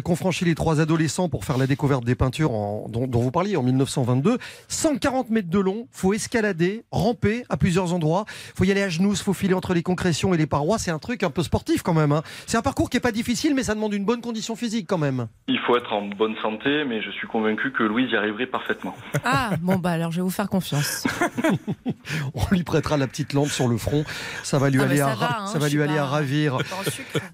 qu'ont 0.04 0.16
franchi 0.16 0.46
les 0.46 0.56
trois 0.56 0.80
adolescents 0.80 1.30
pour 1.30 1.44
faire 1.46 1.58
la 1.58 1.68
découverte 1.68 2.04
des 2.06 2.16
peintures 2.16 2.52
en- 2.52 2.88
dont, 2.90 3.08
dont 3.18 3.24
vous 3.24 3.32
parliez 3.32 3.58
en 3.58 3.64
1922. 3.64 4.38
140 4.68 5.32
mètres 5.32 5.50
de 5.50 5.58
long, 5.60 5.88
faut 5.92 6.14
escalader, 6.14 6.84
ramper 6.92 7.44
à 7.50 7.58
plusieurs 7.58 7.94
endroits, 7.94 8.26
faut 8.56 8.64
y 8.64 8.70
aller 8.72 8.84
à 8.84 8.90
genoux, 8.90 9.16
faut 9.16 9.34
filer 9.34 9.56
entre 9.56 9.74
les 9.74 9.82
concrétions 9.82 10.36
et 10.36 10.38
les 10.38 10.46
parois. 10.46 10.78
C'est 10.78 10.92
un 10.92 11.00
truc 11.00 11.24
un 11.24 11.32
peu 11.32 11.42
sportif 11.42 11.82
quand 11.82 11.96
même. 11.96 12.12
hein. 12.12 12.22
C'est 12.46 12.58
un 12.58 12.62
parcours 12.62 12.90
qui 12.92 12.98
est 12.98 13.02
pas 13.02 13.12
difficile 13.12 13.56
mais 13.56 13.64
ça 13.64 13.74
demande 13.74 13.94
une 13.94 14.06
bonne 14.06 14.22
condition 14.22 14.56
physique 14.56 14.86
quand 14.88 14.98
même. 15.00 15.28
Il 15.48 15.58
faut 15.66 15.76
être 15.78 15.92
en 15.94 16.04
bonne 16.08 16.36
santé, 16.44 16.84
mais 16.88 17.02
je 17.02 17.10
suis 17.12 17.28
convaincu 17.28 17.72
que 17.72 17.82
Louise 17.84 18.12
y 18.12 18.16
arriverait 18.16 18.46
parfaitement. 18.46 18.96
Ah, 19.24 19.52
bon, 19.62 19.78
bah 19.78 19.92
alors 19.92 20.12
je 20.12 20.18
vais 20.18 20.22
vous 20.22 20.30
faire 20.30 20.48
confiance. 20.50 21.08
On 22.36 22.44
lui 22.54 22.64
prêtera 22.64 22.98
la 22.98 23.08
petite 23.08 23.34
lampe 23.34 23.50
sur 23.50 23.68
le 23.68 23.78
front. 23.78 24.04
Ça 24.44 24.60
va 24.60 24.70
lui 24.70 24.80
Ah, 24.82 24.86
mais 24.86 24.92
aller, 24.92 25.00
ça 25.00 25.12
à, 25.12 25.16
va, 25.16 25.38
hein, 25.42 25.48
ça 25.48 25.60
va 25.60 25.68
je 25.70 25.76
lui 25.76 25.82
aller 25.84 25.96
pas- 25.96 26.02
à 26.02 26.06
ravir. 26.06 26.58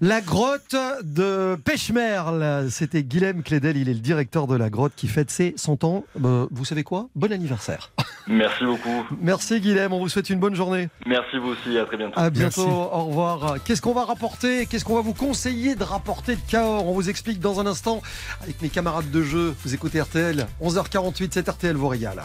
La 0.00 0.20
grotte 0.20 0.74
de 1.02 1.56
Pêchemerle, 1.64 2.68
c'était 2.70 3.02
Guilhem 3.02 3.42
Clédel, 3.42 3.76
il 3.76 3.88
est 3.88 3.94
le 3.94 4.00
directeur 4.00 4.46
de 4.46 4.56
la 4.56 4.70
grotte 4.70 4.92
qui 4.96 5.08
fête 5.08 5.30
ses 5.30 5.54
100 5.80 5.84
ans. 5.84 6.04
Euh, 6.24 6.46
vous 6.50 6.64
savez 6.64 6.82
quoi? 6.84 7.08
Bon 7.14 7.32
anniversaire. 7.32 7.90
Merci 8.26 8.64
beaucoup. 8.64 9.04
Merci 9.20 9.60
Guilhem, 9.60 9.92
on 9.92 9.98
vous 9.98 10.08
souhaite 10.08 10.30
une 10.30 10.38
bonne 10.38 10.54
journée. 10.54 10.88
Merci 11.06 11.38
vous 11.38 11.48
aussi, 11.50 11.78
à 11.78 11.84
très 11.84 11.96
bientôt. 11.96 12.18
À 12.18 12.30
bientôt, 12.30 12.66
Merci. 12.66 12.80
au 12.92 13.04
revoir. 13.04 13.56
Qu'est-ce 13.64 13.82
qu'on 13.82 13.92
va 13.92 14.04
rapporter? 14.04 14.66
Qu'est-ce 14.66 14.84
qu'on 14.84 14.94
va 14.94 15.02
vous 15.02 15.14
conseiller 15.14 15.74
de 15.74 15.84
rapporter 15.84 16.36
de 16.36 16.40
Cahors? 16.48 16.86
On 16.86 16.92
vous 16.94 17.10
explique 17.10 17.40
dans 17.40 17.60
un 17.60 17.66
instant 17.66 18.00
avec 18.42 18.60
mes 18.62 18.68
camarades 18.70 19.10
de 19.10 19.22
jeu. 19.22 19.54
Vous 19.64 19.74
écoutez 19.74 20.00
RTL, 20.00 20.46
11h48, 20.62 21.28
c'est 21.32 21.48
RTL 21.48 21.76
vous 21.76 21.88
régale. 21.88 22.22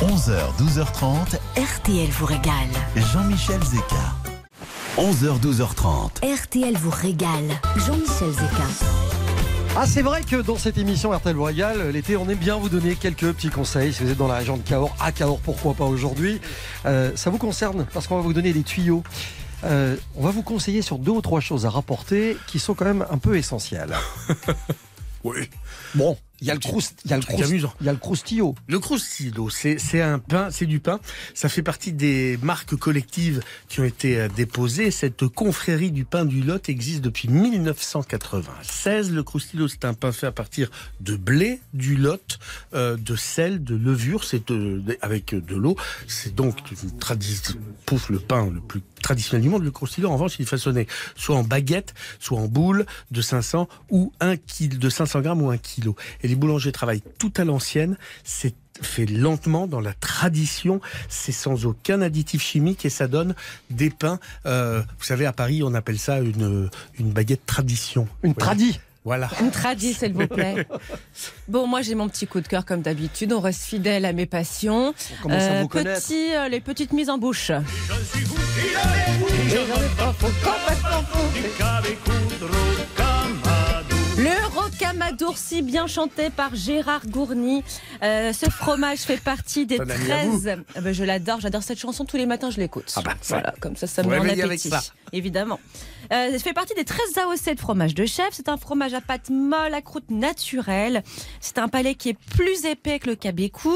11h, 0.00 0.38
12h30, 0.58 1.38
RTL 1.58 2.08
vous 2.10 2.26
régale. 2.26 2.54
Jean-Michel 3.12 3.60
Zeka. 3.62 3.96
11h, 4.96 5.38
12h30. 5.40 6.24
RTL 6.44 6.74
vous 6.78 6.90
régale. 6.90 7.48
Jean-Michel 7.76 8.30
Zeka. 8.32 9.29
Ah, 9.76 9.86
c'est 9.86 10.02
vrai 10.02 10.22
que 10.22 10.36
dans 10.36 10.56
cette 10.58 10.78
émission 10.78 11.10
RTL 11.12 11.38
régale, 11.40 11.90
l'été, 11.90 12.16
on 12.16 12.28
aime 12.28 12.38
bien 12.38 12.56
vous 12.56 12.68
donner 12.68 12.96
quelques 12.96 13.32
petits 13.32 13.48
conseils. 13.50 13.92
Si 13.94 14.02
vous 14.02 14.10
êtes 14.10 14.18
dans 14.18 14.26
la 14.28 14.34
région 14.36 14.56
de 14.56 14.62
Cahors, 14.62 14.94
à 15.00 15.12
Cahors, 15.12 15.38
pourquoi 15.40 15.74
pas 15.74 15.84
aujourd'hui 15.84 16.40
Euh, 16.86 17.12
Ça 17.14 17.30
vous 17.30 17.38
concerne 17.38 17.86
parce 17.94 18.06
qu'on 18.06 18.16
va 18.16 18.22
vous 18.22 18.32
donner 18.32 18.52
des 18.52 18.62
tuyaux. 18.62 19.02
Euh, 19.64 19.96
on 20.16 20.24
va 20.24 20.30
vous 20.32 20.42
conseiller 20.42 20.82
sur 20.82 20.98
deux 20.98 21.12
ou 21.12 21.20
trois 21.20 21.40
choses 21.40 21.66
à 21.66 21.70
rapporter 21.70 22.36
qui 22.46 22.58
sont 22.58 22.74
quand 22.74 22.84
même 22.84 23.06
un 23.10 23.18
peu 23.18 23.36
essentielles. 23.36 23.94
Oui. 25.22 25.50
Bon, 25.94 26.16
il 26.40 26.46
y 26.46 26.50
a 26.50 26.54
le 26.54 26.60
croust- 26.60 27.00
il 27.04 27.10
y 27.10 27.14
a 27.14 27.16
le 27.16 27.22
croust- 27.22 27.44
amusant. 27.44 27.72
il 27.80 27.86
y 27.86 27.88
a 27.88 27.92
le 27.92 27.98
croustillo. 27.98 28.54
Le 28.66 28.78
croustillo, 28.78 29.50
c'est 29.50 29.78
c'est 29.78 30.00
un 30.02 30.18
pain, 30.18 30.50
c'est 30.50 30.66
du 30.66 30.80
pain. 30.80 31.00
Ça 31.34 31.48
fait 31.48 31.62
partie 31.62 31.92
des 31.92 32.38
marques 32.42 32.74
collectives 32.76 33.42
qui 33.68 33.80
ont 33.80 33.84
été 33.84 34.16
euh, 34.18 34.28
déposées. 34.28 34.90
Cette 34.90 35.26
confrérie 35.28 35.90
du 35.90 36.04
pain 36.04 36.24
du 36.24 36.42
Lot 36.42 36.68
existe 36.68 37.00
depuis 37.02 37.28
1996. 37.28 39.12
Le 39.12 39.22
croustillo, 39.22 39.68
c'est 39.68 39.84
un 39.84 39.94
pain 39.94 40.12
fait 40.12 40.26
à 40.26 40.32
partir 40.32 40.70
de 41.00 41.16
blé, 41.16 41.60
du 41.74 41.96
Lot, 41.96 42.38
euh, 42.74 42.96
de 42.96 43.16
sel, 43.16 43.62
de 43.64 43.74
levure, 43.76 44.24
c'est 44.24 44.50
euh, 44.50 44.82
avec 45.00 45.34
de 45.34 45.54
l'eau. 45.56 45.76
C'est 46.06 46.34
donc 46.34 46.56
une 46.82 46.98
tradition, 46.98 47.54
pouf, 47.86 48.08
le 48.10 48.18
pain 48.18 48.48
le 48.50 48.60
plus 48.60 48.80
traditionnel 49.00 49.42
du 49.42 49.48
monde. 49.48 49.64
Le 49.64 49.70
croustillo, 49.70 50.08
en 50.08 50.14
revanche, 50.14 50.36
il 50.38 50.42
est 50.42 50.46
façonné 50.46 50.86
soit 51.16 51.36
en 51.36 51.42
baguette, 51.42 51.94
soit 52.18 52.38
en 52.38 52.46
boule 52.46 52.86
de 53.10 53.20
500 53.22 53.68
ou 53.90 54.12
un 54.20 54.36
kilo, 54.36 54.78
de 54.78 54.88
500 54.88 55.20
grammes 55.20 55.42
ou 55.42 55.50
un 55.50 55.58
kilo. 55.58 55.96
Et 56.22 56.28
les 56.28 56.34
boulangers 56.34 56.72
travaillent 56.72 57.02
tout 57.18 57.32
à 57.36 57.44
l'ancienne. 57.44 57.96
C'est 58.24 58.54
fait 58.82 59.06
lentement 59.06 59.66
dans 59.66 59.80
la 59.80 59.92
tradition, 59.92 60.80
c'est 61.08 61.32
sans 61.32 61.66
aucun 61.66 62.00
additif 62.00 62.42
chimique 62.42 62.86
et 62.86 62.90
ça 62.90 63.08
donne 63.08 63.34
des 63.68 63.90
pains. 63.90 64.18
euh, 64.46 64.80
vous 64.98 65.04
savez, 65.04 65.26
à 65.26 65.32
Paris, 65.32 65.62
on 65.62 65.74
appelle 65.74 65.98
ça 65.98 66.20
une, 66.20 66.70
une 66.98 67.10
baguette 67.10 67.44
tradition. 67.44 68.08
Une 68.22 68.34
tradie. 68.34 68.80
Voilà. 69.04 69.30
Une 69.40 69.50
tradie, 69.50 69.94
s'il 69.94 70.12
vous 70.12 70.26
plaît. 70.26 70.66
Bon, 71.48 71.66
moi 71.66 71.82
j'ai 71.82 71.94
mon 71.96 72.08
petit 72.08 72.26
coup 72.26 72.40
de 72.40 72.46
cœur 72.46 72.64
comme 72.64 72.80
d'habitude. 72.82 73.32
On 73.32 73.40
reste 73.40 73.62
fidèle 73.64 74.04
à 74.04 74.12
mes 74.12 74.26
passions. 74.26 74.94
On 75.18 75.22
commence 75.22 75.42
à 75.42 75.46
Euh, 75.52 75.62
vous 75.62 75.68
connaître. 75.68 76.00
petit, 76.02 76.34
euh, 76.34 76.48
les 76.48 76.60
petites 76.60 76.92
mises 76.92 77.10
en 77.10 77.18
bouche. 77.18 77.50
Le 84.16 84.46
si 85.36 85.62
bien 85.62 85.86
chanté 85.86 86.30
par 86.30 86.54
Gérard 86.54 87.06
Gourny. 87.06 87.62
Euh, 88.02 88.32
ce 88.32 88.48
fromage 88.50 88.98
fait 89.00 89.20
partie 89.20 89.66
des 89.66 89.76
C'est 89.76 89.82
un 89.82 89.90
ami 89.90 90.12
à 90.12 90.24
vous. 90.26 90.40
13. 90.40 90.58
Ah 90.74 90.80
ben, 90.80 90.92
je 90.94 91.04
l'adore, 91.04 91.40
j'adore 91.40 91.62
cette 91.62 91.78
chanson 91.78 92.04
tous 92.04 92.16
les 92.16 92.26
matins, 92.26 92.50
je 92.50 92.58
l'écoute. 92.58 92.92
Ah 92.96 93.02
bah, 93.02 93.14
ça. 93.20 93.36
voilà, 93.36 93.54
comme 93.60 93.76
ça, 93.76 93.86
ça 93.86 94.02
me 94.02 94.14
avec 94.14 94.40
appétit. 94.40 94.70
Évidemment. 95.12 95.58
Euh, 96.12 96.32
ça 96.32 96.38
fait 96.38 96.52
partie 96.52 96.74
des 96.74 96.84
13 96.84 97.00
AOC 97.18 97.54
de 97.54 97.60
fromage 97.60 97.94
de 97.94 98.06
chef. 98.06 98.28
C'est 98.32 98.48
un 98.48 98.56
fromage 98.56 98.94
à 98.94 99.00
pâte 99.00 99.30
molle, 99.30 99.74
à 99.74 99.80
croûte 99.82 100.10
naturelle. 100.10 101.02
C'est 101.40 101.58
un 101.58 101.68
palais 101.68 101.94
qui 101.94 102.10
est 102.10 102.18
plus 102.36 102.64
épais 102.64 102.98
que 102.98 103.08
le 103.08 103.16
cabécou. 103.16 103.74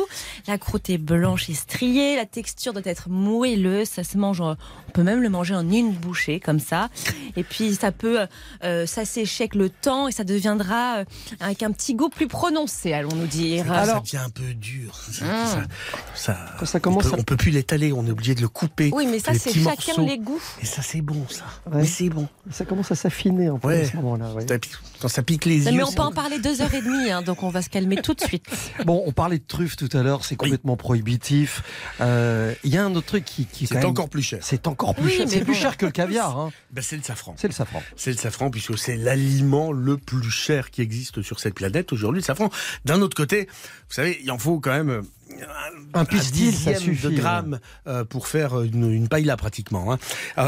La 0.49 0.59
croûte 0.59 0.91
est 0.91 0.99
blanche 0.99 1.49
et 1.51 1.55
striée. 1.55 2.17
La 2.17 2.27
texture 2.27 2.73
doit 2.73 2.83
être 2.85 3.09
moelleuse. 3.09 3.89
Ça 3.89 4.05
se 4.05 4.17
mange, 4.19 4.41
en- 4.41 4.57
on 4.89 4.91
peut 4.93 5.03
même 5.03 5.23
le 5.23 5.29
manger 5.29 5.55
en 5.55 5.69
une 5.71 5.93
bouchée, 5.93 6.41
comme 6.41 6.61
ça. 6.61 6.89
Et 7.37 7.43
puis, 7.45 7.75
ça 7.75 7.93
peut 7.93 8.27
euh, 8.65 8.87
s'assécher 8.87 9.45
avec 9.45 9.55
le 9.57 9.69
temps 9.71 10.09
et 10.09 10.13
ça 10.13 10.25
deviendra 10.25 10.99
euh, 10.99 11.05
avec 11.41 11.63
un 11.63 11.73
petit 11.73 11.95
goût 11.95 12.09
plus 12.09 12.29
prononcé, 12.29 12.93
allons-nous 12.93 13.27
dire. 13.27 13.67
ça 13.67 13.75
Alors- 13.75 14.03
devient 14.03 14.19
un 14.19 14.31
peu 14.31 14.55
dur. 14.55 14.95
Ça, 15.13 15.25
Mm. 15.25 15.29
ça- 15.47 16.37
ça- 16.59 16.67
ça 16.67 16.81
commence 16.81 17.07
on, 17.07 17.11
peut, 17.11 17.17
on 17.21 17.23
peut 17.23 17.37
plus 17.37 17.51
l'étaler, 17.51 17.93
on 17.93 18.07
est 18.07 18.11
obligé 18.11 18.35
de 18.35 18.41
le 18.41 18.49
couper. 18.49 18.91
Oui, 18.95 19.07
mais 19.07 19.19
ça, 19.19 19.33
c'est 19.35 19.53
chacun 19.53 19.65
morceaux. 19.97 20.07
les 20.07 20.19
goûts. 20.19 20.41
Et 20.63 20.67
ça, 20.67 20.83
c'est 20.83 21.01
bon, 21.01 21.27
ça. 21.29 21.45
Ouais. 21.67 21.79
Mais 21.83 21.87
c'est 21.87 22.09
bon. 22.09 22.29
Ça 22.51 22.65
commence 22.65 22.91
à 22.91 22.95
s'affiner 22.95 23.47
un 23.49 23.59
peu 23.59 23.69
Ouais. 23.69 23.83
à 23.83 23.91
ce 23.91 23.97
moment-là. 23.97 24.33
ouais. 24.33 24.45
Ça 25.09 25.23
pique- 25.23 25.41
Quand 25.41 25.43
ça 25.43 25.45
pique 25.45 25.45
les 25.45 25.65
yeux. 25.67 25.77
Mais 25.77 25.83
on 25.83 25.93
peut 25.93 26.03
en 26.03 26.13
parler 26.13 26.39
deux 26.39 26.61
heures 26.63 26.73
et 26.75 26.81
demie, 26.81 27.11
hein, 27.11 27.23
donc 27.23 27.43
on 27.43 27.49
va 27.51 27.63
se 27.63 27.69
calmer 27.69 27.97
tout 27.97 28.15
de 28.15 28.21
suite. 28.21 28.47
Bon, 28.85 29.03
on 29.07 29.13
parlait 29.13 29.39
de 29.39 29.45
truffes 29.47 29.77
tout 29.77 29.89
à 29.93 30.03
l'heure, 30.03 30.25
c'est 30.25 30.37
complètement 30.37 30.77
prohibitif. 30.77 31.63
Euh, 32.01 32.55
Il 32.65 32.73
y 32.73 32.77
a 32.79 32.85
un 32.85 32.95
autre 32.95 33.07
truc 33.07 33.25
qui, 33.25 33.47
C'est 33.67 33.85
encore 33.85 34.09
plus 34.09 34.23
cher. 34.23 34.39
C'est 34.43 34.67
encore 34.67 34.95
plus 34.95 35.05
Oui, 35.07 35.13
cher. 35.17 35.27
C'est 35.29 35.41
plus 35.45 35.55
cher 35.55 35.77
que 35.77 35.87
le 35.87 35.93
caviar. 35.93 36.39
hein. 36.39 36.53
Ben, 36.73 36.83
c'est 36.83 36.97
le 36.97 37.03
safran. 37.03 37.35
C'est 37.39 37.49
le 37.49 37.53
safran. 37.55 37.83
C'est 37.97 38.11
le 38.13 38.17
safran, 38.17 38.51
puisque 38.51 38.77
c'est 38.79 38.97
l'aliment 38.97 39.73
le 39.73 39.97
plus 39.97 40.31
cher 40.31 40.71
qui 40.71 40.81
existe 40.83 41.23
sur 41.23 41.39
cette 41.41 41.55
planète 41.55 41.93
aujourd'hui, 41.93 42.21
le 42.21 42.25
safran. 42.25 42.51
D'un 42.85 43.01
autre 43.03 43.17
côté, 43.17 43.47
vous 43.89 43.95
savez, 43.95 44.19
il 44.23 44.31
en 44.31 44.39
faut 44.39 44.59
quand 44.61 44.73
même 44.73 44.91
euh, 44.91 45.03
Un 45.95 46.05
pistil, 46.05 46.55
ça 46.55 46.75
suffit, 46.75 47.07
de 47.07 47.11
gramme 47.11 47.59
euh, 47.87 48.05
pour 48.05 48.29
faire 48.29 48.61
une, 48.63 48.91
une 48.93 49.09
paille 49.09 49.33
pratiquement. 49.39 49.93
hein. 49.93 49.99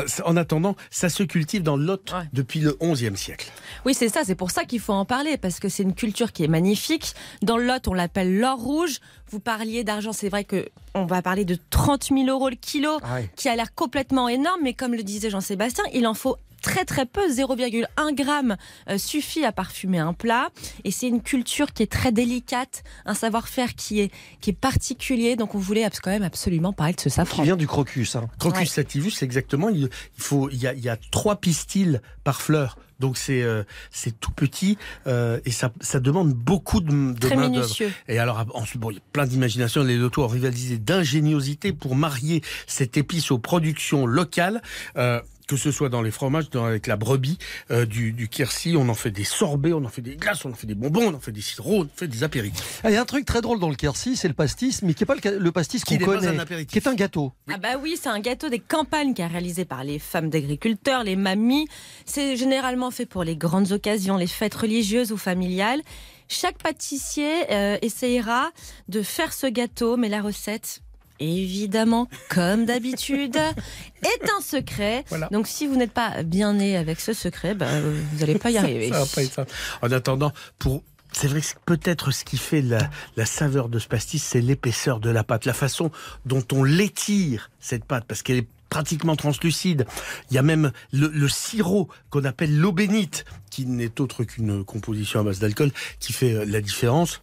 C- 0.06 0.22
en 0.24 0.36
attendant, 0.36 0.76
ça 0.90 1.08
se 1.08 1.22
cultive 1.22 1.62
dans 1.62 1.76
le 1.76 1.84
Lot 1.84 2.12
Ouais. 2.12 2.24
depuis 2.32 2.60
le 2.60 2.72
11e 2.80 3.16
siècle. 3.16 3.50
Oui, 3.84 3.94
c'est 3.94 4.08
ça, 4.08 4.20
c'est 4.24 4.34
pour 4.34 4.50
ça 4.50 4.64
qu'il 4.64 4.80
faut 4.80 4.92
en 4.92 5.04
parler, 5.04 5.36
parce 5.38 5.60
que 5.60 5.68
c'est 5.68 5.82
une 5.82 5.94
culture 5.94 6.32
qui 6.32 6.44
est 6.44 6.48
magnifique. 6.48 7.14
Dans 7.42 7.56
le 7.56 7.66
Lot, 7.66 7.88
on 7.88 7.94
l'appelle 7.94 8.38
l'or 8.38 8.58
rouge. 8.58 8.98
Vous 9.30 9.40
parliez 9.40 9.82
d'argent, 9.82 10.12
c'est 10.12 10.28
vrai 10.28 10.44
que 10.44 10.68
on 10.94 11.04
va 11.06 11.20
parler 11.22 11.44
de 11.44 11.58
30 11.70 12.04
000 12.10 12.26
euros 12.26 12.48
le 12.48 12.56
kilo, 12.56 12.98
Ah 13.02 13.14
ouais. 13.16 13.30
qui 13.36 13.48
a 13.48 13.56
l'air 13.56 13.74
complètement 13.74 14.28
énorme, 14.28 14.60
mais 14.62 14.72
comme 14.74 14.94
le 14.94 15.02
disait 15.02 15.30
Jean-Sébastien, 15.30 15.84
il 15.92 16.06
en 16.06 16.14
faut 16.14 16.36
très 16.62 16.84
très 16.84 17.06
peu, 17.06 17.28
0,1 17.30 18.14
gramme 18.14 18.56
euh, 18.88 18.98
suffit 18.98 19.44
à 19.44 19.52
parfumer 19.52 19.98
un 19.98 20.12
plat. 20.12 20.48
Et 20.84 20.90
c'est 20.90 21.08
une 21.08 21.22
culture 21.22 21.72
qui 21.72 21.82
est 21.82 21.90
très 21.90 22.12
délicate, 22.12 22.82
un 23.04 23.14
savoir-faire 23.14 23.74
qui 23.74 24.00
est, 24.00 24.10
qui 24.40 24.50
est 24.50 24.58
particulier. 24.58 25.36
Donc 25.36 25.54
on 25.54 25.58
voulait 25.58 25.86
quand 26.02 26.10
même 26.10 26.22
absolument 26.22 26.72
parler 26.72 26.94
de 26.94 27.00
ce 27.00 27.08
Qui 27.08 27.14
safran. 27.14 27.42
vient 27.42 27.56
du 27.56 27.66
crocus. 27.66 28.16
hein. 28.16 28.28
Crocus 28.38 28.60
Ouais. 28.60 28.66
sativus, 28.66 29.10
c'est 29.10 29.24
exactement. 29.24 29.68
Il, 29.68 29.88
faut, 30.16 30.48
il 30.50 30.58
y 30.58 30.66
a, 30.66 30.74
il 30.74 30.80
y 30.80 30.88
a 30.88 30.96
trois 31.10 31.36
pistils 31.36 32.00
par 32.24 32.40
fleur. 32.42 32.78
Donc 32.98 33.18
c'est 33.18 33.42
euh, 33.42 33.62
c'est 33.90 34.18
tout 34.18 34.30
petit 34.32 34.78
euh, 35.06 35.38
et 35.44 35.50
ça, 35.50 35.70
ça 35.82 36.00
demande 36.00 36.32
beaucoup 36.32 36.80
de, 36.80 37.12
de 37.12 37.18
Très 37.26 37.36
main 37.36 37.42
d'œuvre. 37.50 37.64
minutieux. 37.66 37.92
Et 38.08 38.18
alors 38.18 38.42
ensuite, 38.54 38.80
bon, 38.80 38.90
il 38.90 38.94
y 38.94 38.96
a 38.96 39.02
plein 39.12 39.26
d'imagination. 39.26 39.84
Les 39.84 39.98
lotos 39.98 40.24
ont 40.24 40.28
rivalisé 40.28 40.78
d'ingéniosité 40.78 41.74
pour 41.74 41.94
marier 41.94 42.42
cette 42.66 42.96
épice 42.96 43.30
aux 43.30 43.38
productions 43.38 44.06
locales. 44.06 44.62
euh, 44.96 45.20
que 45.46 45.56
ce 45.56 45.70
soit 45.70 45.88
dans 45.88 46.02
les 46.02 46.10
fromages, 46.10 46.50
dans, 46.50 46.64
avec 46.64 46.86
la 46.86 46.96
brebis 46.96 47.38
euh, 47.70 47.86
du, 47.86 48.12
du 48.12 48.28
Quercy, 48.28 48.74
on 48.76 48.88
en 48.88 48.94
fait 48.94 49.10
des 49.10 49.24
sorbets, 49.24 49.72
on 49.72 49.84
en 49.84 49.88
fait 49.88 50.02
des 50.02 50.16
glaces, 50.16 50.44
on 50.44 50.50
en 50.50 50.54
fait 50.54 50.66
des 50.66 50.74
bonbons, 50.74 51.12
on 51.12 51.14
en 51.14 51.20
fait 51.20 51.32
des 51.32 51.40
sirops, 51.40 51.72
on 51.78 51.84
en 51.84 51.88
fait 51.96 52.08
des 52.08 52.24
apéritifs. 52.24 52.80
Ah, 52.84 52.90
Il 52.90 52.94
y 52.94 52.96
a 52.96 53.00
un 53.02 53.04
truc 53.04 53.24
très 53.24 53.40
drôle 53.40 53.60
dans 53.60 53.68
le 53.70 53.76
Quercy, 53.76 54.16
c'est 54.16 54.28
le 54.28 54.34
pastis, 54.34 54.82
mais 54.82 54.94
qui 54.94 55.02
n'est 55.02 55.06
pas 55.06 55.14
le, 55.14 55.52
pastis 55.52 55.84
Qui 55.84 55.94
qu'on 55.98 56.00
n'est 56.00 56.06
pas 56.06 56.18
connaît, 56.18 56.36
un 56.36 56.38
apéritif. 56.40 56.72
qui 56.72 56.78
est 56.78 56.90
un 56.90 56.94
gâteau. 56.94 57.32
Ah 57.50 57.58
bah 57.58 57.76
oui, 57.80 57.96
c'est 58.00 58.08
un 58.08 58.20
gâteau 58.20 58.48
des 58.48 58.58
campagnes 58.58 59.14
qui 59.14 59.22
est 59.22 59.26
réalisé 59.26 59.64
par 59.64 59.84
les 59.84 59.98
femmes 59.98 60.30
d'agriculteurs, 60.30 61.04
les 61.04 61.16
mamies. 61.16 61.68
C'est 62.04 62.36
généralement 62.36 62.90
fait 62.90 63.06
pour 63.06 63.22
les 63.24 63.36
grandes 63.36 63.72
occasions, 63.72 64.16
les 64.16 64.26
fêtes 64.26 64.54
religieuses 64.54 65.12
ou 65.12 65.16
familiales. 65.16 65.80
Chaque 66.28 66.58
pâtissier 66.58 67.30
euh, 67.52 67.78
essayera 67.82 68.50
de 68.88 69.02
faire 69.02 69.32
ce 69.32 69.46
gâteau, 69.46 69.96
mais 69.96 70.08
la 70.08 70.20
recette, 70.22 70.80
évidemment, 71.20 72.08
comme 72.28 72.64
d'habitude, 72.64 73.36
est 74.02 74.30
un 74.36 74.40
secret. 74.40 75.04
Voilà. 75.08 75.28
Donc 75.30 75.46
si 75.46 75.66
vous 75.66 75.76
n'êtes 75.76 75.92
pas 75.92 76.22
bien 76.22 76.54
né 76.54 76.76
avec 76.76 77.00
ce 77.00 77.12
secret, 77.12 77.54
bah, 77.54 77.66
euh, 77.68 78.00
vous 78.12 78.20
n'allez 78.20 78.38
pas 78.38 78.50
y 78.50 78.58
arriver. 78.58 78.90
Ça 78.90 79.00
va 79.00 79.06
pas 79.06 79.22
être 79.22 79.32
ça. 79.32 79.46
En 79.82 79.90
attendant, 79.90 80.32
pour 80.58 80.82
c'est 81.12 81.28
vrai 81.28 81.40
que 81.40 81.46
peut-être 81.64 82.10
ce 82.10 82.24
qui 82.24 82.36
fait 82.36 82.60
la, 82.60 82.90
la 83.16 83.24
saveur 83.24 83.70
de 83.70 83.78
ce 83.78 83.88
pastis, 83.88 84.22
c'est 84.22 84.42
l'épaisseur 84.42 85.00
de 85.00 85.08
la 85.08 85.24
pâte, 85.24 85.46
la 85.46 85.54
façon 85.54 85.90
dont 86.26 86.44
on 86.52 86.62
l'étire 86.62 87.50
cette 87.58 87.86
pâte, 87.86 88.04
parce 88.06 88.22
qu'elle 88.22 88.38
est 88.38 88.48
pratiquement 88.68 89.16
translucide. 89.16 89.86
Il 90.30 90.34
y 90.34 90.38
a 90.38 90.42
même 90.42 90.72
le, 90.92 91.08
le 91.08 91.28
sirop 91.28 91.88
qu'on 92.10 92.24
appelle 92.24 92.58
l'eau 92.58 92.72
bénite, 92.72 93.24
qui 93.50 93.64
n'est 93.64 94.00
autre 94.00 94.24
qu'une 94.24 94.64
composition 94.64 95.20
à 95.20 95.22
base 95.22 95.38
d'alcool, 95.38 95.70
qui 96.00 96.12
fait 96.12 96.34
euh, 96.34 96.44
la 96.44 96.60
différence. 96.60 97.22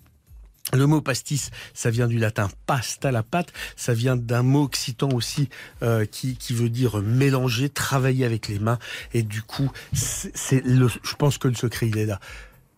Le 0.71 0.87
mot 0.87 1.01
pastis, 1.01 1.51
ça 1.73 1.89
vient 1.89 2.07
du 2.07 2.19
latin 2.19 2.49
pasta, 2.65 3.11
la 3.11 3.21
pâte. 3.21 3.51
Ça 3.75 3.93
vient 3.93 4.15
d'un 4.15 4.43
mot 4.43 4.63
occitan 4.63 5.09
aussi 5.09 5.49
euh, 5.81 6.05
qui, 6.05 6.37
veut 6.51 6.69
dire 6.69 7.01
mélanger, 7.01 7.69
travailler 7.69 8.23
avec 8.23 8.47
les 8.47 8.59
mains. 8.59 8.79
Et 9.13 9.23
du 9.23 9.41
coup, 9.41 9.69
c'est 9.91 10.63
je 10.65 11.15
pense 11.15 11.37
que 11.37 11.49
le 11.49 11.55
secret, 11.55 11.89
il 11.89 11.97
est 11.97 12.05
là. 12.05 12.19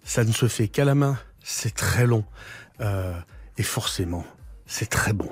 Ça 0.03 0.23
ne 0.23 0.31
se 0.31 0.47
fait 0.47 0.67
qu'à 0.67 0.83
la 0.83 0.95
main. 0.95 1.17
C'est 1.43 1.75
très 1.75 2.07
long. 2.07 2.25
Euh, 2.81 3.13
et 3.57 3.63
forcément, 3.63 4.25
c'est 4.65 4.89
très 4.89 5.13
bon. 5.13 5.29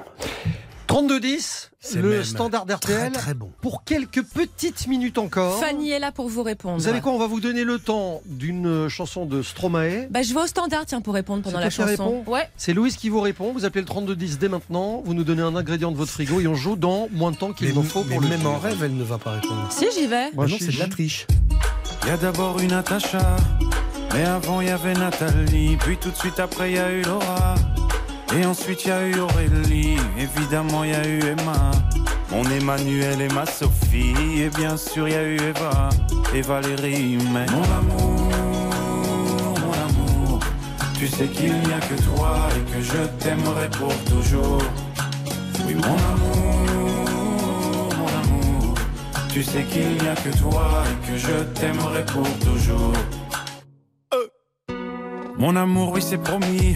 32-10, 0.88 1.70
C'est 1.80 2.02
le 2.02 2.10
même 2.10 2.24
standard 2.24 2.66
Très, 2.66 2.94
d'RTL. 2.94 3.12
très 3.14 3.34
bon. 3.34 3.52
Pour 3.62 3.84
quelques 3.84 4.22
petites 4.24 4.88
minutes 4.88 5.18
encore. 5.18 5.60
Fanny 5.60 5.92
est 5.92 6.00
là 6.00 6.12
pour 6.12 6.30
vous 6.30 6.44
répondre. 6.44 6.78
Vous 6.78 6.84
savez 6.84 7.02
quoi 7.02 7.12
On 7.14 7.18
va 7.18 7.28
vous 7.28 7.40
donner 7.40 7.64
le 7.64 7.80
temps 7.80 8.22
d'une 8.26 8.88
chanson 8.90 9.26
de 9.26 9.42
Stromae. 9.42 10.08
bah, 10.10 10.22
Je 10.22 10.34
vais 10.34 10.42
au 10.42 10.48
standard, 10.48 10.86
tiens, 10.86 11.02
pour 11.02 11.14
répondre 11.14 11.42
pendant 11.44 11.58
C'est 11.58 11.64
la 11.64 11.70
chanson. 11.70 12.24
Ouais. 12.28 12.48
C'est 12.58 12.74
Louise 12.74 12.96
qui 12.98 13.10
vous 13.10 13.22
répond. 13.22 13.52
Vous 13.54 13.66
appelez 13.66 13.82
le 13.82 13.88
3210 13.88 14.38
dès 14.40 14.50
maintenant. 14.50 15.02
Vous 15.06 15.14
nous 15.14 15.24
donnez 15.24 15.42
un 15.42 15.56
ingrédient 15.56 15.92
de 15.92 15.98
votre 15.98 16.12
frigo 16.12 16.40
et 16.42 16.48
on 16.48 16.56
joue 16.56 16.76
dans 16.76 17.08
moins 17.12 17.32
de 17.32 17.38
temps 17.38 17.54
qu'il 17.54 17.74
n'en 17.74 17.84
faut 17.84 18.04
mais 18.04 18.16
pour 18.16 18.22
le 18.22 18.30
même 18.30 18.46
en 18.46 18.60
rêve, 18.60 18.82
elle 18.84 18.96
ne 18.96 19.04
va 19.04 19.18
pas 19.18 19.32
répondre. 19.32 19.68
Si, 19.72 19.86
j'y 19.98 20.08
vais. 20.08 20.32
Moi, 20.34 20.48
non, 20.48 20.56
c'est 20.60 20.74
de 20.74 20.80
la 20.80 20.88
triche. 20.88 21.26
Y 22.06 22.10
a 22.10 22.18
d'abord 22.18 22.60
une 22.60 22.70
Natacha, 22.72 23.38
mais 24.14 24.24
avant 24.26 24.60
y 24.62 24.70
avait 24.70 24.94
Nathalie, 24.94 25.78
puis 25.78 25.96
tout 25.98 26.12
de 26.12 26.16
suite 26.18 26.40
après 26.40 26.74
y 26.74 26.78
a 26.78 26.92
eu 26.92 27.02
Laura, 27.04 27.56
et 28.38 28.46
ensuite 28.46 28.86
y 28.86 28.92
a 28.92 29.06
eu 29.08 29.20
Aurélie, 29.20 29.98
évidemment 30.18 30.84
y 30.84 30.94
a 30.94 31.08
eu 31.08 31.20
Emma, 31.20 31.72
mon 32.32 32.44
Emmanuel 32.46 33.22
et 33.22 33.34
ma 33.34 33.46
Sophie, 33.46 34.42
et 34.42 34.50
bien 34.50 34.78
sûr 34.78 35.08
y 35.08 35.16
a 35.16 35.24
eu 35.24 35.36
Eva 35.36 35.90
et 36.34 36.42
Valérie, 36.42 37.18
mais 37.34 37.46
mon 37.48 37.64
amour, 37.64 38.30
mon 39.62 39.74
amour, 39.74 40.40
tu 40.98 41.08
sais 41.08 41.28
qu'il 41.28 41.54
n'y 41.54 41.74
a 41.74 41.80
que 41.80 42.02
toi 42.02 42.38
et 42.58 42.72
que 42.72 42.82
je 42.82 43.24
t'aimerai 43.24 43.70
pour 43.70 43.94
toujours. 44.06 44.62
Oui, 45.66 45.76
mon 45.76 45.84
amour, 45.84 46.64
mon 47.98 48.08
amour. 48.08 48.76
Tu 49.30 49.44
sais 49.44 49.64
qu'il 49.64 49.98
n'y 49.98 50.08
a 50.08 50.16
que 50.16 50.38
toi 50.38 50.84
et 50.90 51.12
que 51.12 51.18
je 51.18 51.44
t'aimerai 51.60 52.06
pour 52.06 52.28
toujours. 52.40 52.94
Euh. 54.14 54.28
Mon 55.38 55.56
amour, 55.56 55.92
oui, 55.94 56.02
c'est 56.02 56.18
promis. 56.18 56.76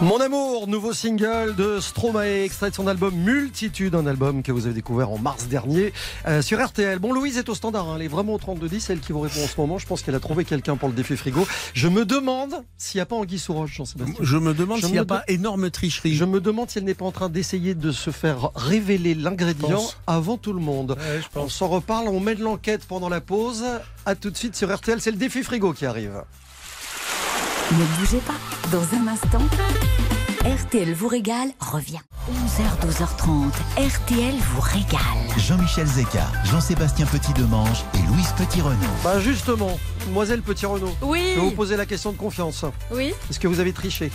Mon 0.00 0.20
amour, 0.20 0.68
nouveau 0.68 0.92
single 0.92 1.56
de 1.56 1.80
Stromae, 1.80 2.44
extrait 2.44 2.70
de 2.70 2.74
son 2.76 2.86
album 2.86 3.12
Multitude, 3.16 3.96
un 3.96 4.06
album 4.06 4.44
que 4.44 4.52
vous 4.52 4.66
avez 4.66 4.74
découvert 4.74 5.10
en 5.10 5.18
mars 5.18 5.48
dernier 5.48 5.92
euh, 6.28 6.40
sur 6.40 6.64
RTL. 6.64 7.00
Bon, 7.00 7.12
Louise 7.12 7.36
est 7.36 7.48
au 7.48 7.54
standard, 7.56 7.88
hein. 7.88 7.94
elle 7.96 8.02
est 8.02 8.08
vraiment 8.08 8.34
au 8.34 8.38
3210, 8.38 8.80
celle 8.80 9.00
qui 9.00 9.10
vous 9.10 9.18
répond 9.18 9.42
en 9.42 9.48
ce 9.48 9.60
moment. 9.60 9.76
Je 9.76 9.86
pense 9.88 10.02
qu'elle 10.02 10.14
a 10.14 10.20
trouvé 10.20 10.44
quelqu'un 10.44 10.76
pour 10.76 10.88
le 10.88 10.94
défi 10.94 11.16
frigo. 11.16 11.48
Je 11.74 11.88
me 11.88 12.04
demande 12.04 12.62
s'il 12.76 12.98
n'y 12.98 13.02
a 13.02 13.06
pas 13.06 13.16
Anguille 13.16 13.40
sous 13.40 13.52
roche, 13.52 13.74
Jean-Sébastien. 13.74 14.14
Je 14.20 14.36
me 14.36 14.54
demande 14.54 14.78
s'il 14.78 14.92
n'y 14.92 14.98
a 14.98 15.04
pas 15.04 15.24
énorme 15.26 15.68
tricherie. 15.68 16.14
Je 16.14 16.24
me 16.24 16.40
demande 16.40 16.70
si 16.70 16.78
elle 16.78 16.84
n'est 16.84 16.94
pas 16.94 17.06
en 17.06 17.12
train 17.12 17.28
d'essayer 17.28 17.74
de 17.74 17.90
se 17.90 18.10
faire 18.10 18.52
révéler 18.54 19.16
l'ingrédient 19.16 19.82
avant 20.06 20.36
tout 20.36 20.52
le 20.52 20.60
monde. 20.60 20.92
Ouais, 20.92 21.20
je 21.22 21.40
On 21.40 21.48
s'en 21.48 21.66
reparle, 21.66 22.06
on 22.06 22.20
met 22.20 22.36
de 22.36 22.44
l'enquête 22.44 22.84
pendant 22.86 23.08
la 23.08 23.20
pause. 23.20 23.64
À 24.06 24.14
tout 24.14 24.30
de 24.30 24.36
suite 24.36 24.54
sur 24.54 24.72
RTL, 24.72 25.00
c'est 25.00 25.10
le 25.10 25.16
défi 25.16 25.42
frigo 25.42 25.72
qui 25.72 25.86
arrive. 25.86 26.22
Ne 27.72 27.84
bougez 27.98 28.18
pas. 28.18 28.57
Dans 28.72 28.82
un 28.98 29.06
instant, 29.08 29.40
RTL 30.44 30.92
vous 30.92 31.08
régale 31.08 31.48
revient. 31.60 32.00
11h, 32.30 32.86
12h30, 32.86 33.50
RTL 33.78 34.34
vous 34.34 34.60
régale. 34.60 35.00
Jean-Michel 35.38 35.86
Zeka, 35.86 36.26
Jean-Sébastien 36.44 37.06
Petit-Demange 37.06 37.84
et 37.94 38.06
Louise 38.12 38.32
Petit-Renaud. 38.36 38.76
Bah 39.04 39.20
justement, 39.20 39.78
Mademoiselle 40.00 40.42
Petit 40.42 40.66
Renaud, 40.66 40.94
Oui, 41.02 41.20
je 41.34 41.40
vais 41.40 41.46
vous 41.46 41.52
poser 41.52 41.76
la 41.76 41.86
question 41.86 42.12
de 42.12 42.16
confiance. 42.18 42.64
oui, 42.90 43.12
Est-ce 43.30 43.38
que 43.40 43.48
vous 43.48 43.60
avez 43.60 43.72
triché 43.72 44.10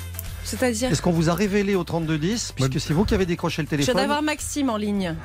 c'est-à-dire. 0.45 0.91
Est-ce 0.91 1.01
qu'on 1.01 1.13
vous 1.13 1.29
a 1.29 1.33
révélé 1.33 1.73
au 1.73 1.85
3210 1.85 2.51
Puisque 2.57 2.77
c'est 2.81 2.93
vous 2.93 3.05
qui 3.05 3.13
avez 3.13 3.25
décroché 3.25 3.61
le 3.61 3.65
Je 3.65 3.75
viens 3.77 3.85
téléphone. 3.85 4.01
d'avoir 4.01 4.21
Maxime 4.21 4.69
en 4.69 4.75
ligne. 4.75 5.15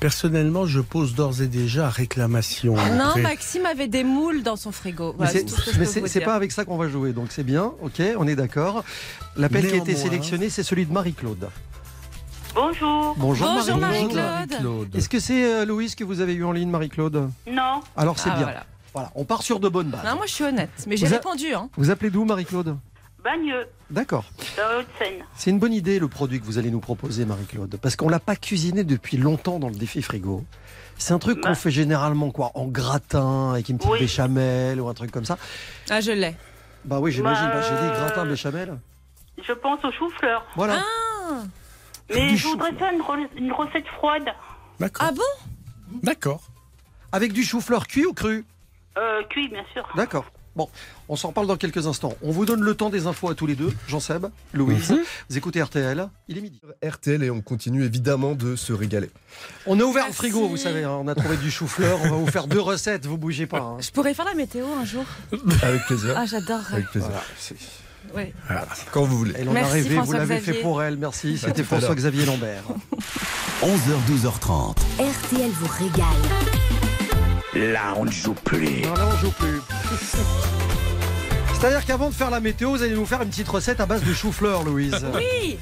Personnellement, 0.00 0.66
je 0.66 0.80
pose 0.80 1.14
d'ores 1.14 1.42
et 1.42 1.46
déjà 1.46 1.88
réclamation. 1.88 2.74
Non, 2.74 3.08
Après- 3.10 3.22
Maxime 3.22 3.66
avait 3.66 3.88
des 3.88 4.04
moules 4.04 4.42
dans 4.42 4.56
son 4.56 4.72
frigo. 4.72 5.14
Mais 5.18 5.26
Voilà, 5.26 5.32
c'est 5.32 6.06
ce 6.08 6.18
pas 6.20 6.34
avec 6.34 6.52
ça 6.52 6.64
qu'on 6.64 6.76
va 6.76 6.88
jouer, 6.88 7.12
donc 7.12 7.28
c'est 7.30 7.42
bien, 7.44 7.72
ok, 7.82 8.02
on 8.18 8.26
est 8.26 8.36
d'accord. 8.36 8.84
L'appel 9.36 9.66
qui 9.68 9.74
a 9.74 9.76
été 9.78 9.94
sélectionné, 9.96 10.50
c'est 10.50 10.62
celui 10.62 10.86
de 10.86 10.92
Marie-Claude. 10.92 11.48
Bonjour. 12.54 13.14
Bonjour, 13.18 13.48
Bonjour, 13.48 13.76
Marie-Claude. 13.78 14.94
Est-ce 14.94 15.08
que 15.08 15.18
c'est 15.18 15.44
euh, 15.44 15.64
Louise 15.64 15.96
que 15.96 16.04
vous 16.04 16.20
avez 16.20 16.34
eu 16.34 16.44
en 16.44 16.52
ligne, 16.52 16.70
Marie-Claude? 16.70 17.28
Non, 17.50 17.80
Alors 17.96 18.18
c'est 18.18 18.30
Ah, 18.30 18.36
bien. 18.36 18.44
voilà. 18.44 18.64
Voilà, 18.92 19.10
on 19.16 19.24
part 19.24 19.42
sur 19.42 19.58
de 19.58 19.68
bonnes 19.68 19.88
bases. 19.88 20.04
Non, 20.04 20.14
moi 20.14 20.26
je 20.26 20.32
suis 20.32 20.44
honnête, 20.44 20.70
mais 20.86 20.96
j'ai 20.96 21.08
répondu. 21.08 21.52
Hein. 21.52 21.68
Vous 21.76 21.90
appelez 21.90 22.10
d'où, 22.10 22.24
Marie-Claude? 22.24 22.76
Bagneux, 23.24 23.66
D'accord. 23.90 24.24
C'est 25.34 25.50
une 25.50 25.58
bonne 25.58 25.72
idée 25.72 25.98
le 25.98 26.08
produit 26.08 26.40
que 26.40 26.44
vous 26.44 26.58
allez 26.58 26.70
nous 26.70 26.80
proposer, 26.80 27.24
Marie-Claude, 27.24 27.78
parce 27.80 27.96
qu'on 27.96 28.08
l'a 28.10 28.20
pas 28.20 28.36
cuisiné 28.36 28.84
depuis 28.84 29.16
longtemps 29.16 29.58
dans 29.58 29.68
le 29.70 29.74
défi 29.74 30.02
frigo. 30.02 30.44
C'est 30.98 31.14
un 31.14 31.18
truc 31.18 31.40
qu'on 31.40 31.48
Bah. 31.50 31.54
fait 31.54 31.70
généralement 31.70 32.30
quoi, 32.30 32.50
en 32.54 32.66
gratin 32.66 33.52
avec 33.52 33.68
une 33.70 33.78
petite 33.78 33.92
Oui. 33.92 33.98
béchamel 34.00 34.78
ou 34.80 34.88
un 34.88 34.94
truc 34.94 35.10
comme 35.10 35.24
ça. 35.24 35.38
Ah, 35.90 36.00
je 36.02 36.10
l'ai. 36.12 36.36
Bah 36.84 36.98
oui, 37.00 37.12
j'imagine. 37.12 37.46
Bah, 37.46 37.54
Bah, 37.54 37.62
J'ai 37.62 37.74
dit 37.74 37.92
euh, 37.92 37.98
gratin 38.04 38.26
béchamel. 38.26 38.78
Je 39.42 39.52
pense 39.52 39.82
au 39.84 39.90
chou-fleur. 39.92 40.44
Voilà. 40.54 40.80
Ah, 41.30 41.42
Mais 42.10 42.28
Du 42.28 42.36
je 42.36 42.46
voudrais 42.48 42.72
faire 42.74 42.92
une, 42.92 43.00
re- 43.00 43.28
une 43.36 43.52
recette 43.52 43.86
froide. 43.96 44.28
D'accord. 44.78 45.06
ah 45.08 45.12
bon? 45.12 45.98
D'accord. 46.02 46.42
Avec 47.10 47.32
du 47.32 47.42
chou-fleur 47.42 47.86
cuit 47.86 48.04
ou 48.04 48.12
cru? 48.12 48.44
Euh, 48.98 49.22
cuit, 49.30 49.48
bien 49.48 49.64
sûr. 49.72 49.88
D'accord. 49.96 50.26
Bon, 50.56 50.68
on 51.08 51.16
s'en 51.16 51.28
reparle 51.28 51.46
dans 51.48 51.56
quelques 51.56 51.86
instants. 51.88 52.14
On 52.22 52.30
vous 52.30 52.44
donne 52.46 52.60
le 52.62 52.74
temps 52.74 52.88
des 52.90 53.06
infos 53.08 53.28
à 53.28 53.34
tous 53.34 53.46
les 53.46 53.56
deux. 53.56 53.72
Jean-Seb, 53.88 54.26
Louise, 54.52 54.90
Mhm. 54.90 55.00
vous 55.28 55.36
écoutez 55.36 55.60
RTL. 55.62 56.08
Il 56.28 56.38
est 56.38 56.40
midi. 56.40 56.60
RTL 56.82 57.22
et 57.24 57.30
on 57.30 57.40
continue 57.40 57.84
évidemment 57.84 58.34
de 58.34 58.54
se 58.54 58.72
régaler. 58.72 59.10
On 59.66 59.80
a 59.80 59.82
ouvert 59.82 60.06
le 60.06 60.12
frigo, 60.12 60.46
vous 60.48 60.56
savez. 60.56 60.84
hein. 60.84 60.96
On 61.02 61.08
a 61.08 61.14
trouvé 61.16 61.36
du 61.38 61.50
chou-fleur. 61.50 61.98
On 62.04 62.10
va 62.10 62.16
vous 62.16 62.26
faire 62.30 62.46
deux 62.46 62.60
recettes. 62.60 63.04
Vous 63.06 63.18
bougez 63.18 63.46
pas. 63.46 63.58
hein. 63.60 63.76
Je 63.80 63.90
pourrais 63.90 64.14
faire 64.14 64.26
la 64.26 64.34
météo 64.34 64.64
un 64.80 64.84
jour. 64.84 65.04
Avec 65.62 65.82
plaisir. 65.86 66.14
Ah, 66.16 66.24
j'adore. 66.26 66.60
Avec 66.72 66.86
plaisir. 66.90 67.10
Voilà. 68.12 68.66
Quand 68.92 69.02
vous 69.04 69.18
voulez. 69.18 69.32
Elle 69.36 69.48
en 69.48 69.56
a 69.56 69.64
rêvé, 69.66 69.96
vous 69.98 70.12
l'avez 70.12 70.38
fait 70.38 70.54
pour 70.54 70.82
elle. 70.82 70.96
Merci. 70.98 71.36
C'était 71.38 71.52
tout 71.52 71.74
à 71.74 71.78
François-Xavier 71.78 72.26
Lambert. 72.26 72.62
11h, 73.62 73.96
12h30. 74.08 74.76
RTL 75.00 75.50
vous 75.50 75.66
régale. 75.84 76.73
Là, 77.54 77.94
on 77.96 78.04
ne 78.04 78.10
joue 78.10 78.34
plus. 78.34 78.82
Non, 78.82 78.94
là, 78.94 79.08
on 79.14 79.16
joue 79.18 79.30
plus. 79.30 79.60
C'est-à-dire 81.52 81.84
qu'avant 81.86 82.08
de 82.10 82.14
faire 82.14 82.30
la 82.30 82.40
météo, 82.40 82.70
vous 82.70 82.82
allez 82.82 82.94
nous 82.94 83.06
faire 83.06 83.22
une 83.22 83.28
petite 83.30 83.48
recette 83.48 83.80
à 83.80 83.86
base 83.86 84.02
de 84.02 84.12
chou-fleur, 84.12 84.64
Louise. 84.64 84.94
Oui, 85.14 85.56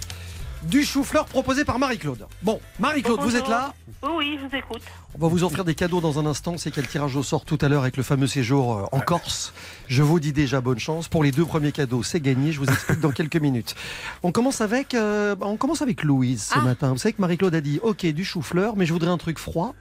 Du 0.62 0.84
chou-fleur 0.84 1.26
proposé 1.26 1.64
par 1.64 1.78
Marie-Claude. 1.78 2.26
Bon, 2.42 2.60
Marie-Claude, 2.80 3.20
vous 3.20 3.36
êtes 3.36 3.48
là 3.48 3.74
Oui, 4.02 4.08
oui, 4.16 4.38
je 4.40 4.46
vous 4.48 4.54
écoute. 4.56 4.82
On 5.14 5.18
va 5.18 5.28
vous 5.28 5.44
offrir 5.44 5.64
des 5.64 5.74
cadeaux 5.74 6.00
dans 6.00 6.18
un 6.18 6.24
instant. 6.26 6.56
C'est 6.56 6.70
quel 6.70 6.86
tirage 6.86 7.14
au 7.16 7.22
sort 7.22 7.44
tout 7.44 7.58
à 7.60 7.68
l'heure 7.68 7.82
avec 7.82 7.96
le 7.98 8.02
fameux 8.02 8.26
séjour 8.26 8.78
euh, 8.78 8.84
en 8.92 9.00
Corse. 9.00 9.52
Je 9.88 10.02
vous 10.02 10.18
dis 10.18 10.32
déjà 10.32 10.60
bonne 10.62 10.78
chance. 10.78 11.08
Pour 11.08 11.22
les 11.22 11.30
deux 11.32 11.44
premiers 11.44 11.72
cadeaux, 11.72 12.02
c'est 12.02 12.20
gagné. 12.20 12.52
Je 12.52 12.58
vous 12.60 12.66
explique 12.70 13.00
dans 13.00 13.10
quelques 13.10 13.36
minutes. 13.36 13.74
On 14.22 14.32
commence 14.32 14.60
avec, 14.62 14.94
euh, 14.94 15.36
on 15.42 15.56
commence 15.56 15.82
avec 15.82 16.02
Louise 16.04 16.42
ce 16.54 16.58
Ah. 16.58 16.62
matin. 16.62 16.88
Vous 16.92 16.98
savez 16.98 17.12
que 17.12 17.20
Marie-Claude 17.20 17.54
a 17.54 17.60
dit 17.60 17.78
OK, 17.82 18.06
du 18.06 18.24
chou-fleur, 18.24 18.76
mais 18.76 18.86
je 18.86 18.92
voudrais 18.92 19.10
un 19.10 19.18
truc 19.18 19.38
froid. 19.38 19.74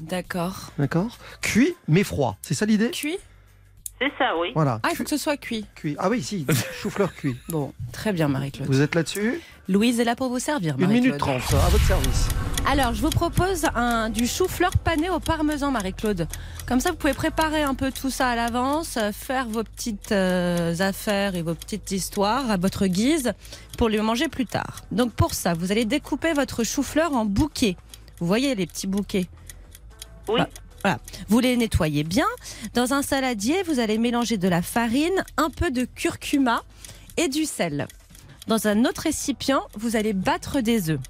D'accord. 0.00 0.70
D'accord 0.78 1.18
Cuit, 1.40 1.74
mais 1.88 2.04
froid. 2.04 2.36
C'est 2.42 2.54
ça 2.54 2.66
l'idée 2.66 2.90
Cuit 2.90 3.18
C'est 4.00 4.12
ça, 4.18 4.36
oui. 4.40 4.48
Voilà. 4.54 4.80
Ah, 4.82 4.88
il 4.92 4.96
faut 4.96 5.04
que 5.04 5.10
ce 5.10 5.16
soit 5.16 5.36
cuit. 5.36 5.66
Cuit. 5.74 5.96
Ah 5.98 6.08
oui, 6.08 6.22
si. 6.22 6.46
chou-fleur 6.82 7.12
cuit. 7.14 7.36
Bon, 7.48 7.72
très 7.92 8.12
bien, 8.12 8.28
Marie-Claude. 8.28 8.68
Vous 8.68 8.80
êtes 8.80 8.94
là-dessus 8.94 9.40
Louise 9.70 10.00
est 10.00 10.04
là 10.04 10.16
pour 10.16 10.30
vous 10.30 10.38
servir, 10.38 10.76
Une 10.78 10.86
Marie-Claude. 10.86 11.04
minute 11.04 11.18
trente, 11.18 11.42
à 11.54 11.68
votre 11.68 11.84
service. 11.84 12.28
Alors, 12.66 12.94
je 12.94 13.02
vous 13.02 13.10
propose 13.10 13.66
un, 13.74 14.08
du 14.08 14.26
chou-fleur 14.26 14.70
pané 14.78 15.10
au 15.10 15.20
parmesan, 15.20 15.70
Marie-Claude. 15.70 16.26
Comme 16.66 16.80
ça, 16.80 16.90
vous 16.90 16.96
pouvez 16.96 17.12
préparer 17.12 17.62
un 17.62 17.74
peu 17.74 17.92
tout 17.92 18.08
ça 18.10 18.28
à 18.28 18.34
l'avance, 18.36 18.96
euh, 18.96 19.12
faire 19.12 19.46
vos 19.46 19.64
petites 19.64 20.12
euh, 20.12 20.74
affaires 20.80 21.34
et 21.34 21.42
vos 21.42 21.54
petites 21.54 21.90
histoires 21.92 22.50
à 22.50 22.56
votre 22.56 22.86
guise 22.86 23.32
pour 23.76 23.88
les 23.90 24.00
manger 24.00 24.28
plus 24.28 24.46
tard. 24.46 24.84
Donc, 24.90 25.12
pour 25.12 25.34
ça, 25.34 25.52
vous 25.54 25.70
allez 25.70 25.84
découper 25.84 26.32
votre 26.32 26.64
chou-fleur 26.64 27.12
en 27.14 27.24
bouquets. 27.26 27.76
Vous 28.20 28.26
voyez 28.26 28.54
les 28.54 28.66
petits 28.66 28.86
bouquets 28.86 29.26
Oui. 30.28 30.38
Bah, 30.40 30.48
Voilà. 30.82 30.98
Vous 31.28 31.40
les 31.40 31.56
nettoyez 31.56 32.04
bien. 32.04 32.26
Dans 32.74 32.92
un 32.94 33.02
saladier, 33.02 33.62
vous 33.64 33.78
allez 33.80 33.98
mélanger 33.98 34.36
de 34.38 34.48
la 34.48 34.62
farine, 34.62 35.24
un 35.36 35.50
peu 35.50 35.70
de 35.70 35.84
curcuma 35.84 36.62
et 37.16 37.28
du 37.28 37.44
sel. 37.44 37.88
Dans 38.46 38.66
un 38.66 38.84
autre 38.84 39.02
récipient, 39.02 39.62
vous 39.74 39.96
allez 39.96 40.12
battre 40.12 40.60
des 40.60 40.90
œufs. 40.90 41.00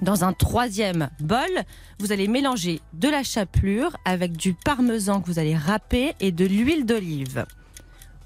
Dans 0.00 0.24
un 0.24 0.32
troisième 0.32 1.10
bol, 1.20 1.50
vous 1.98 2.10
allez 2.12 2.26
mélanger 2.26 2.80
de 2.94 3.08
la 3.10 3.22
chapelure 3.22 3.94
avec 4.06 4.32
du 4.32 4.54
parmesan 4.54 5.20
que 5.20 5.26
vous 5.26 5.38
allez 5.38 5.54
râper 5.56 6.14
et 6.20 6.32
de 6.32 6.46
l'huile 6.46 6.86
d'olive. 6.86 7.44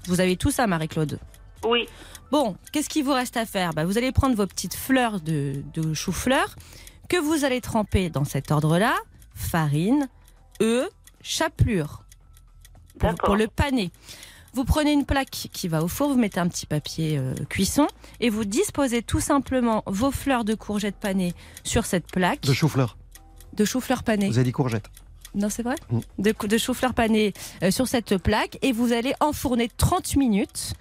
Vous 0.07 0.21
avez 0.21 0.37
tout 0.37 0.51
ça, 0.51 0.67
Marie-Claude? 0.67 1.19
Oui. 1.67 1.87
Bon, 2.31 2.55
qu'est-ce 2.71 2.87
qu'il 2.87 3.03
vous 3.03 3.11
reste 3.13 3.35
à 3.35 3.45
faire? 3.45 3.73
Bah, 3.73 3.83
Vous 3.83 3.97
allez 3.97 4.11
prendre 4.13 4.35
vos 4.35 4.47
petites 4.47 4.75
fleurs 4.75 5.19
de, 5.19 5.63
de 5.73 5.93
chou-fleur 5.93 6.55
que 7.09 7.17
vous 7.17 7.43
allez 7.43 7.59
tremper 7.59 8.09
dans 8.09 8.23
cet 8.23 8.51
ordre-là. 8.51 8.95
Farine, 9.33 10.07
œufs, 10.61 10.89
chapelure 11.21 12.03
pour, 13.23 13.35
le 13.35 13.47
paner. 13.47 13.91
Vous 14.53 14.63
prenez 14.63 14.93
une 14.93 15.05
plaque 15.05 15.29
qui 15.29 15.67
va 15.67 15.83
au 15.83 15.87
four, 15.87 16.09
vous 16.09 16.17
mettez 16.17 16.39
un 16.39 16.47
petit 16.47 16.65
papier 16.65 17.17
euh, 17.17 17.33
cuisson 17.49 17.87
et 18.21 18.29
vous 18.29 18.45
disposez 18.45 19.01
tout 19.01 19.19
simplement 19.19 19.83
vos 19.85 20.11
fleurs 20.11 20.45
de 20.45 20.55
courgettes 20.55 20.95
panées 20.95 21.33
sur 21.63 21.85
cette 21.85 22.07
plaque 22.07 22.41
De 22.41 22.53
chou-fleur. 22.53 22.97
de 23.53 23.65
chou-fleur 23.65 24.03
pané. 24.03 24.29
Vous 24.29 24.37
avez 24.37 24.45
dit 24.45 24.51
courgette. 24.53 24.85
Non, 25.33 25.49
c'est 25.49 25.63
vrai 25.63 25.75
Mm. 25.91 25.99
De 26.19 26.57
chou-fleur 26.57 26.93
pané 26.93 27.33
euh, 27.61 27.71
sur 27.71 27.87
cette 27.87 28.17
plaque 28.17 28.57
et 28.61 28.71
vous 28.71 28.93
allez 28.93 29.13
enfourner 29.19 29.69
30 29.77 30.15
minutes. 30.15 30.73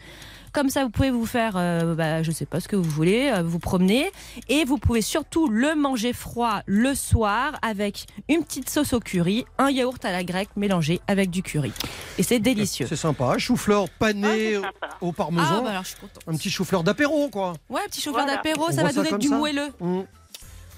Comme 0.54 0.70
ça, 0.70 0.84
vous 0.84 0.90
pouvez 0.90 1.10
vous 1.10 1.26
faire, 1.26 1.54
euh, 1.56 1.96
bah, 1.96 2.22
je 2.22 2.30
sais 2.30 2.46
pas 2.46 2.60
ce 2.60 2.68
que 2.68 2.76
vous 2.76 2.88
voulez, 2.88 3.28
euh, 3.34 3.42
vous 3.42 3.58
promener. 3.58 4.12
Et 4.48 4.64
vous 4.64 4.78
pouvez 4.78 5.02
surtout 5.02 5.48
le 5.48 5.74
manger 5.74 6.12
froid 6.12 6.60
le 6.66 6.94
soir 6.94 7.58
avec 7.60 8.06
une 8.28 8.44
petite 8.44 8.70
sauce 8.70 8.92
au 8.92 9.00
curry, 9.00 9.46
un 9.58 9.70
yaourt 9.70 10.04
à 10.04 10.12
la 10.12 10.22
grecque 10.22 10.50
mélangé 10.54 11.00
avec 11.08 11.30
du 11.30 11.42
curry. 11.42 11.72
Et 12.18 12.22
c'est 12.22 12.38
délicieux. 12.38 12.86
C'est 12.88 12.94
sympa. 12.94 13.36
Chou-fleur 13.36 13.86
Ah, 13.88 13.94
pané 13.98 14.56
au 15.00 15.10
Ah, 15.10 15.12
parmesan. 15.16 15.62
bah 15.64 15.70
alors 15.70 15.82
je 15.82 15.88
suis 15.88 15.98
contente. 15.98 16.22
Un 16.28 16.36
petit 16.36 16.50
chou-fleur 16.50 16.84
d'apéro, 16.84 17.28
quoi. 17.30 17.54
Ouais, 17.68 17.80
petit 17.88 18.00
chou-fleur 18.00 18.24
Voilà. 18.24 18.36
d'apéro, 18.36 18.70
ça 18.70 18.84
va 18.84 18.90
ça 18.92 19.02
donner 19.02 19.18
du 19.18 19.26
ça 19.26 19.36
moelleux. 19.36 19.70
Mm. 19.80 20.02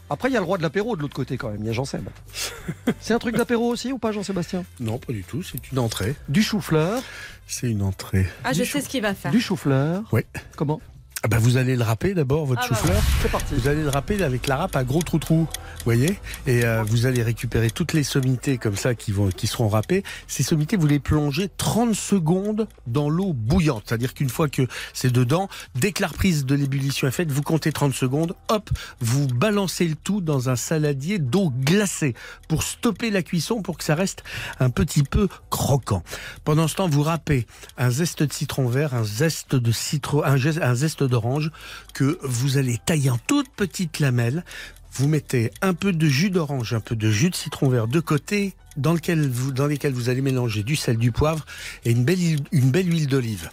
Après, 0.08 0.30
il 0.30 0.32
y 0.32 0.36
a 0.36 0.40
le 0.40 0.46
roi 0.46 0.56
de 0.56 0.62
l'apéro 0.62 0.96
de 0.96 1.02
l'autre 1.02 1.16
côté, 1.16 1.36
quand 1.36 1.50
même. 1.50 1.58
Il 1.60 1.66
y 1.66 1.70
a 1.70 1.72
Jean-Seb. 1.72 2.08
C'est 3.00 3.12
un 3.12 3.18
truc 3.18 3.36
d'apéro 3.36 3.68
aussi 3.68 3.92
ou 3.92 3.98
pas, 3.98 4.12
Jean-Sébastien? 4.12 4.64
Non, 4.80 4.98
pas 4.98 5.12
du 5.12 5.24
tout. 5.24 5.42
C'est 5.42 5.70
une 5.72 5.80
entrée. 5.80 6.14
Du 6.28 6.42
chou-fleur. 6.42 7.02
C'est 7.46 7.70
une 7.70 7.82
entrée. 7.82 8.26
Ah, 8.44 8.52
je 8.52 8.62
Du 8.62 8.68
sais 8.68 8.80
ce 8.80 8.88
qu'il 8.88 9.02
va 9.02 9.14
faire. 9.14 9.30
Du 9.30 9.40
chou-fleur. 9.40 10.02
Ouais. 10.12 10.26
Comment? 10.56 10.80
Ah 11.26 11.28
bah 11.28 11.38
vous 11.40 11.56
allez 11.56 11.74
le 11.74 11.82
râper 11.82 12.14
d'abord, 12.14 12.46
votre 12.46 12.62
Ah 12.64 12.68
bah 12.70 12.76
chou-fleur. 12.76 13.02
C'est 13.20 13.32
parti. 13.32 13.54
Vous 13.56 13.66
allez 13.66 13.82
le 13.82 13.88
râper 13.88 14.22
avec 14.22 14.46
la 14.46 14.58
râpe 14.58 14.76
à 14.76 14.84
gros 14.84 15.02
trou-trou, 15.02 15.38
vous 15.38 15.84
voyez 15.84 16.20
Et 16.46 16.64
euh, 16.64 16.84
vous 16.84 17.06
allez 17.06 17.20
récupérer 17.20 17.68
toutes 17.68 17.94
les 17.94 18.04
sommités 18.04 18.58
comme 18.58 18.76
ça 18.76 18.94
qui, 18.94 19.10
vont, 19.10 19.30
qui 19.30 19.48
seront 19.48 19.66
râpées. 19.66 20.04
Ces 20.28 20.44
sommités, 20.44 20.76
vous 20.76 20.86
les 20.86 21.00
plongez 21.00 21.48
30 21.56 21.96
secondes 21.96 22.68
dans 22.86 23.08
l'eau 23.10 23.32
bouillante. 23.32 23.82
C'est-à-dire 23.86 24.14
qu'une 24.14 24.28
fois 24.28 24.48
que 24.48 24.68
c'est 24.92 25.12
dedans, 25.12 25.48
dès 25.74 25.90
que 25.90 26.02
la 26.02 26.06
reprise 26.06 26.46
de 26.46 26.54
l'ébullition 26.54 27.08
est 27.08 27.10
faite, 27.10 27.32
vous 27.32 27.42
comptez 27.42 27.72
30 27.72 27.92
secondes, 27.92 28.36
hop, 28.46 28.70
vous 29.00 29.26
balancez 29.26 29.88
le 29.88 29.96
tout 29.96 30.20
dans 30.20 30.48
un 30.48 30.54
saladier 30.54 31.18
d'eau 31.18 31.50
glacée 31.50 32.14
pour 32.46 32.62
stopper 32.62 33.10
la 33.10 33.24
cuisson, 33.24 33.62
pour 33.62 33.78
que 33.78 33.82
ça 33.82 33.96
reste 33.96 34.22
un 34.60 34.70
petit 34.70 35.02
peu 35.02 35.26
croquant. 35.50 36.04
Pendant 36.44 36.68
ce 36.68 36.76
temps, 36.76 36.88
vous 36.88 37.02
râpez 37.02 37.48
un 37.78 37.90
zeste 37.90 38.22
de 38.22 38.32
citron 38.32 38.68
vert, 38.68 38.94
un 38.94 39.02
zeste 39.02 39.56
de 39.56 39.72
citron, 39.72 40.22
un 40.22 40.74
zeste 40.76 41.02
d'orange 41.16 41.50
que 41.94 42.18
vous 42.22 42.58
allez 42.58 42.78
tailler 42.84 43.10
en 43.10 43.18
toutes 43.26 43.48
petites 43.48 44.00
lamelles. 44.00 44.44
Vous 44.92 45.08
mettez 45.08 45.50
un 45.62 45.72
peu 45.72 45.92
de 45.92 46.06
jus 46.06 46.30
d'orange, 46.30 46.74
un 46.74 46.80
peu 46.80 46.94
de 46.94 47.10
jus 47.10 47.30
de 47.30 47.34
citron 47.34 47.68
vert 47.68 47.88
de 47.88 48.00
côté, 48.00 48.54
dans, 48.76 48.92
lequel 48.92 49.28
vous, 49.30 49.52
lesquels 49.66 49.94
vous 49.94 50.10
allez 50.10 50.20
mélanger 50.20 50.62
du 50.62 50.76
sel, 50.76 50.98
du 50.98 51.12
poivre 51.12 51.46
et 51.84 51.90
une 51.90 52.04
belle, 52.04 52.18
une 52.52 52.70
belle 52.70 52.90
huile 52.90 53.06
d'olive. 53.06 53.50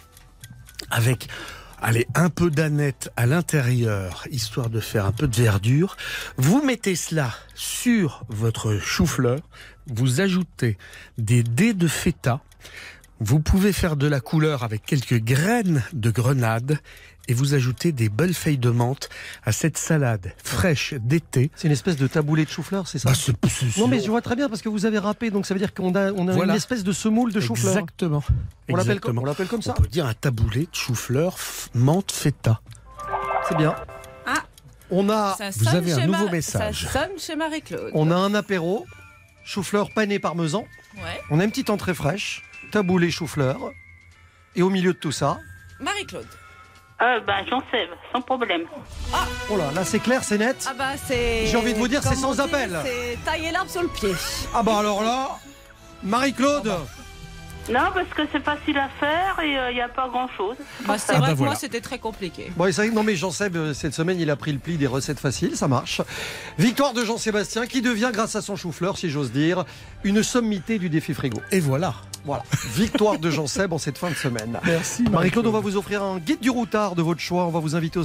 Avec 0.90 1.28
allez, 1.80 2.06
un 2.14 2.28
peu 2.28 2.50
d'aneth 2.50 3.10
à 3.16 3.24
l'intérieur, 3.24 4.26
histoire 4.30 4.68
de 4.68 4.80
faire 4.80 5.06
un 5.06 5.12
peu 5.12 5.26
de 5.26 5.36
verdure. 5.36 5.96
Vous 6.36 6.62
mettez 6.62 6.96
cela 6.96 7.34
sur 7.54 8.24
votre 8.28 8.78
chou-fleur. 8.78 9.40
Vous 9.86 10.20
ajoutez 10.20 10.76
des 11.16 11.42
dés 11.42 11.72
de 11.72 11.88
feta. 11.88 12.40
Vous 13.20 13.40
pouvez 13.40 13.72
faire 13.72 13.96
de 13.96 14.06
la 14.06 14.20
couleur 14.20 14.64
avec 14.64 14.84
quelques 14.84 15.22
graines 15.22 15.82
de 15.92 16.10
grenade 16.10 16.78
et 17.28 17.34
vous 17.34 17.54
ajoutez 17.54 17.92
des 17.92 18.08
belles 18.08 18.34
feuilles 18.34 18.58
de 18.58 18.70
menthe 18.70 19.08
à 19.44 19.52
cette 19.52 19.78
salade 19.78 20.32
fraîche 20.42 20.94
d'été. 20.94 21.50
C'est 21.56 21.66
une 21.68 21.72
espèce 21.72 21.96
de 21.96 22.06
taboulé 22.06 22.44
de 22.44 22.50
chou-fleur, 22.50 22.86
c'est 22.86 22.98
ça? 22.98 23.08
Bah, 23.10 23.14
c'est- 23.14 23.34
c'est- 23.48 23.80
Non, 23.80 23.88
mais 23.88 24.00
je 24.00 24.08
vois 24.10 24.20
très 24.22 24.36
bien 24.36 24.48
parce 24.48 24.60
que 24.62 24.68
vous 24.68 24.84
avez 24.86 24.98
râpé, 24.98 25.30
donc 25.30 25.46
ça 25.46 25.54
veut 25.54 25.60
dire 25.60 25.72
qu'on 25.74 25.94
a, 25.94 26.12
on 26.12 26.28
a 26.28 26.32
Voilà. 26.32 26.52
une 26.52 26.56
espèce 26.56 26.84
de 26.84 26.92
semoule 26.92 27.32
de 27.32 27.40
chou-fleur. 27.40 27.72
Exactement. 27.72 28.22
On 28.68 28.76
l'appelle 28.76 29.00
comme, 29.00 29.18
on 29.18 29.24
l'appelle 29.24 29.46
comme 29.48 29.62
ça? 29.62 29.74
On 29.78 29.82
peut 29.82 29.88
dire 29.88 30.06
un 30.06 30.14
taboulé 30.14 30.62
de 30.62 30.74
chou-fleur 30.74 31.36
f- 31.36 31.68
menthe 31.74 32.12
feta. 32.12 32.60
C'est 33.48 33.56
bien. 33.56 33.74
Ah. 34.26 34.42
On 34.90 35.08
a, 35.08 35.34
Ça 35.38 35.50
Vous 35.50 35.64
sonne 35.64 35.76
avez 35.76 35.92
un 35.92 36.00
chez 36.00 36.06
nouveau 36.06 36.26
Ma- 36.26 36.30
message. 36.32 36.86
Ça 36.92 37.06
sonne 37.06 37.18
chez 37.18 37.36
Marie-Claude. 37.36 37.90
on 37.94 38.10
a 38.10 38.16
un 38.16 38.34
apéro, 38.34 38.84
chou-fleur 39.44 39.88
pané 39.94 40.18
parmesan. 40.18 40.66
Ouais. 40.96 41.20
On 41.30 41.40
a 41.40 41.44
une 41.44 41.50
petite 41.50 41.70
entrée 41.70 41.94
fraîche, 41.94 42.42
taboulé 42.70 43.10
chou-fleur. 43.10 43.58
Et 44.56 44.62
au 44.62 44.70
milieu 44.70 44.92
de 44.92 44.98
tout 44.98 45.10
ça, 45.10 45.38
Marie-Claude. 45.80 46.26
Euh, 47.02 47.20
ben, 47.26 47.44
j'en 47.50 47.60
sais, 47.72 47.88
sans 48.12 48.20
problème. 48.22 48.62
oh 49.50 49.56
là, 49.56 49.70
là 49.74 49.84
c'est 49.84 49.98
clair, 49.98 50.22
c'est 50.22 50.38
net. 50.38 50.64
Ah 50.68 50.74
bah 50.78 50.92
c'est. 51.04 51.46
J'ai 51.46 51.56
envie 51.56 51.74
de 51.74 51.78
vous 51.78 51.88
dire, 51.88 52.02
c'est 52.02 52.14
sans 52.14 52.38
appel. 52.40 52.70
C'est 52.84 53.18
tailler 53.24 53.50
l'arbre 53.50 53.70
sur 53.70 53.82
le 53.82 53.88
pied. 53.88 54.10
Ah 54.54 54.62
bah 54.62 54.78
alors 54.78 55.02
là, 55.02 55.30
Marie-Claude, 56.04 56.72
Non, 57.68 57.80
parce 57.92 58.08
que 58.14 58.22
c'est 58.30 58.44
facile 58.44 58.78
à 58.78 58.88
faire 59.00 59.40
et 59.42 59.56
il 59.70 59.74
n'y 59.74 59.80
a 59.80 59.88
pas 59.88 60.08
grand-chose. 60.08 60.56
Bah, 60.86 60.96
c'est 60.98 61.14
Ah 61.14 61.18
vrai 61.18 61.26
bah 61.28 61.32
que 61.32 61.38
voilà. 61.38 61.50
moi 61.52 61.58
c'était 61.58 61.80
très 61.80 61.98
compliqué. 61.98 62.52
Bon, 62.56 62.66
et 62.66 62.72
c'est 62.72 62.88
non 62.90 63.02
mais 63.02 63.16
Jean-Seb, 63.16 63.56
euh, 63.56 63.74
cette 63.74 63.94
semaine, 63.94 64.20
il 64.20 64.30
a 64.30 64.36
pris 64.36 64.52
le 64.52 64.58
pli 64.60 64.76
des 64.76 64.86
recettes 64.86 65.18
faciles, 65.20 65.56
ça 65.56 65.66
marche. 65.66 66.00
Victoire 66.58 66.92
de 66.92 67.04
Jean-Sébastien 67.04 67.66
qui 67.66 67.82
devient, 67.82 68.10
grâce 68.12 68.36
à 68.36 68.40
son 68.42 68.54
chou-fleur, 68.54 68.98
si 68.98 69.10
j'ose 69.10 69.32
dire, 69.32 69.64
une 70.04 70.22
sommité 70.22 70.78
du 70.78 70.88
défi 70.90 71.12
frigo. 71.12 71.40
Et 71.50 71.58
voilà. 71.60 71.94
Voilà, 72.24 72.42
victoire 72.74 73.18
de 73.18 73.30
Jean-Seb 73.30 73.72
en 73.72 73.78
cette 73.78 73.98
fin 73.98 74.08
de 74.08 74.14
semaine. 74.14 74.58
Merci 74.64 75.02
Marie-Claude, 75.02 75.46
on 75.46 75.50
va 75.52 75.60
vous 75.60 75.76
offrir 75.76 76.02
un 76.02 76.18
guide 76.18 76.40
du 76.40 76.48
routard 76.50 76.94
de 76.94 77.02
votre 77.02 77.20
choix. 77.20 77.44
On 77.44 77.50
va 77.50 77.60
vous 77.60 77.76
inviter 77.76 77.98
au 77.98 78.04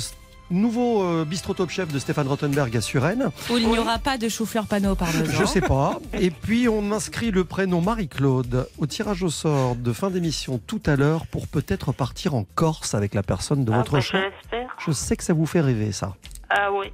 nouveau 0.52 1.04
euh, 1.04 1.24
bistrot 1.26 1.54
top 1.54 1.70
chef 1.70 1.88
de 1.94 2.00
Stéphane 2.00 2.28
Rottenberg 2.28 2.76
à 2.76 2.82
Suresnes. 2.82 3.30
Où 3.50 3.58
il 3.58 3.68
n'y 3.70 3.78
aura 3.80 3.98
pas 3.98 4.18
de 4.18 4.28
chou-fleur 4.28 4.66
panneau 4.66 4.96
parmesan. 4.96 5.24
Je 5.32 5.46
sais 5.46 5.62
pas. 5.62 6.00
Et 6.14 6.32
puis 6.32 6.68
on 6.68 6.92
inscrit 6.92 7.32
le 7.32 7.46
prénom 7.46 7.80
Marie-Claude 7.80 8.68
au 8.78 8.86
tirage 8.88 9.24
au 9.24 9.30
sort 9.30 9.76
de 9.76 9.94
fin 9.94 10.10
d'émission 10.10 10.60
tout 10.68 10.82
à 10.86 10.98
l'heure 10.98 11.26
pour 11.28 11.48
peut-être 11.48 11.94
partir 11.94 12.36
en 12.36 12.44
Corse 12.56 12.96
avec 12.96 13.14
la 13.14 13.24
personne 13.24 13.64
de 13.64 13.72
Ah, 13.72 13.78
votre 13.78 13.94
bah, 13.94 14.02
choix. 14.02 14.20
Je 14.80 14.92
sais 14.92 15.16
que 15.16 15.24
ça 15.24 15.34
vous 15.34 15.46
fait 15.46 15.62
rêver 15.62 15.94
ça. 15.94 16.16
Ah 16.50 16.70
oui. 16.74 16.88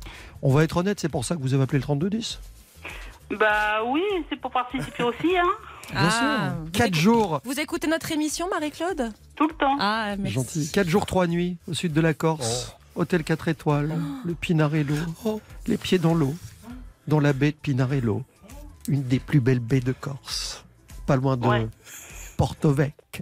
On 0.44 0.54
va 0.54 0.64
être 0.64 0.78
honnête, 0.78 1.00
c'est 1.00 1.10
pour 1.10 1.26
ça 1.26 1.36
que 1.36 1.42
vous 1.42 1.56
avez 1.56 1.64
appelé 1.64 1.80
le 1.80 1.84
3210 1.84 2.40
Bah 3.40 3.84
oui, 3.88 4.04
c'est 4.30 4.36
pour 4.40 4.52
participer 4.52 5.02
aussi, 5.02 5.36
hein. 5.38 5.50
Bien 5.92 6.00
Ah, 6.02 6.10
sûr. 6.54 6.60
vous 6.66 6.72
4 6.72 6.88
écoutez- 6.88 7.00
jours. 7.02 7.42
Vous 7.46 7.60
écoutez 7.60 7.88
notre 7.88 8.12
émission, 8.12 8.48
Marie-Claude? 8.50 9.12
Tout 9.36 9.48
le 9.48 9.54
temps. 9.54 9.78
Ah, 9.80 10.16
merci. 10.18 10.34
Gentil. 10.34 10.72
4 10.72 10.88
jours, 10.90 11.06
3 11.06 11.28
nuits 11.28 11.58
au 11.68 11.74
sud 11.74 11.94
de 11.94 12.02
la 12.02 12.14
Corse. 12.14 12.76
Hôtel 12.96 13.24
4 13.24 13.50
étoiles, 13.50 13.94
le 14.24 14.34
Pinarello, 14.36 14.96
les 15.68 15.78
pieds 15.78 15.98
dans 16.00 16.14
l'eau, 16.14 16.34
dans 17.08 17.20
la 17.20 17.34
baie 17.34 17.52
de 17.52 17.58
Pinarello, 17.58 18.24
une 18.88 19.04
des 19.04 19.20
plus 19.20 19.42
belles 19.42 19.60
baies 19.60 19.82
de 19.82 19.92
Corse, 19.92 20.64
pas 21.06 21.18
loin 21.18 21.36
de 21.36 21.46
Ouais. 21.46 21.68
Porto 22.38 22.72
Vec. 22.72 23.22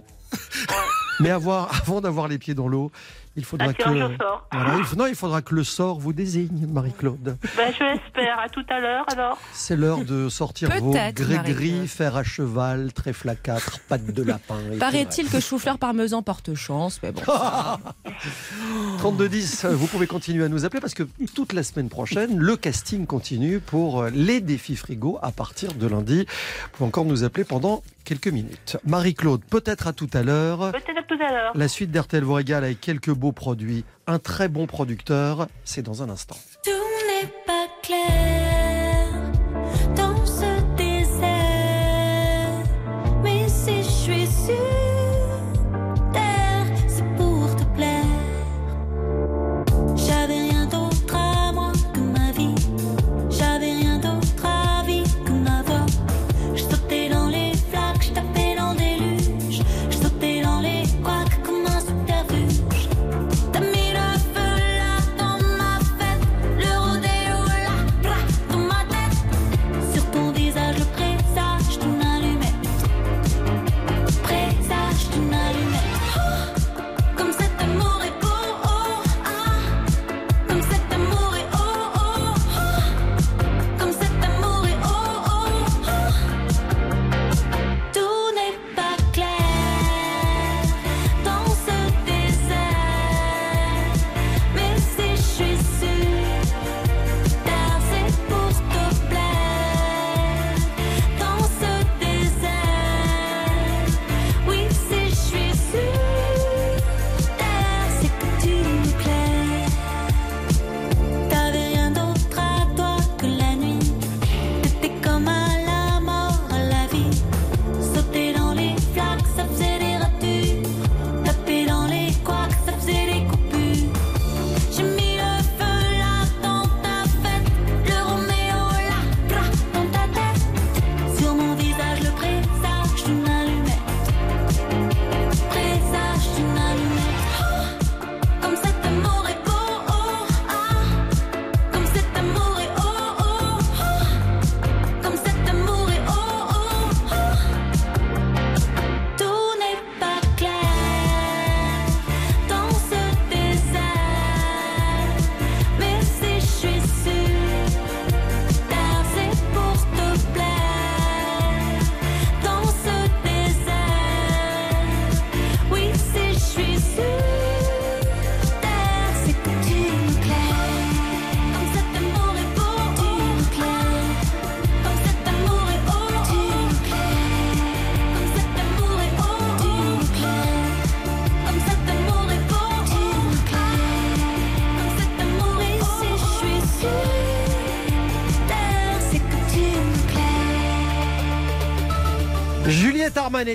Mais 1.20 1.30
avoir, 1.30 1.70
avant 1.82 2.00
d'avoir 2.00 2.28
les 2.28 2.38
pieds 2.38 2.54
dans 2.54 2.68
l'eau, 2.68 2.92
il 3.36 3.44
faudra 3.44 3.72
que 3.72 3.82
tirage 3.82 4.02
au 4.12 4.16
sort. 4.16 4.48
Voilà, 4.52 4.76
il 4.78 4.84
faut- 4.84 4.96
non, 4.96 5.06
il 5.06 5.14
faudra 5.14 5.42
que 5.42 5.54
le 5.54 5.64
sort 5.64 5.98
vous 5.98 6.12
désigne, 6.12 6.66
Marie-Claude. 6.68 7.36
Ben, 7.56 7.72
je 7.78 7.84
l'espère. 7.84 8.38
À 8.44 8.48
tout 8.48 8.64
à 8.68 8.80
l'heure, 8.80 9.04
alors. 9.12 9.38
C'est 9.52 9.76
l'heure 9.76 10.04
de 10.04 10.28
sortir 10.28 10.68
vos 10.78 10.90
gris-gris, 10.90 11.34
Marie-Claude. 11.36 11.86
fer 11.86 12.16
à 12.16 12.22
cheval, 12.24 12.92
trèfle 12.92 13.28
à 13.30 13.34
quatre, 13.36 13.80
pattes 13.88 14.06
de 14.12 14.22
lapin. 14.22 14.56
Paraît-il 14.78 15.28
que 15.30 15.40
chou-fleur 15.40 15.78
parmesan 15.78 16.22
porte 16.22 16.54
chance, 16.54 17.00
mais 17.02 17.12
bon. 17.12 17.22
ça- 17.26 17.80
3210, 18.98 19.66
vous 19.66 19.86
pouvez 19.86 20.06
continuer 20.06 20.44
à 20.44 20.48
nous 20.48 20.64
appeler 20.64 20.80
parce 20.80 20.94
que 20.94 21.04
toute 21.34 21.52
la 21.52 21.62
semaine 21.62 21.88
prochaine, 21.88 22.38
le 22.38 22.56
casting 22.56 23.06
continue 23.06 23.60
pour 23.60 24.02
euh, 24.02 24.10
les 24.10 24.40
défis 24.40 24.76
frigo 24.76 25.18
à 25.22 25.32
partir 25.32 25.72
de 25.74 25.86
lundi. 25.86 26.20
Vous 26.26 26.68
pouvez 26.78 26.88
encore 26.88 27.04
nous 27.04 27.24
appeler 27.24 27.44
pendant 27.44 27.82
quelques 28.04 28.28
minutes. 28.28 28.76
Marie-Claude, 28.84 29.42
peut-être 29.48 29.86
à 29.86 29.92
tout 29.92 30.10
à 30.12 30.22
l'heure. 30.22 30.72
Peut-être 30.72 30.98
à 30.98 31.02
tout 31.02 31.14
à 31.22 31.30
l'heure. 31.32 31.52
La 31.54 31.68
suite 31.68 31.90
d'RTL 31.90 32.22
vous 32.22 32.34
régale 32.34 32.64
avec 32.64 32.80
quelques 32.80 33.10
beaux 33.24 33.32
produits. 33.32 33.86
Un 34.06 34.18
très 34.18 34.48
bon 34.48 34.66
producteur, 34.66 35.48
c'est 35.64 35.80
dans 35.80 36.02
un 36.02 36.10
instant. 36.10 36.36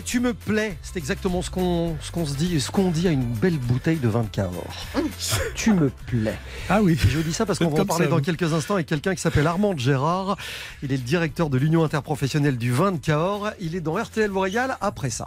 Tu 0.06 0.20
me 0.20 0.34
plais. 0.34 0.78
C'est 0.82 0.98
exactement 0.98 1.42
ce 1.42 1.50
qu'on 1.50 1.96
ce 2.02 2.12
qu'on 2.12 2.26
se 2.26 2.36
dit, 2.36 2.60
ce 2.60 2.72
qu'on 2.72 2.92
dit 2.92 3.08
à 3.08 3.12
une 3.12 3.24
belle 3.24 3.58
bouteille 3.58 3.98
de 3.98 4.08
vin 4.08 4.24
de 4.24 4.28
Cahors. 4.28 4.86
tu 5.56 5.74
me 5.74 5.90
plais. 6.08 6.38
Ah 6.70 6.82
oui. 6.82 6.94
Et 6.94 7.10
je 7.10 7.20
dis 7.20 7.34
ça 7.34 7.46
parce 7.46 7.60
qu'on 7.60 7.70
va 7.70 7.82
en 7.82 7.86
parler 7.86 8.06
ça, 8.06 8.12
dans 8.12 8.18
oui. 8.18 8.22
quelques 8.22 8.54
instants 8.54 8.76
avec 8.76 8.88
quelqu'un 8.88 9.16
qui 9.16 9.22
s'appelle 9.22 9.48
Armand 9.48 9.76
Gérard. 9.78 10.38
Il 10.84 10.92
est 10.92 10.98
le 10.98 11.04
directeur 11.04 11.50
de 11.50 11.58
l'Union 11.58 11.84
interprofessionnelle 11.84 12.58
du 12.58 12.72
vin 12.72 12.92
de 12.92 12.98
Cahors. 12.98 13.52
Il 13.60 13.76
est 13.76 13.82
dans 13.82 13.96
RTL 13.96 14.30
vous 14.30 14.40
régale 14.40 14.78
après 14.82 15.10
ça. 15.10 15.26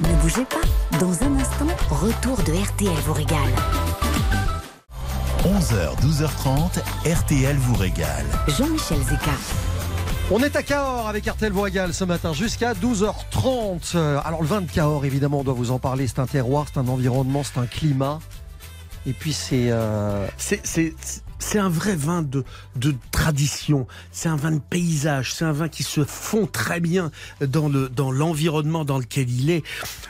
Ne 0.00 0.14
bougez 0.22 0.44
pas. 0.44 0.98
Dans 0.98 1.12
un 1.24 1.36
instant, 1.38 1.66
retour 1.90 2.36
de 2.44 2.52
RTL 2.52 2.94
vous 3.04 3.14
régale. 3.14 3.52
11h, 5.44 6.00
12h30, 6.02 6.80
RTL 7.04 7.56
vous 7.56 7.74
régale. 7.74 8.26
Jean-Michel 8.48 8.98
Zeka. 9.02 9.67
On 10.30 10.42
est 10.42 10.56
à 10.56 10.62
Cahors 10.62 11.08
avec 11.08 11.26
vous 11.52 11.62
régale 11.62 11.94
ce 11.94 12.04
matin 12.04 12.34
jusqu'à 12.34 12.74
12h30. 12.74 13.92
Euh, 13.94 14.20
Alors 14.24 14.42
le 14.42 14.46
vin 14.48 14.60
de 14.60 14.70
Cahors, 14.70 15.04
évidemment, 15.06 15.40
on 15.40 15.44
doit 15.44 15.54
vous 15.54 15.70
en 15.70 15.78
parler. 15.78 16.06
C'est 16.06 16.18
un 16.18 16.26
terroir, 16.26 16.66
c'est 16.72 16.78
un 16.78 16.88
environnement, 16.88 17.42
c'est 17.42 17.58
un 17.58 17.66
climat. 17.66 18.18
Et 19.06 19.12
puis 19.14 19.32
c'est... 19.32 19.68
euh, 19.70 20.26
C'est- 20.36 20.94
C'est 21.40 21.58
un 21.60 21.68
vrai 21.68 21.94
vin 21.94 22.22
de, 22.22 22.44
de 22.74 22.94
tradition, 23.12 23.86
c'est 24.10 24.28
un 24.28 24.34
vin 24.34 24.50
de 24.50 24.58
paysage, 24.58 25.32
c'est 25.32 25.44
un 25.44 25.52
vin 25.52 25.68
qui 25.68 25.84
se 25.84 26.02
fond 26.04 26.46
très 26.46 26.80
bien 26.80 27.12
dans 27.40 27.68
le 27.68 27.88
dans 27.88 28.10
l'environnement 28.10 28.84
dans 28.84 28.98
lequel 28.98 29.30
il 29.30 29.48
est. 29.50 29.62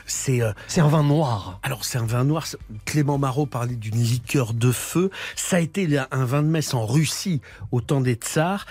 C'est 0.06 0.40
euh, 0.40 0.52
c'est 0.68 0.80
un 0.80 0.88
vin 0.88 1.02
noir. 1.04 1.60
Alors 1.62 1.84
c'est 1.84 1.98
un 1.98 2.06
vin 2.06 2.24
noir. 2.24 2.46
Clément 2.86 3.18
Marot 3.18 3.44
parlait 3.44 3.76
d'une 3.76 4.00
liqueur 4.02 4.54
de 4.54 4.72
feu. 4.72 5.10
Ça 5.36 5.56
a 5.56 5.60
été 5.60 5.86
un 6.10 6.24
vin 6.24 6.42
de 6.42 6.48
messe 6.48 6.72
en 6.72 6.86
Russie 6.86 7.42
au 7.72 7.82
temps 7.82 8.00
des 8.00 8.14
tsars. 8.14 8.64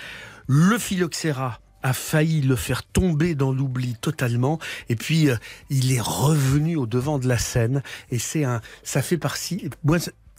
Le 0.47 0.77
phylloxéra 0.77 1.59
a 1.83 1.93
failli 1.93 2.41
le 2.41 2.55
faire 2.55 2.83
tomber 2.83 3.35
dans 3.35 3.51
l'oubli 3.51 3.95
totalement 4.01 4.59
et 4.89 4.95
puis 4.95 5.29
euh, 5.29 5.35
il 5.69 5.91
est 5.91 6.01
revenu 6.01 6.75
au 6.75 6.85
devant 6.87 7.19
de 7.19 7.27
la 7.27 7.37
scène 7.37 7.83
et 8.09 8.17
c'est 8.17 8.43
un 8.43 8.61
ça 8.83 9.01
fait 9.01 9.17
partie 9.17 9.69
moi 9.83 9.97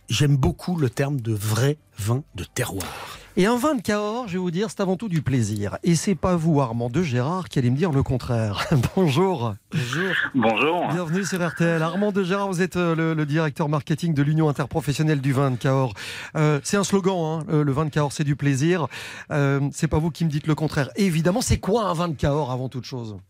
j'aime 0.08 0.36
beaucoup 0.36 0.76
le 0.76 0.90
terme 0.90 1.20
de 1.20 1.32
vrai 1.32 1.76
vin 1.98 2.24
de 2.34 2.44
terroir. 2.44 3.18
Et 3.40 3.46
un 3.46 3.56
vin 3.56 3.76
de 3.76 3.82
Cahors, 3.82 4.26
je 4.26 4.32
vais 4.32 4.38
vous 4.40 4.50
dire, 4.50 4.68
c'est 4.68 4.80
avant 4.80 4.96
tout 4.96 5.08
du 5.08 5.22
plaisir. 5.22 5.78
Et 5.84 5.94
c'est 5.94 6.16
pas 6.16 6.34
vous, 6.34 6.60
Armand 6.60 6.90
de 6.90 7.04
Gérard, 7.04 7.48
qui 7.48 7.60
allez 7.60 7.70
me 7.70 7.76
dire 7.76 7.92
le 7.92 8.02
contraire. 8.02 8.66
Bonjour. 8.96 9.54
Bonjour. 9.70 10.12
Bonjour. 10.34 10.88
Bienvenue 10.88 11.24
sur 11.24 11.40
RTL. 11.48 11.80
Armand 11.80 12.10
de 12.10 12.24
Gérard, 12.24 12.48
vous 12.48 12.62
êtes 12.62 12.74
euh, 12.74 12.96
le, 12.96 13.14
le 13.14 13.26
directeur 13.26 13.68
marketing 13.68 14.12
de 14.12 14.24
l'Union 14.24 14.48
interprofessionnelle 14.48 15.20
du 15.20 15.32
vin 15.32 15.52
de 15.52 15.56
Cahors. 15.56 15.94
Euh, 16.34 16.58
c'est 16.64 16.78
un 16.78 16.82
slogan, 16.82 17.44
hein, 17.48 17.62
le 17.62 17.70
vin 17.70 17.84
de 17.84 17.90
Cahors, 17.90 18.10
c'est 18.10 18.24
du 18.24 18.34
plaisir. 18.34 18.88
Euh, 19.30 19.60
c'est 19.70 19.86
pas 19.86 19.98
vous 19.98 20.10
qui 20.10 20.24
me 20.24 20.30
dites 20.30 20.48
le 20.48 20.56
contraire. 20.56 20.88
Évidemment, 20.96 21.40
c'est 21.40 21.60
quoi 21.60 21.84
un 21.84 21.94
vin 21.94 22.08
de 22.08 22.16
Cahors 22.16 22.50
avant 22.50 22.68
toute 22.68 22.86
chose? 22.86 23.20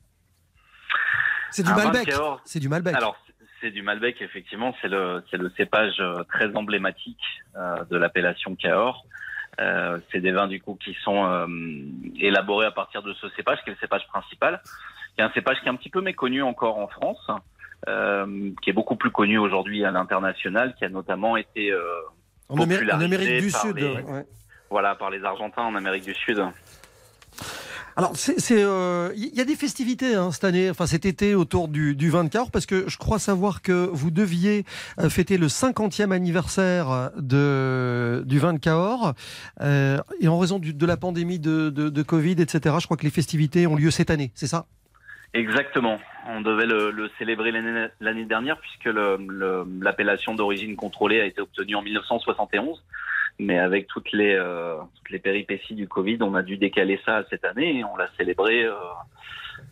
C'est 1.51 1.65
du 1.65 1.71
Un 1.71 1.77
Malbec. 1.77 2.11
C'est 2.47 2.61
du 2.61 2.71
Malbec. 2.71 2.95
Alors, 2.95 3.19
c'est 3.61 3.71
du 3.71 3.83
Malbec, 3.83 4.23
effectivement. 4.23 4.75
C'est 4.81 4.89
le, 4.89 5.23
cépage 5.59 6.03
très 6.33 6.57
emblématique 6.57 7.21
euh, 7.57 7.85
de 7.91 7.99
l'appellation 7.99 8.57
Cahors. 8.57 9.05
Euh, 9.61 9.99
c'est 10.13 10.21
des 10.21 10.31
vins, 10.31 10.47
du 10.47 10.61
coup, 10.61 10.79
qui 10.83 10.95
sont 11.03 11.25
euh, 11.27 11.47
élaborés 12.21 12.67
à 12.67 12.71
partir 12.71 13.03
de 13.03 13.13
ce 13.15 13.29
cépage, 13.31 13.59
qui 13.65 13.71
est 13.71 13.73
le 13.73 13.79
cépage 13.81 14.07
principal, 14.09 14.61
qui 15.15 15.21
est 15.21 15.25
un 15.25 15.33
cépage 15.33 15.59
qui 15.61 15.67
est 15.67 15.71
un 15.71 15.75
petit 15.75 15.91
peu 15.91 16.01
méconnu 16.01 16.43
encore 16.43 16.79
en 16.79 16.87
France, 16.87 17.29
euh, 17.89 18.51
qui 18.63 18.71
est 18.71 18.73
beaucoup 18.73 18.95
plus 18.97 19.11
connu 19.11 19.37
aujourd'hui 19.39 19.85
à 19.85 19.91
l'international, 19.91 20.75
qui 20.79 20.85
a 20.85 20.89
notamment 20.89 21.37
été 21.37 21.73
euh, 21.73 21.83
En, 22.49 22.57
Amé- 22.57 22.93
en 22.93 23.01
Amérique 23.01 23.41
du 23.41 23.51
Sud. 23.51 23.77
les- 23.77 24.01
ouais. 24.03 24.25
voilà, 24.71 24.95
par 24.95 25.11
les 25.11 25.25
Argentins 25.25 25.63
en 25.63 25.75
Amérique 25.75 26.05
du 26.05 26.15
Sud. 26.15 26.41
Alors, 27.99 28.12
c'est, 28.14 28.62
euh, 28.62 29.11
il 29.16 29.34
y 29.34 29.40
a 29.40 29.44
des 29.44 29.57
festivités 29.57 30.14
hein, 30.14 30.30
cette 30.30 30.44
année, 30.44 30.70
enfin 30.70 30.86
cet 30.86 31.05
été 31.05 31.34
autour 31.34 31.66
du, 31.66 31.96
du 31.96 32.11
vin 32.11 32.22
de 32.22 32.28
Cahors, 32.28 32.53
parce 32.53 32.64
que 32.64 32.88
je 32.88 32.96
crois 32.96 33.18
savoir 33.18 33.61
que 33.61 33.88
vous 33.92 34.12
deviez 34.12 34.64
euh, 35.01 35.11
fêter 35.11 35.36
le 35.36 35.49
50e 35.49 36.12
anniversaire 36.12 37.11
de, 37.16 38.22
du 38.24 38.38
vin 38.38 38.53
de 38.53 38.61
Cahors. 38.61 39.14
Euh, 39.62 39.99
et 40.20 40.28
en 40.28 40.38
raison 40.38 40.61
du- 40.61 40.74
de 40.74 40.86
la 40.86 40.96
pandémie 40.96 41.40
de, 41.40 41.70
de, 41.70 41.88
de 41.88 42.03
Covid, 42.05 42.36
etc., 42.40 42.76
je 42.78 42.84
crois 42.84 42.96
que 42.96 43.03
les 43.03 43.11
festivités 43.11 43.66
ont 43.66 43.74
lieu 43.74 43.90
cette 43.90 44.11
année, 44.11 44.30
c'est 44.36 44.46
ça? 44.46 44.66
Exactement. 45.34 45.99
On 46.28 46.40
devait 46.40 46.66
le, 46.66 46.92
le 46.92 47.11
célébrer 47.18 47.51
l'année 47.51 48.24
dernière 48.26 48.59
puisque 48.61 48.88
l'appellation 49.80 50.36
d'origine 50.36 50.76
contrôlée 50.76 51.20
a 51.20 51.26
été 51.26 51.40
obtenue 51.40 51.74
en 51.74 51.82
1971. 51.82 52.80
Mais 53.39 53.59
avec 53.59 53.86
toutes 53.86 54.11
les, 54.12 54.34
euh, 54.34 54.76
toutes 54.97 55.11
les 55.11 55.18
péripéties 55.18 55.74
du 55.74 55.86
Covid, 55.86 56.18
on 56.22 56.34
a 56.34 56.43
dû 56.43 56.57
décaler 56.57 57.01
ça 57.05 57.18
à 57.18 57.24
cette 57.30 57.45
année 57.45 57.78
et 57.78 57.84
on 57.84 57.97
l'a 57.97 58.09
célébré 58.16 58.64
euh, 58.64 58.72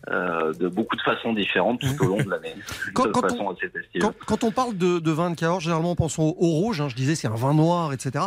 euh, 0.09 0.53
de 0.53 0.67
beaucoup 0.69 0.95
de 0.95 1.01
façons 1.01 1.33
différentes 1.33 1.81
tout 1.81 2.05
au 2.05 2.07
long 2.07 2.23
de 2.23 2.29
l'année. 2.29 2.55
Quand- 2.93 4.43
on 4.43 4.51
parle 4.51 4.77
de, 4.77 4.99
de 4.99 5.11
vin 5.11 5.31
de 5.31 5.35
Cahors, 5.35 5.59
généralement 5.59 5.91
on 5.91 5.95
pense 5.95 6.17
au, 6.17 6.23
au 6.39 6.47
rouge, 6.47 6.79
hein, 6.79 6.87
je 6.87 6.95
disais 6.95 7.15
c'est 7.15 7.27
un 7.27 7.35
vin 7.35 7.53
noir, 7.53 7.91
etc. 7.91 8.25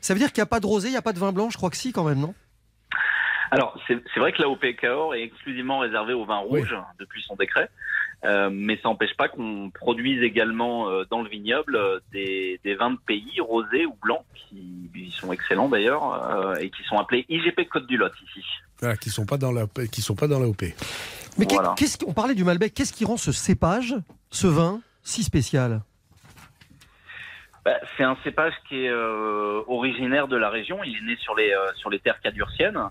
Ça 0.00 0.14
veut 0.14 0.18
dire 0.18 0.32
qu'il 0.32 0.40
n'y 0.40 0.46
a 0.46 0.50
pas 0.50 0.58
de 0.60 0.66
rosé, 0.66 0.88
il 0.88 0.92
n'y 0.92 0.96
a 0.96 1.02
pas 1.02 1.12
de 1.12 1.18
vin 1.20 1.32
blanc, 1.32 1.48
je 1.50 1.56
crois 1.56 1.70
que 1.70 1.76
si 1.76 1.92
quand 1.92 2.04
même, 2.04 2.18
non? 2.18 2.34
Alors, 3.52 3.78
c'est 3.86 4.00
vrai 4.18 4.32
que 4.32 4.40
l'AOP 4.40 4.64
Cahors 4.80 5.14
est 5.14 5.22
exclusivement 5.24 5.80
réservé 5.80 6.14
au 6.14 6.24
vin 6.24 6.38
rouge 6.38 6.74
depuis 6.98 7.22
son 7.22 7.36
décret, 7.36 7.68
euh, 8.24 8.50
mais 8.52 8.76
ça 8.76 8.88
n'empêche 8.88 9.14
pas 9.16 9.28
qu'on 9.28 9.70
produise 9.70 10.22
également 10.22 10.88
euh, 10.88 11.04
dans 11.10 11.22
le 11.22 11.28
vignoble 11.28 11.76
euh, 11.76 11.98
des, 12.12 12.60
des 12.64 12.74
vins 12.74 12.90
de 12.92 12.98
pays 13.06 13.40
rosés 13.40 13.86
ou 13.86 13.94
blancs, 14.02 14.24
qui, 14.34 14.90
qui 14.94 15.10
sont 15.10 15.32
excellents 15.32 15.68
d'ailleurs, 15.68 16.12
euh, 16.30 16.54
et 16.56 16.70
qui 16.70 16.82
sont 16.84 16.96
appelés 16.98 17.24
IGP 17.28 17.68
Côte 17.68 17.86
du 17.86 17.96
Lot 17.96 18.12
ici. 18.22 18.44
Voilà, 18.80 18.96
qui 18.96 19.10
sont 19.10 19.26
pas 19.26 19.36
dans 19.38 19.52
la 19.52 19.66
qui 19.90 20.02
sont 20.02 20.14
pas 20.14 20.26
dans 20.26 20.38
la 20.40 20.46
OP. 20.46 20.62
Mais 21.38 21.46
Voilà. 21.48 21.74
qu'est-ce 21.76 21.98
qu'on 21.98 22.12
parlait 22.12 22.34
du 22.34 22.44
Malbec, 22.44 22.74
qu'est-ce 22.74 22.92
qui 22.92 23.04
rend 23.04 23.16
ce 23.16 23.32
cépage, 23.32 23.94
ce 24.30 24.46
vin, 24.46 24.80
si 25.02 25.22
spécial? 25.22 25.82
Bah, 27.64 27.76
c'est 27.96 28.02
un 28.02 28.16
cépage 28.24 28.54
qui 28.68 28.84
est 28.84 28.88
euh, 28.90 29.62
originaire 29.68 30.26
de 30.26 30.36
la 30.36 30.50
région. 30.50 30.82
Il 30.84 30.96
est 30.96 31.00
né 31.12 31.16
sur 31.20 31.36
les 31.36 31.50
euh, 31.52 31.72
sur 31.76 31.90
les 31.90 32.00
terres 32.00 32.20
cadurciennes. 32.20 32.88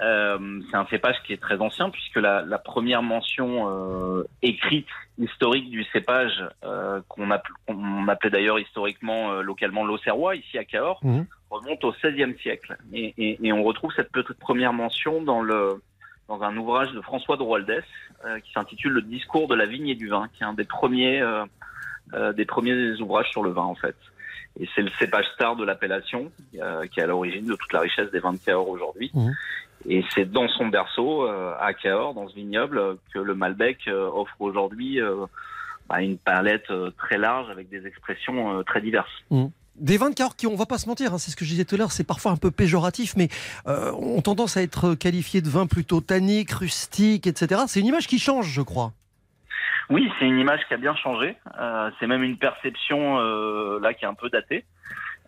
Euh, 0.00 0.60
c'est 0.70 0.76
un 0.76 0.86
cépage 0.86 1.16
qui 1.26 1.32
est 1.34 1.40
très 1.40 1.58
ancien 1.60 1.90
puisque 1.90 2.16
la, 2.16 2.42
la 2.42 2.58
première 2.58 3.02
mention 3.02 3.68
euh, 3.68 4.22
écrite 4.40 4.88
historique 5.18 5.68
du 5.70 5.84
cépage 5.84 6.42
euh, 6.64 7.00
qu'on 7.08 7.30
appel- 7.30 7.52
appelait 8.08 8.30
d'ailleurs 8.30 8.58
historiquement 8.58 9.32
euh, 9.32 9.42
localement 9.42 9.84
l'Auxerrois 9.84 10.34
ici 10.34 10.56
à 10.56 10.64
Cahors 10.64 10.98
Mhm. 11.04 11.26
remonte 11.50 11.84
au 11.84 11.92
XVIe 11.92 12.34
siècle 12.40 12.76
et, 12.94 13.12
et- 13.18 13.38
et 13.46 13.52
on 13.52 13.62
retrouve 13.62 13.92
cette 13.94 14.10
petite 14.10 14.38
première 14.38 14.72
mention 14.72 15.22
dans 15.22 15.42
le 15.42 15.82
dans 16.28 16.42
un 16.42 16.56
ouvrage 16.56 16.90
de 16.92 17.00
François 17.02 17.36
de 17.36 17.42
Roaldès 17.42 17.84
euh, 18.24 18.40
qui 18.40 18.50
s'intitule 18.52 18.92
Le 18.92 19.02
discours 19.02 19.46
de 19.46 19.54
la 19.54 19.66
vigne 19.66 19.88
et 19.88 19.94
du 19.94 20.08
vin, 20.08 20.28
qui 20.32 20.42
est 20.42 20.46
un 20.46 20.54
des 20.54 20.64
premiers 20.64 21.20
euh, 21.20 21.44
euh, 22.14 22.32
des 22.32 22.46
premiers 22.46 22.98
ouvrages 23.00 23.28
sur 23.30 23.42
le 23.42 23.50
vin 23.50 23.62
en 23.64 23.74
fait. 23.74 23.96
Et 24.60 24.68
c'est 24.74 24.82
le 24.82 24.90
cépage 24.98 25.24
star 25.34 25.56
de 25.56 25.64
l'appellation 25.64 26.30
euh, 26.60 26.86
qui 26.86 27.00
est 27.00 27.02
à 27.02 27.06
l'origine 27.06 27.46
de 27.46 27.54
toute 27.54 27.72
la 27.72 27.80
richesse 27.80 28.10
des 28.10 28.20
vins 28.20 28.32
de 28.34 28.38
Cahors 28.38 28.68
aujourd'hui. 28.68 29.10
Mhm. 29.14 29.32
Et 29.88 30.04
c'est 30.14 30.30
dans 30.30 30.48
son 30.48 30.68
berceau, 30.68 31.26
euh, 31.26 31.54
à 31.60 31.74
Cahors, 31.74 32.14
dans 32.14 32.28
ce 32.28 32.34
vignoble, 32.34 32.98
que 33.12 33.18
le 33.18 33.34
Malbec 33.34 33.78
euh, 33.88 34.08
offre 34.12 34.34
aujourd'hui 34.40 35.00
euh, 35.00 35.26
bah, 35.88 36.02
une 36.02 36.18
palette 36.18 36.72
très 36.98 37.18
large 37.18 37.50
avec 37.50 37.68
des 37.68 37.86
expressions 37.86 38.62
très 38.64 38.80
diverses. 38.80 39.10
Mmh. 39.30 39.46
Des 39.76 39.96
vins 39.96 40.10
de 40.10 40.14
Cahors 40.14 40.36
qui, 40.36 40.46
on 40.46 40.54
va 40.54 40.66
pas 40.66 40.76
se 40.76 40.86
mentir, 40.86 41.14
hein, 41.14 41.18
c'est 41.18 41.30
ce 41.30 41.36
que 41.36 41.44
je 41.44 41.50
disais 41.50 41.64
tout 41.64 41.76
à 41.76 41.78
l'heure, 41.78 41.92
c'est 41.92 42.06
parfois 42.06 42.30
un 42.32 42.36
peu 42.36 42.50
péjoratif, 42.50 43.14
mais 43.16 43.28
euh, 43.66 43.90
ont 43.92 44.20
tendance 44.20 44.56
à 44.56 44.62
être 44.62 44.94
qualifiés 44.94 45.40
de 45.40 45.48
vins 45.48 45.66
plutôt 45.66 46.02
tanniques, 46.02 46.52
rustiques, 46.52 47.26
etc. 47.26 47.62
C'est 47.68 47.80
une 47.80 47.86
image 47.86 48.06
qui 48.06 48.18
change, 48.18 48.48
je 48.48 48.60
crois. 48.60 48.92
Oui, 49.88 50.10
c'est 50.18 50.26
une 50.26 50.38
image 50.38 50.60
qui 50.68 50.74
a 50.74 50.76
bien 50.76 50.94
changé. 50.94 51.36
Euh, 51.58 51.90
c'est 51.98 52.06
même 52.06 52.22
une 52.22 52.36
perception 52.36 53.18
euh, 53.18 53.80
là 53.80 53.94
qui 53.94 54.04
est 54.04 54.08
un 54.08 54.14
peu 54.14 54.28
datée. 54.28 54.64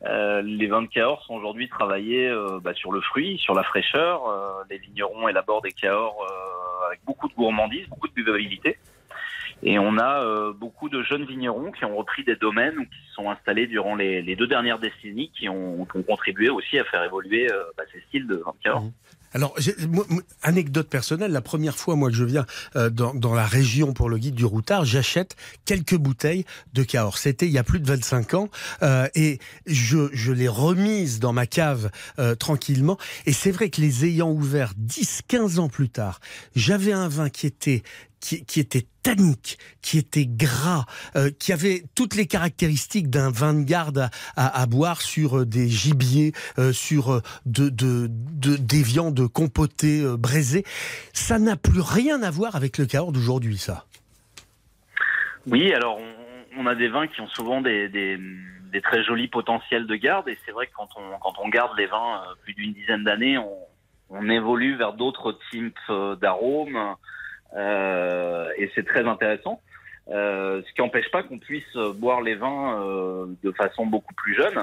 Euh, 0.07 0.43
les 0.43 0.67
vins 0.67 0.83
de 0.83 0.89
Cahors 0.89 1.25
sont 1.25 1.35
aujourd'hui 1.35 1.69
travaillés 1.69 2.29
euh, 2.29 2.61
bah, 2.63 2.75
sur 2.75 2.93
le 2.93 3.01
fruit, 3.01 3.39
sur 3.39 3.55
la 3.55 3.63
fraîcheur. 3.63 4.27
Euh, 4.27 4.63
les 4.69 4.79
vignerons 4.79 5.29
élaborent 5.29 5.63
des 5.63 5.73
Cahors 5.73 6.17
euh, 6.23 6.87
avec 6.89 7.01
beaucoup 7.05 7.29
de 7.29 7.35
gourmandise, 7.35 7.89
beaucoup 7.89 8.09
de 8.09 8.13
buvabilité. 8.13 8.77
Et 9.63 9.79
on 9.79 9.97
a 9.97 10.23
euh, 10.23 10.53
beaucoup 10.53 10.91
de 10.91 11.03
jeunes 11.03 11.25
vignerons 11.25 11.71
qui 11.73 11.87
ont 11.87 11.97
repris 11.97 12.23
des 12.23 12.37
domaines 12.37 12.79
ou 12.79 12.83
qui 12.83 13.09
se 13.09 13.15
sont 13.15 13.31
installés 13.31 13.67
durant 13.67 13.95
les, 13.95 14.37
deux 14.37 14.47
dernières 14.47 14.79
décennies, 14.79 15.31
qui 15.31 15.49
ont, 15.49 15.83
ont 15.83 16.03
contribué 16.03 16.51
aussi 16.51 16.79
à 16.79 16.85
faire 16.85 17.03
évoluer 17.03 17.49
bah, 17.79 17.85
ces 17.93 18.01
styles 18.01 18.27
de 18.27 18.37
vins 18.37 18.53
de 18.53 18.63
Cahors. 18.63 18.85
Alors, 19.35 19.55
moi- 19.89 20.07
anecdote 20.43 20.89
personnelle, 20.89 21.33
la 21.33 21.41
première 21.43 21.77
fois 21.77 21.97
moi 21.97 22.09
que 22.09 22.17
je 22.17 22.25
viens 22.25 22.47
euh, 22.77 22.89
dans, 22.89 23.13
dans 23.15 23.35
la 23.35 23.47
région 23.47 23.93
pour 23.93 24.09
le 24.09 24.17
guide 24.19 24.35
du 24.37 24.45
routard, 24.45 24.85
j'achète 24.85 25.37
quelques 25.65 25.97
bouteilles 25.97 26.45
de 26.73 26.83
Cahors. 26.85 27.19
C'était 27.19 27.47
il 27.47 27.53
y 27.53 27.59
a 27.59 27.65
plus 27.65 27.81
de 27.81 27.87
25 27.87 28.35
ans 28.35 28.49
euh, 28.83 29.09
et 29.15 29.41
je, 29.67 30.09
je 30.13 30.33
l'ai 30.33 30.49
remise 30.49 31.19
dans 31.19 31.33
ma 31.33 31.47
cave 31.47 31.91
euh, 32.19 32.35
tranquillement. 32.35 32.97
Et 33.27 33.33
c'est 33.33 33.51
vrai 33.51 33.71
que 33.71 33.81
les 33.81 34.05
ayant 34.05 34.31
ouverts 34.31 34.73
10-15 34.81 35.59
ans 35.59 35.69
plus 35.69 35.89
tard, 35.89 36.21
j'avais 36.55 36.93
un 36.93 37.09
vin 37.09 37.29
qui 37.29 37.47
était 37.47 37.83
qui, 38.25 38.61
était 38.61 38.87
tannique, 39.03 39.59
qui 39.83 39.99
était 39.99 40.27
gras, 40.27 40.87
euh, 41.15 41.31
qui 41.39 41.53
avait 41.53 41.83
toutes 41.95 42.15
les 42.15 42.27
caractéristiques 42.27 43.11
d'un 43.11 43.31
vin 43.31 43.53
de 43.53 43.65
garde 43.65 44.09
à, 44.37 44.67
boire 44.67 45.03
sur 45.03 45.41
euh, 45.41 45.47
des 45.47 45.69
gibiers, 45.69 46.33
euh, 46.59 46.73
sur 46.73 47.21
de, 47.45 47.69
de, 47.69 48.09
de- 48.09 48.57
des 48.57 48.83
viandes 48.83 49.29
compotées, 49.29 50.01
euh, 50.03 50.17
braisées. 50.17 50.65
Ça 51.13 51.39
n'a 51.39 51.57
plus 51.57 51.81
rien 51.81 52.23
à 52.23 52.31
voir 52.31 52.57
avec 52.57 52.79
le 52.79 52.87
Cahors 52.87 53.13
d'aujourd'hui, 53.13 53.59
ça. 53.59 53.85
Oui, 55.47 55.73
alors 55.75 55.99
on, 56.57 56.67
a 56.67 56.75
des 56.75 56.89
vins 56.89 57.07
qui 57.07 57.21
ont 57.21 57.29
souvent 57.29 57.61
des, 57.61 57.91
très 58.83 59.05
jolis 59.05 59.29
potentiels 59.29 59.87
de 59.87 59.95
garde 59.97 60.29
et 60.29 60.39
c'est 60.45 60.53
vrai 60.53 60.67
que 60.67 60.73
quand 60.75 60.89
on, 60.97 61.49
garde 61.49 61.77
les 61.77 61.87
vins 61.87 62.23
plus 62.43 62.55
d'une 62.55 62.73
dizaine 62.73 63.05
d'années, 63.05 63.37
on, 63.39 64.31
évolue 64.31 64.77
vers 64.77 64.95
d'autres 64.95 65.39
types 65.51 65.79
d'arômes 66.21 66.97
et 67.57 68.71
c'est 68.75 68.87
très 68.87 69.05
intéressant. 69.07 69.61
Euh, 70.11 70.61
ce 70.69 70.73
qui 70.75 70.83
n'empêche 70.83 71.11
pas 71.11 71.23
qu'on 71.23 71.39
puisse 71.39 71.65
euh, 71.77 71.93
boire 71.95 72.21
les 72.21 72.35
vins 72.35 72.79
euh, 72.83 73.25
de 73.43 73.51
façon 73.53 73.87
beaucoup 73.87 74.13
plus 74.15 74.35
jeune. 74.37 74.59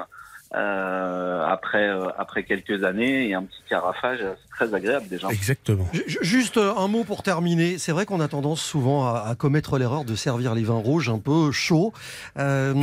euh, 0.53 1.43
après, 1.47 1.87
euh, 1.87 2.09
après 2.17 2.43
quelques 2.43 2.83
années 2.83 3.29
et 3.29 3.33
un 3.33 3.43
petit 3.43 3.63
carafage, 3.69 4.19
euh, 4.21 4.33
c'est 4.41 4.49
très 4.67 4.75
agréable 4.75 5.07
déjà. 5.07 5.29
Exactement. 5.29 5.87
Ju- 5.93 6.17
Juste 6.21 6.57
euh, 6.57 6.73
un 6.77 6.87
mot 6.87 7.03
pour 7.05 7.23
terminer. 7.23 7.77
C'est 7.79 7.91
vrai 7.93 8.05
qu'on 8.05 8.19
a 8.19 8.27
tendance 8.27 8.61
souvent 8.61 9.07
à, 9.07 9.25
à 9.29 9.35
commettre 9.35 9.77
l'erreur 9.79 10.03
de 10.03 10.13
servir 10.13 10.53
les 10.53 10.63
vins 10.63 10.75
rouges 10.77 11.09
un 11.09 11.19
peu 11.19 11.51
chauds. 11.51 11.93
Euh, 12.37 12.73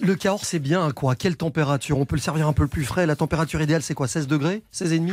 le 0.00 0.14
Cahors, 0.14 0.44
c'est 0.44 0.60
bien 0.60 0.86
à 0.86 0.92
quoi? 0.92 1.16
Quelle 1.16 1.36
température? 1.36 1.98
On 1.98 2.06
peut 2.06 2.16
le 2.16 2.20
servir 2.20 2.46
un 2.48 2.52
peu 2.54 2.66
plus 2.68 2.84
frais. 2.84 3.04
La 3.06 3.16
température 3.16 3.60
idéale, 3.60 3.82
c'est 3.82 3.94
quoi? 3.94 4.06
16 4.08 4.26
degrés? 4.28 4.62
16,5 4.72 5.12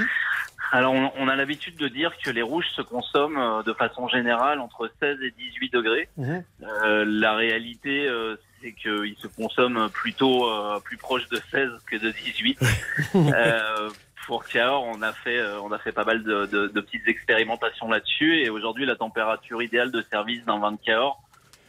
Alors, 0.71 0.93
on, 0.93 1.11
on 1.17 1.27
a 1.27 1.35
l'habitude 1.35 1.75
de 1.75 1.87
dire 1.87 2.13
que 2.23 2.29
les 2.29 2.41
rouges 2.41 2.69
se 2.75 2.81
consomment 2.81 3.37
euh, 3.37 3.63
de 3.63 3.73
façon 3.73 4.07
générale 4.07 4.59
entre 4.59 4.89
16 5.01 5.17
et 5.21 5.31
18 5.31 5.73
degrés. 5.73 6.09
Mhm. 6.17 6.43
Euh, 6.63 7.05
la 7.07 7.33
réalité, 7.35 8.07
euh, 8.07 8.35
c'est 8.61 8.71
qu'ils 8.73 9.15
se 9.17 9.27
consomment 9.27 9.89
plutôt 9.89 10.49
euh, 10.49 10.79
plus 10.79 10.97
proche 10.97 11.27
de 11.29 11.37
16 11.51 11.69
que 11.89 11.97
de 11.97 12.11
18. 12.11 12.57
euh, 13.15 13.89
pour 14.25 14.45
Cahors, 14.45 14.85
on 14.85 15.01
a 15.01 15.11
fait, 15.13 15.41
on 15.63 15.71
a 15.71 15.79
fait 15.79 15.91
pas 15.91 16.05
mal 16.05 16.23
de, 16.23 16.45
de- 16.45 16.67
de 16.67 16.81
petites 16.81 17.07
expérimentations 17.07 17.89
là-dessus, 17.89 18.37
et 18.43 18.49
aujourd'hui, 18.49 18.85
la 18.85 18.95
température 18.95 19.61
idéale 19.63 19.91
de 19.91 20.01
service 20.03 20.45
d'un 20.45 20.59
vin 20.59 20.71
de 20.71 20.77
Cahors 20.85 21.21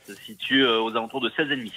se 0.07 0.15
situe 0.15 0.65
aux 0.67 0.91
alentours 0.91 1.21
de 1.23 1.31
16,5. 1.31 1.73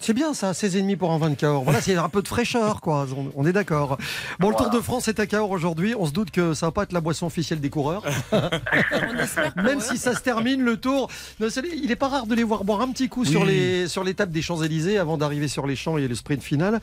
C'est 0.00 0.14
bien 0.14 0.32
ça, 0.32 0.52
16,5 0.52 0.96
pour 0.96 1.10
un 1.12 1.18
vin 1.18 1.28
de 1.30 1.34
Cahors. 1.34 1.64
Voilà, 1.64 1.80
c'est 1.80 1.96
un 1.96 2.08
peu 2.08 2.22
de 2.22 2.28
fraîcheur, 2.28 2.80
quoi. 2.80 3.06
On, 3.16 3.30
on 3.34 3.46
est 3.46 3.52
d'accord. 3.52 3.98
Bon, 4.38 4.48
le 4.48 4.54
Tour 4.54 4.70
de 4.70 4.80
France 4.80 5.08
est 5.08 5.18
à 5.20 5.26
Cahors 5.26 5.50
aujourd'hui. 5.50 5.94
On 5.98 6.06
se 6.06 6.12
doute 6.12 6.30
que 6.30 6.54
ça 6.54 6.66
va 6.66 6.72
pas 6.72 6.84
être 6.84 6.92
la 6.92 7.00
boisson 7.00 7.26
officielle 7.26 7.60
des 7.60 7.68
coureurs. 7.68 8.04
Même 9.56 9.80
si 9.80 9.98
ça 9.98 10.14
se 10.14 10.20
termine, 10.20 10.62
le 10.62 10.76
Tour. 10.76 11.08
Non, 11.40 11.48
il 11.48 11.90
est 11.90 11.96
pas 11.96 12.08
rare 12.08 12.26
de 12.26 12.34
les 12.34 12.44
voir 12.44 12.64
boire 12.64 12.80
un 12.80 12.88
petit 12.92 13.08
coup 13.08 13.24
sur 13.24 13.44
les 13.44 13.88
sur 13.88 14.04
l'étape 14.04 14.30
des 14.30 14.40
Champs-Élysées 14.42 14.98
avant 14.98 15.18
d'arriver 15.18 15.48
sur 15.48 15.66
les 15.66 15.76
champs 15.76 15.98
et 15.98 16.06
le 16.08 16.14
sprint 16.14 16.42
final. 16.42 16.80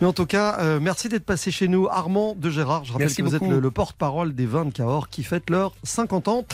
Mais 0.00 0.06
en 0.06 0.12
tout 0.12 0.26
cas, 0.26 0.58
euh, 0.60 0.78
merci 0.80 1.08
d'être 1.08 1.24
passé 1.24 1.50
chez 1.50 1.66
nous, 1.66 1.88
Armand 1.88 2.34
de 2.36 2.50
Gérard. 2.50 2.84
Je 2.84 2.92
rappelle 2.92 3.06
Merci 3.06 3.22
que 3.22 3.26
vous 3.26 3.34
êtes 3.34 3.42
le, 3.42 3.58
le 3.60 3.70
porte-parole 3.70 4.34
des 4.34 4.46
vins 4.46 4.64
de 4.66 4.70
Cahors 4.70 5.08
qui 5.08 5.22
fêtent 5.24 5.50
leurs 5.50 5.72
50 5.82 6.28
ans. 6.28 6.44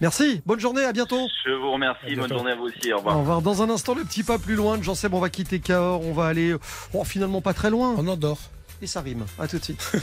Merci. 0.00 0.42
Bonne 0.46 0.60
journée. 0.60 0.84
À 0.84 0.92
bientôt. 0.92 1.26
Je 1.46 1.52
vous 1.52 1.72
remercie, 1.72 2.14
bonne 2.16 2.28
journée 2.30 2.52
à 2.52 2.56
vous 2.56 2.64
aussi, 2.64 2.92
au 2.92 2.96
Au 2.96 2.98
revoir. 2.98 3.18
revoir. 3.18 3.42
Dans 3.42 3.62
un 3.62 3.70
instant, 3.70 3.94
le 3.94 4.04
petit 4.04 4.22
pas 4.22 4.38
plus 4.38 4.54
loin 4.54 4.76
de 4.78 4.82
Jean 4.82 4.94
Seb, 4.94 5.14
on 5.14 5.20
va 5.20 5.30
quitter 5.30 5.53
Cahors, 5.60 6.02
on 6.02 6.12
va 6.12 6.26
aller 6.26 6.54
oh, 6.92 7.04
finalement 7.04 7.40
pas 7.40 7.54
très 7.54 7.70
loin. 7.70 7.94
On 7.98 8.06
endort. 8.08 8.38
Et 8.82 8.86
ça 8.86 9.00
rime. 9.00 9.24
À 9.38 9.48
tout 9.48 9.58
de 9.58 9.64
suite. 9.64 9.90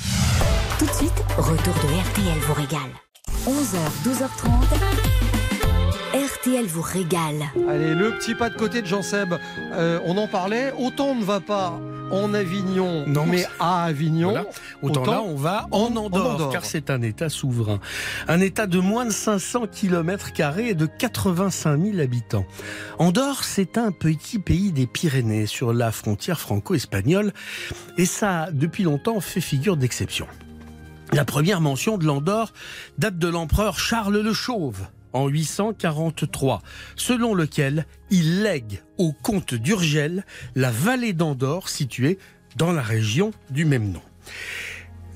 Tout 0.79 0.87
de 0.87 0.93
suite, 0.93 1.13
retour 1.37 1.75
de 1.75 1.99
RTL 2.09 2.39
vous 2.39 2.53
régale. 2.55 2.89
11h, 3.45 3.77
12h30. 4.03 5.11
RTL 6.15 6.65
vous 6.65 6.81
régale. 6.81 7.43
Allez, 7.69 7.93
le 7.93 8.17
petit 8.17 8.33
pas 8.33 8.49
de 8.49 8.55
côté 8.55 8.81
de 8.81 8.87
Jean 8.87 9.03
Seb. 9.03 9.35
Euh, 9.73 9.99
on 10.05 10.17
en 10.17 10.27
parlait. 10.27 10.73
Autant 10.79 11.09
on 11.09 11.15
ne 11.15 11.23
va 11.23 11.39
pas 11.39 11.79
en 12.11 12.33
Avignon, 12.33 13.05
Non, 13.07 13.25
mais 13.25 13.45
à 13.59 13.85
Avignon. 13.85 14.31
Voilà. 14.31 14.45
Autant, 14.81 15.05
là, 15.05 15.21
on 15.21 15.35
va 15.35 15.67
en 15.71 15.95
Andorre, 15.95 16.35
Andorre. 16.35 16.51
car 16.51 16.65
c'est 16.65 16.89
un 16.89 17.01
État 17.01 17.29
souverain. 17.29 17.79
Un 18.27 18.41
État 18.41 18.67
de 18.67 18.79
moins 18.79 19.05
de 19.05 19.11
500 19.11 19.67
km 19.67 20.29
et 20.57 20.73
de 20.73 20.85
85 20.85 21.81
000 21.81 21.99
habitants. 21.99 22.45
Andorre, 22.99 23.43
c'est 23.43 23.77
un 23.77 23.91
petit 23.91 24.39
pays 24.39 24.71
des 24.71 24.87
Pyrénées, 24.87 25.45
sur 25.45 25.73
la 25.73 25.91
frontière 25.91 26.39
franco-espagnole, 26.39 27.33
et 27.97 28.05
ça 28.05 28.49
depuis 28.51 28.83
longtemps 28.83 29.19
fait 29.19 29.41
figure 29.41 29.77
d'exception. 29.77 30.27
La 31.13 31.25
première 31.25 31.61
mention 31.61 31.97
de 31.97 32.05
l'Andorre 32.05 32.53
date 32.97 33.17
de 33.17 33.27
l'empereur 33.27 33.79
Charles 33.79 34.19
le 34.19 34.33
Chauve 34.33 34.87
en 35.13 35.27
843, 35.27 36.61
selon 36.95 37.33
lequel 37.33 37.85
il 38.09 38.43
lègue 38.43 38.81
au 38.97 39.11
comte 39.11 39.53
d'Urgel 39.53 40.25
la 40.55 40.71
vallée 40.71 41.13
d'Andorre 41.13 41.69
située 41.69 42.17
dans 42.57 42.71
la 42.71 42.81
région 42.81 43.31
du 43.49 43.65
même 43.65 43.91
nom. 43.91 44.01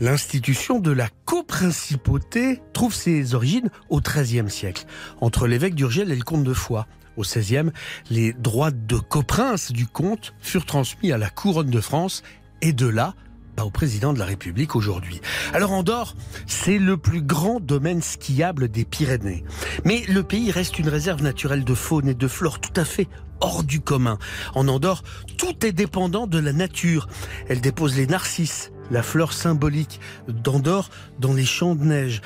L'institution 0.01 0.79
de 0.79 0.91
la 0.91 1.07
coprincipauté 1.23 2.61
trouve 2.73 2.93
ses 2.93 3.33
origines 3.33 3.69
au 3.89 4.01
XIIIe 4.01 4.49
siècle, 4.49 4.85
entre 5.21 5.47
l'évêque 5.47 5.75
d'Urgel 5.75 6.11
et 6.11 6.15
le 6.15 6.23
comte 6.23 6.43
de 6.43 6.53
Foix. 6.53 6.85
Au 7.15 7.21
XVIe, 7.21 7.71
les 8.09 8.33
droits 8.33 8.71
de 8.71 8.97
coprince 8.97 9.71
du 9.71 9.87
comte 9.87 10.33
furent 10.41 10.65
transmis 10.65 11.13
à 11.13 11.17
la 11.17 11.29
couronne 11.29 11.69
de 11.69 11.79
France 11.79 12.23
et 12.61 12.73
de 12.73 12.87
là 12.87 13.15
au 13.63 13.69
président 13.69 14.13
de 14.13 14.19
la 14.19 14.25
République 14.25 14.75
aujourd'hui. 14.75 15.21
Alors 15.53 15.71
Andorre, 15.71 16.15
c'est 16.45 16.77
le 16.77 16.97
plus 16.97 17.21
grand 17.21 17.59
domaine 17.59 18.01
skiable 18.01 18.67
des 18.67 18.85
Pyrénées. 18.85 19.43
Mais 19.85 20.03
le 20.07 20.23
pays 20.23 20.51
reste 20.51 20.79
une 20.79 20.89
réserve 20.89 21.23
naturelle 21.23 21.63
de 21.63 21.73
faune 21.73 22.07
et 22.07 22.13
de 22.13 22.27
flore 22.27 22.59
tout 22.59 22.79
à 22.79 22.85
fait 22.85 23.07
hors 23.41 23.63
du 23.63 23.81
commun. 23.81 24.17
En 24.53 24.67
Andorre, 24.67 25.03
tout 25.37 25.65
est 25.65 25.71
dépendant 25.71 26.27
de 26.27 26.39
la 26.39 26.53
nature. 26.53 27.07
Elle 27.47 27.61
dépose 27.61 27.95
les 27.95 28.07
narcisses, 28.07 28.71
la 28.91 29.03
fleur 29.03 29.33
symbolique 29.33 29.99
d'Andorre 30.27 30.89
dans 31.19 31.33
les 31.33 31.45
champs 31.45 31.75
de 31.75 31.83
neige 31.83 32.21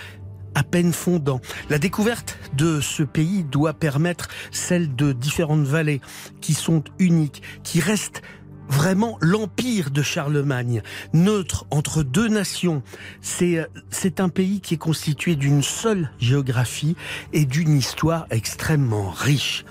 à 0.55 0.63
peine 0.63 0.93
fondant. 0.93 1.41
La 1.69 1.79
découverte 1.79 2.37
de 2.53 2.81
ce 2.81 3.03
pays 3.03 3.43
doit 3.43 3.73
permettre 3.73 4.27
celle 4.51 4.95
de 4.95 5.11
différentes 5.11 5.65
vallées 5.65 6.01
qui 6.41 6.53
sont 6.53 6.83
uniques, 6.97 7.41
qui 7.63 7.79
restent 7.79 8.21
vraiment 8.69 9.17
l'empire 9.21 9.89
de 9.89 10.01
Charlemagne, 10.01 10.81
neutre 11.13 11.65
entre 11.71 12.03
deux 12.03 12.27
nations. 12.27 12.81
C'est 13.21 13.67
c'est 13.89 14.19
un 14.19 14.29
pays 14.29 14.61
qui 14.61 14.75
est 14.75 14.77
constitué 14.77 15.35
d'une 15.35 15.63
seule 15.63 16.11
géographie 16.19 16.95
et 17.33 17.45
d'une 17.45 17.75
histoire 17.75 18.27
extrêmement 18.29 19.09
riche. 19.09 19.65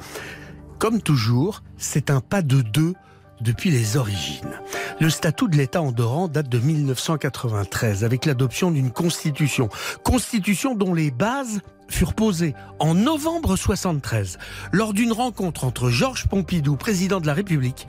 Comme 0.78 1.00
toujours, 1.00 1.62
c'est 1.76 2.10
un 2.10 2.20
pas 2.20 2.42
de 2.42 2.60
deux 2.60 2.94
depuis 3.40 3.70
les 3.70 3.96
origines. 3.96 4.60
Le 5.00 5.10
statut 5.10 5.48
de 5.48 5.56
l'État 5.56 5.80
andorran 5.80 6.28
date 6.28 6.48
de 6.48 6.58
1993 6.58 8.04
avec 8.04 8.26
l'adoption 8.26 8.70
d'une 8.70 8.90
constitution. 8.90 9.68
Constitution 10.02 10.74
dont 10.74 10.94
les 10.94 11.10
bases 11.10 11.60
furent 11.88 12.14
posées 12.14 12.54
en 12.80 12.94
novembre 12.94 13.56
73 13.56 14.38
lors 14.72 14.92
d'une 14.92 15.12
rencontre 15.12 15.64
entre 15.64 15.88
Georges 15.88 16.26
Pompidou, 16.26 16.76
président 16.76 17.20
de 17.20 17.26
la 17.26 17.34
République, 17.34 17.86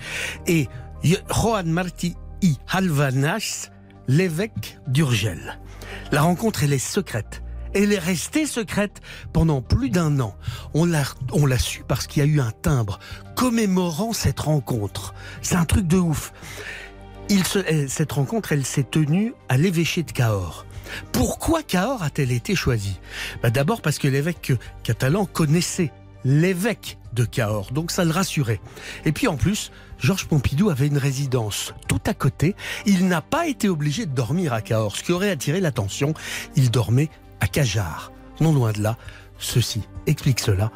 et 0.48 0.70
Juan 1.04 1.68
Martí 1.68 2.16
y 2.42 2.56
Halvanas, 2.68 3.70
l'évêque 4.08 4.78
d'Urgel. 4.88 5.60
La 6.12 6.22
rencontre, 6.22 6.64
elle 6.64 6.74
est 6.74 6.80
secrète. 6.80 7.42
Elle 7.74 7.94
est 7.94 8.00
restée 8.00 8.46
secrète 8.46 9.00
pendant 9.32 9.62
plus 9.62 9.90
d'un 9.90 10.20
an. 10.20 10.36
On 10.74 10.86
l'a, 10.86 11.04
su 11.60 11.84
parce 11.88 12.08
qu'il 12.08 12.24
y 12.24 12.26
a 12.26 12.30
eu 12.30 12.40
un 12.40 12.52
timbre 12.52 13.00
commémorant 13.36 14.12
cette 14.12 14.40
rencontre. 14.40 15.14
C'est 15.42 15.56
un 15.56 15.66
truc 15.66 15.88
de 15.88 15.98
ouf. 15.98 16.34
Cette 17.88 18.12
rencontre, 18.12 18.52
elle 18.54 18.66
s'est 18.66 18.84
tenue 18.84 19.36
à 19.50 19.58
l'évêché 19.58 20.02
de 20.02 20.12
Cahors. 20.12 20.66
Pourquoi 21.12 21.62
Cahors 21.62 22.02
a-t-elle 22.02 22.32
été 22.32 22.56
choisie? 22.56 23.00
Bah 23.44 23.52
D'abord 23.52 23.84
parce 23.84 24.00
que 24.00 24.08
l'évêque 24.08 24.54
catalan 24.82 25.26
connaissait 25.26 25.92
l'évêque 26.26 26.98
de 27.14 27.26
Cahors, 27.26 27.72
donc 27.72 27.92
ça 27.92 28.04
le 28.04 28.12
rassurait. 28.12 28.60
Et 29.06 29.12
puis 29.12 29.28
en 29.28 29.38
plus, 29.38 29.72
Georges 30.00 30.28
Pompidou 30.28 30.70
avait 30.70 30.88
une 30.88 30.98
résidence 30.98 31.74
tout 31.88 32.02
à 32.06 32.14
côté. 32.14 32.56
Il 32.86 33.08
n'a 33.08 33.22
pas 33.22 33.48
été 33.48 33.68
obligé 33.68 34.06
de 34.06 34.12
dormir 34.12 34.54
à 34.54 34.62
Cahors, 34.62 34.96
ce 34.96 35.04
qui 35.04 35.12
aurait 35.12 35.30
attiré 35.30 35.60
l'attention. 35.60 36.14
Il 36.56 36.72
dormait 36.72 37.10
à 37.42 37.48
Cajar. 37.48 38.12
Non 38.40 38.54
loin 38.54 38.72
de 38.72 38.82
là, 38.82 38.98
ceci 39.38 39.82
explique 40.08 40.40
cela. 40.40 40.72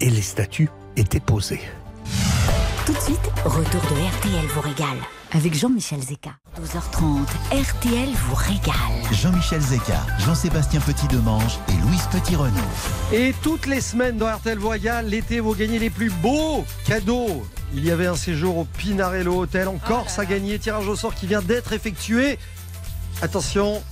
Et 0.00 0.10
les 0.10 0.22
statues 0.22 0.70
étaient 0.96 1.20
posées. 1.20 1.60
Tout 2.86 2.92
de 2.92 3.00
suite, 3.00 3.32
retour 3.44 3.80
de 3.82 4.18
RTL 4.18 4.46
vous 4.54 4.60
régale. 4.60 4.98
Avec 5.32 5.54
Jean-Michel 5.54 6.00
Zeka. 6.00 6.30
12h30, 6.60 7.24
RTL 7.52 8.08
vous 8.08 8.34
régale. 8.34 9.12
Jean-Michel 9.12 9.60
Zeka, 9.60 10.06
Jean-Sébastien 10.18 10.80
Petit-Demange 10.80 11.58
et 11.68 11.86
Louise 11.86 12.08
Petit-Renaud. 12.10 12.56
Et 13.12 13.32
toutes 13.42 13.66
les 13.66 13.80
semaines 13.80 14.16
dans 14.16 14.26
RTL 14.26 14.58
Voyage, 14.58 15.06
l'été, 15.06 15.38
vous 15.38 15.54
gagnez 15.54 15.78
les 15.78 15.90
plus 15.90 16.10
beaux 16.10 16.64
cadeaux. 16.84 17.44
Il 17.72 17.84
y 17.84 17.90
avait 17.90 18.06
un 18.06 18.16
séjour 18.16 18.58
au 18.58 18.64
Pinarello 18.64 19.38
Hotel 19.42 19.68
en 19.68 19.76
Corse 19.78 20.18
à 20.18 20.26
gagner. 20.26 20.58
Tirage 20.58 20.88
au 20.88 20.96
sort 20.96 21.14
qui 21.14 21.26
vient 21.26 21.42
d'être 21.42 21.72
effectué. 21.72 22.38
Attention, 23.22 23.82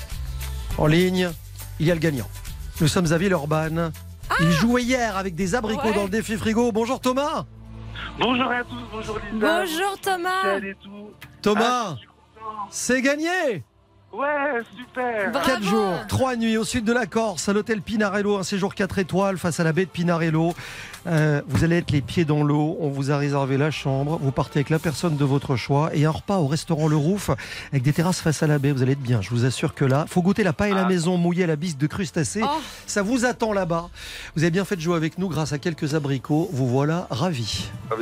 en 0.78 0.86
ligne, 0.86 1.30
il 1.78 1.86
y 1.86 1.90
a 1.90 1.94
le 1.94 2.00
gagnant. 2.00 2.28
Nous 2.80 2.88
sommes 2.88 3.12
à 3.12 3.18
Villeurbanne. 3.18 3.92
Il 4.40 4.50
jouait 4.50 4.82
hier 4.82 5.16
avec 5.16 5.34
des 5.34 5.54
abricots 5.54 5.88
Ouais. 5.88 5.94
dans 5.94 6.04
le 6.04 6.08
défi 6.08 6.36
frigo. 6.36 6.72
Bonjour 6.72 7.00
Thomas. 7.00 7.44
Bonjour 8.20 8.50
à 8.50 8.64
tous, 8.64 8.76
bonjour 8.92 9.18
Lisa. 9.32 9.60
Bonjour 9.60 9.98
Thomas. 10.00 10.60
Thomas, 11.42 11.96
Ah, 11.96 11.96
c'est 12.70 13.00
gagné. 13.00 13.62
Ouais, 14.10 14.62
super. 14.76 15.30
Bravo. 15.32 15.46
4 15.46 15.62
jours, 15.62 15.94
3 16.08 16.36
nuits 16.36 16.56
au 16.56 16.64
sud 16.64 16.84
de 16.84 16.92
la 16.94 17.04
Corse, 17.06 17.46
à 17.48 17.52
l'hôtel 17.52 17.82
Pinarello, 17.82 18.38
un 18.38 18.42
séjour 18.42 18.74
4 18.74 18.98
étoiles 19.00 19.36
face 19.36 19.60
à 19.60 19.64
la 19.64 19.72
baie 19.74 19.84
de 19.84 19.90
Pinarello. 19.90 20.54
Euh, 21.06 21.42
vous 21.46 21.62
allez 21.62 21.76
être 21.76 21.90
les 21.90 22.00
pieds 22.00 22.24
dans 22.24 22.42
l'eau, 22.42 22.76
on 22.80 22.88
vous 22.88 23.10
a 23.10 23.18
réservé 23.18 23.58
la 23.58 23.70
chambre, 23.70 24.18
vous 24.20 24.32
partez 24.32 24.60
avec 24.60 24.70
la 24.70 24.78
personne 24.78 25.16
de 25.16 25.24
votre 25.26 25.56
choix 25.56 25.90
et 25.94 26.06
un 26.06 26.10
repas 26.10 26.38
au 26.38 26.46
restaurant 26.46 26.88
Le 26.88 26.96
Rouf 26.96 27.30
avec 27.70 27.82
des 27.82 27.92
terrasses 27.92 28.20
face 28.20 28.42
à 28.42 28.46
la 28.46 28.58
baie, 28.58 28.72
vous 28.72 28.82
allez 28.82 28.92
être 28.92 28.98
bien, 29.02 29.20
je 29.20 29.28
vous 29.30 29.44
assure 29.44 29.74
que 29.74 29.84
là, 29.84 30.06
faut 30.08 30.22
goûter 30.22 30.42
la 30.42 30.52
paille 30.54 30.72
à 30.72 30.74
la 30.74 30.86
Ah. 30.86 30.88
maison 30.88 31.16
mouillée 31.18 31.44
à 31.44 31.46
la 31.46 31.56
bise 31.56 31.76
de 31.76 31.86
crustacés. 31.86 32.40
Oh. 32.42 32.60
Ça 32.86 33.02
vous 33.02 33.26
attend 33.26 33.52
là-bas. 33.52 33.90
Vous 34.36 34.42
avez 34.42 34.50
bien 34.50 34.64
fait 34.64 34.76
de 34.76 34.80
jouer 34.80 34.96
avec 34.96 35.18
nous 35.18 35.28
grâce 35.28 35.52
à 35.52 35.58
quelques 35.58 35.94
abricots, 35.94 36.48
vous 36.52 36.66
voilà 36.66 37.06
ravis. 37.10 37.68
Ah, 37.90 37.94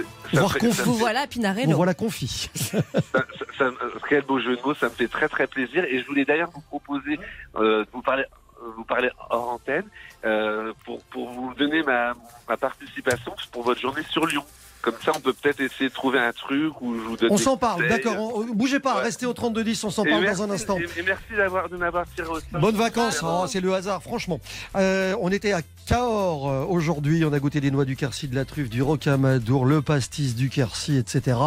fait- 0.49 0.67
Vous 0.67 0.73
fait- 0.73 0.83
voilà 0.99 1.23
Vous 1.23 1.27
Pinarello. 1.29 1.77
voilà 1.77 1.95
confit. 1.95 2.49
ça- 2.55 2.79
ça- 3.13 3.25
ça- 3.59 3.71
Quel 4.09 4.23
beau 4.23 4.39
jeu 4.39 4.57
de 4.57 4.63
mots, 4.63 4.75
ça 4.75 4.87
me 4.87 4.95
fait 4.95 5.09
très 5.09 5.29
très 5.29 5.47
plaisir. 5.47 5.85
Et 5.85 6.01
je 6.01 6.07
voulais 6.07 6.25
d'ailleurs 6.25 6.51
vous 6.55 6.61
proposer 6.61 7.19
euh, 7.57 7.85
de 7.85 7.89
vous 7.93 8.03
parler, 8.03 8.25
euh, 8.63 8.67
vous 8.77 8.85
parler 8.85 9.11
hors 9.31 9.51
antenne 9.51 9.85
euh, 10.25 10.73
pour, 10.85 11.03
pour 11.05 11.29
vous 11.31 11.55
donner 11.55 11.83
ma, 11.83 12.15
ma 12.49 12.57
participation 12.57 13.35
pour 13.53 13.63
votre 13.65 13.81
journée 13.81 14.03
sur 14.11 14.27
Lyon. 14.27 14.45
Comme 14.83 14.95
ça, 15.05 15.11
on 15.17 15.21
peut 15.21 15.33
peut-être 15.33 15.59
essayer 15.61 15.89
de 15.89 15.95
trouver 15.95 16.21
un 16.21 16.33
truc 16.33 16.81
où 16.81 16.95
je 16.95 17.01
vous 17.01 17.17
donne 17.17 17.33
On 17.33 17.37
s'en 17.39 17.57
parle, 17.57 17.89
d'accord. 17.89 18.45
Bougez 18.55 18.79
pas, 18.79 18.97
Ouais. 18.97 19.03
restez 19.03 19.27
au 19.27 19.33
3210, 19.33 19.83
on 19.83 19.91
s'en 19.91 20.05
parle 20.05 20.21
merci- 20.23 20.39
dans 20.39 20.45
un 20.45 20.51
instant. 20.51 20.79
Et, 20.79 21.01
et 21.01 21.03
merci 21.03 21.25
d'avoir 21.37 21.69
de 21.69 21.77
m'avoir 21.77 22.05
tiré 22.15 22.29
au. 22.29 22.39
Bonnes 22.61 22.77
vacances, 22.77 23.21
Oh, 23.25 23.47
c'est 23.49 23.61
le 23.61 23.75
hasard, 23.75 24.01
franchement. 24.01 24.39
Euh, 24.77 25.17
on 25.21 25.33
était 25.33 25.51
à 25.53 25.63
Cahors 25.87 26.51
euh, 26.51 26.65
aujourd'hui, 26.65 27.25
on 27.25 27.33
a 27.33 27.39
goûté 27.39 27.61
des 27.61 27.71
noix 27.71 27.85
du 27.85 27.95
Quercy, 27.95 28.27
de 28.27 28.35
la 28.35 28.45
truffe, 28.45 28.69
du 28.69 28.83
rocamadour, 28.83 29.65
le 29.65 29.83
pastis 29.83 30.35
du 30.35 30.49
Quercy, 30.51 30.97
etc. 30.97 31.39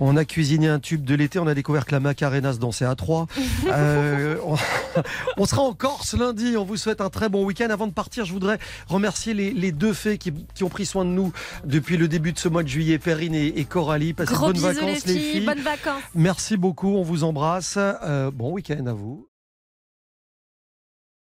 On 0.00 0.16
a 0.16 0.24
cuisiné 0.24 0.66
un 0.66 0.80
tube 0.80 1.04
de 1.04 1.14
l'été, 1.14 1.38
on 1.38 1.46
a 1.46 1.54
découvert 1.54 1.86
que 1.86 1.92
la 1.92 2.00
Macarena 2.00 2.52
se 2.52 2.58
dansait 2.58 2.84
à 2.84 2.94
trois. 2.94 3.26
Euh, 3.68 4.36
on, 4.44 4.56
on 5.38 5.44
sera 5.44 5.62
en 5.62 5.72
Corse 5.72 6.14
lundi, 6.14 6.56
on 6.56 6.64
vous 6.64 6.76
souhaite 6.76 7.00
un 7.00 7.10
très 7.10 7.28
bon 7.28 7.44
week-end. 7.44 7.68
Avant 7.70 7.86
de 7.86 7.92
partir, 7.92 8.24
je 8.24 8.32
voudrais 8.32 8.58
remercier 8.86 9.34
les, 9.34 9.52
les 9.52 9.72
deux 9.72 9.92
fées 9.92 10.18
qui, 10.18 10.32
qui 10.54 10.62
ont 10.64 10.68
pris 10.68 10.86
soin 10.86 11.04
de 11.04 11.10
nous 11.10 11.32
depuis 11.64 11.96
le 11.96 12.06
début 12.06 12.32
de 12.32 12.38
ce 12.38 12.48
mois 12.48 12.62
de 12.62 12.68
juillet, 12.68 12.98
Perrine 12.98 13.34
et, 13.34 13.46
et 13.58 13.64
Coralie. 13.64 14.12
Passez 14.12 14.34
de 14.34 14.38
bonnes 14.38 14.56
vacances 14.56 15.06
les 15.06 15.14
les 15.14 15.20
filles, 15.20 15.32
filles. 15.32 15.46
bonnes 15.46 15.60
vacances. 15.60 16.02
Merci 16.14 16.56
beaucoup, 16.56 16.94
on 16.96 17.02
vous 17.02 17.24
embrasse. 17.24 17.74
Euh, 17.76 18.30
bon 18.30 18.52
week-end 18.52 18.86
à 18.86 18.92
vous. 18.92 19.26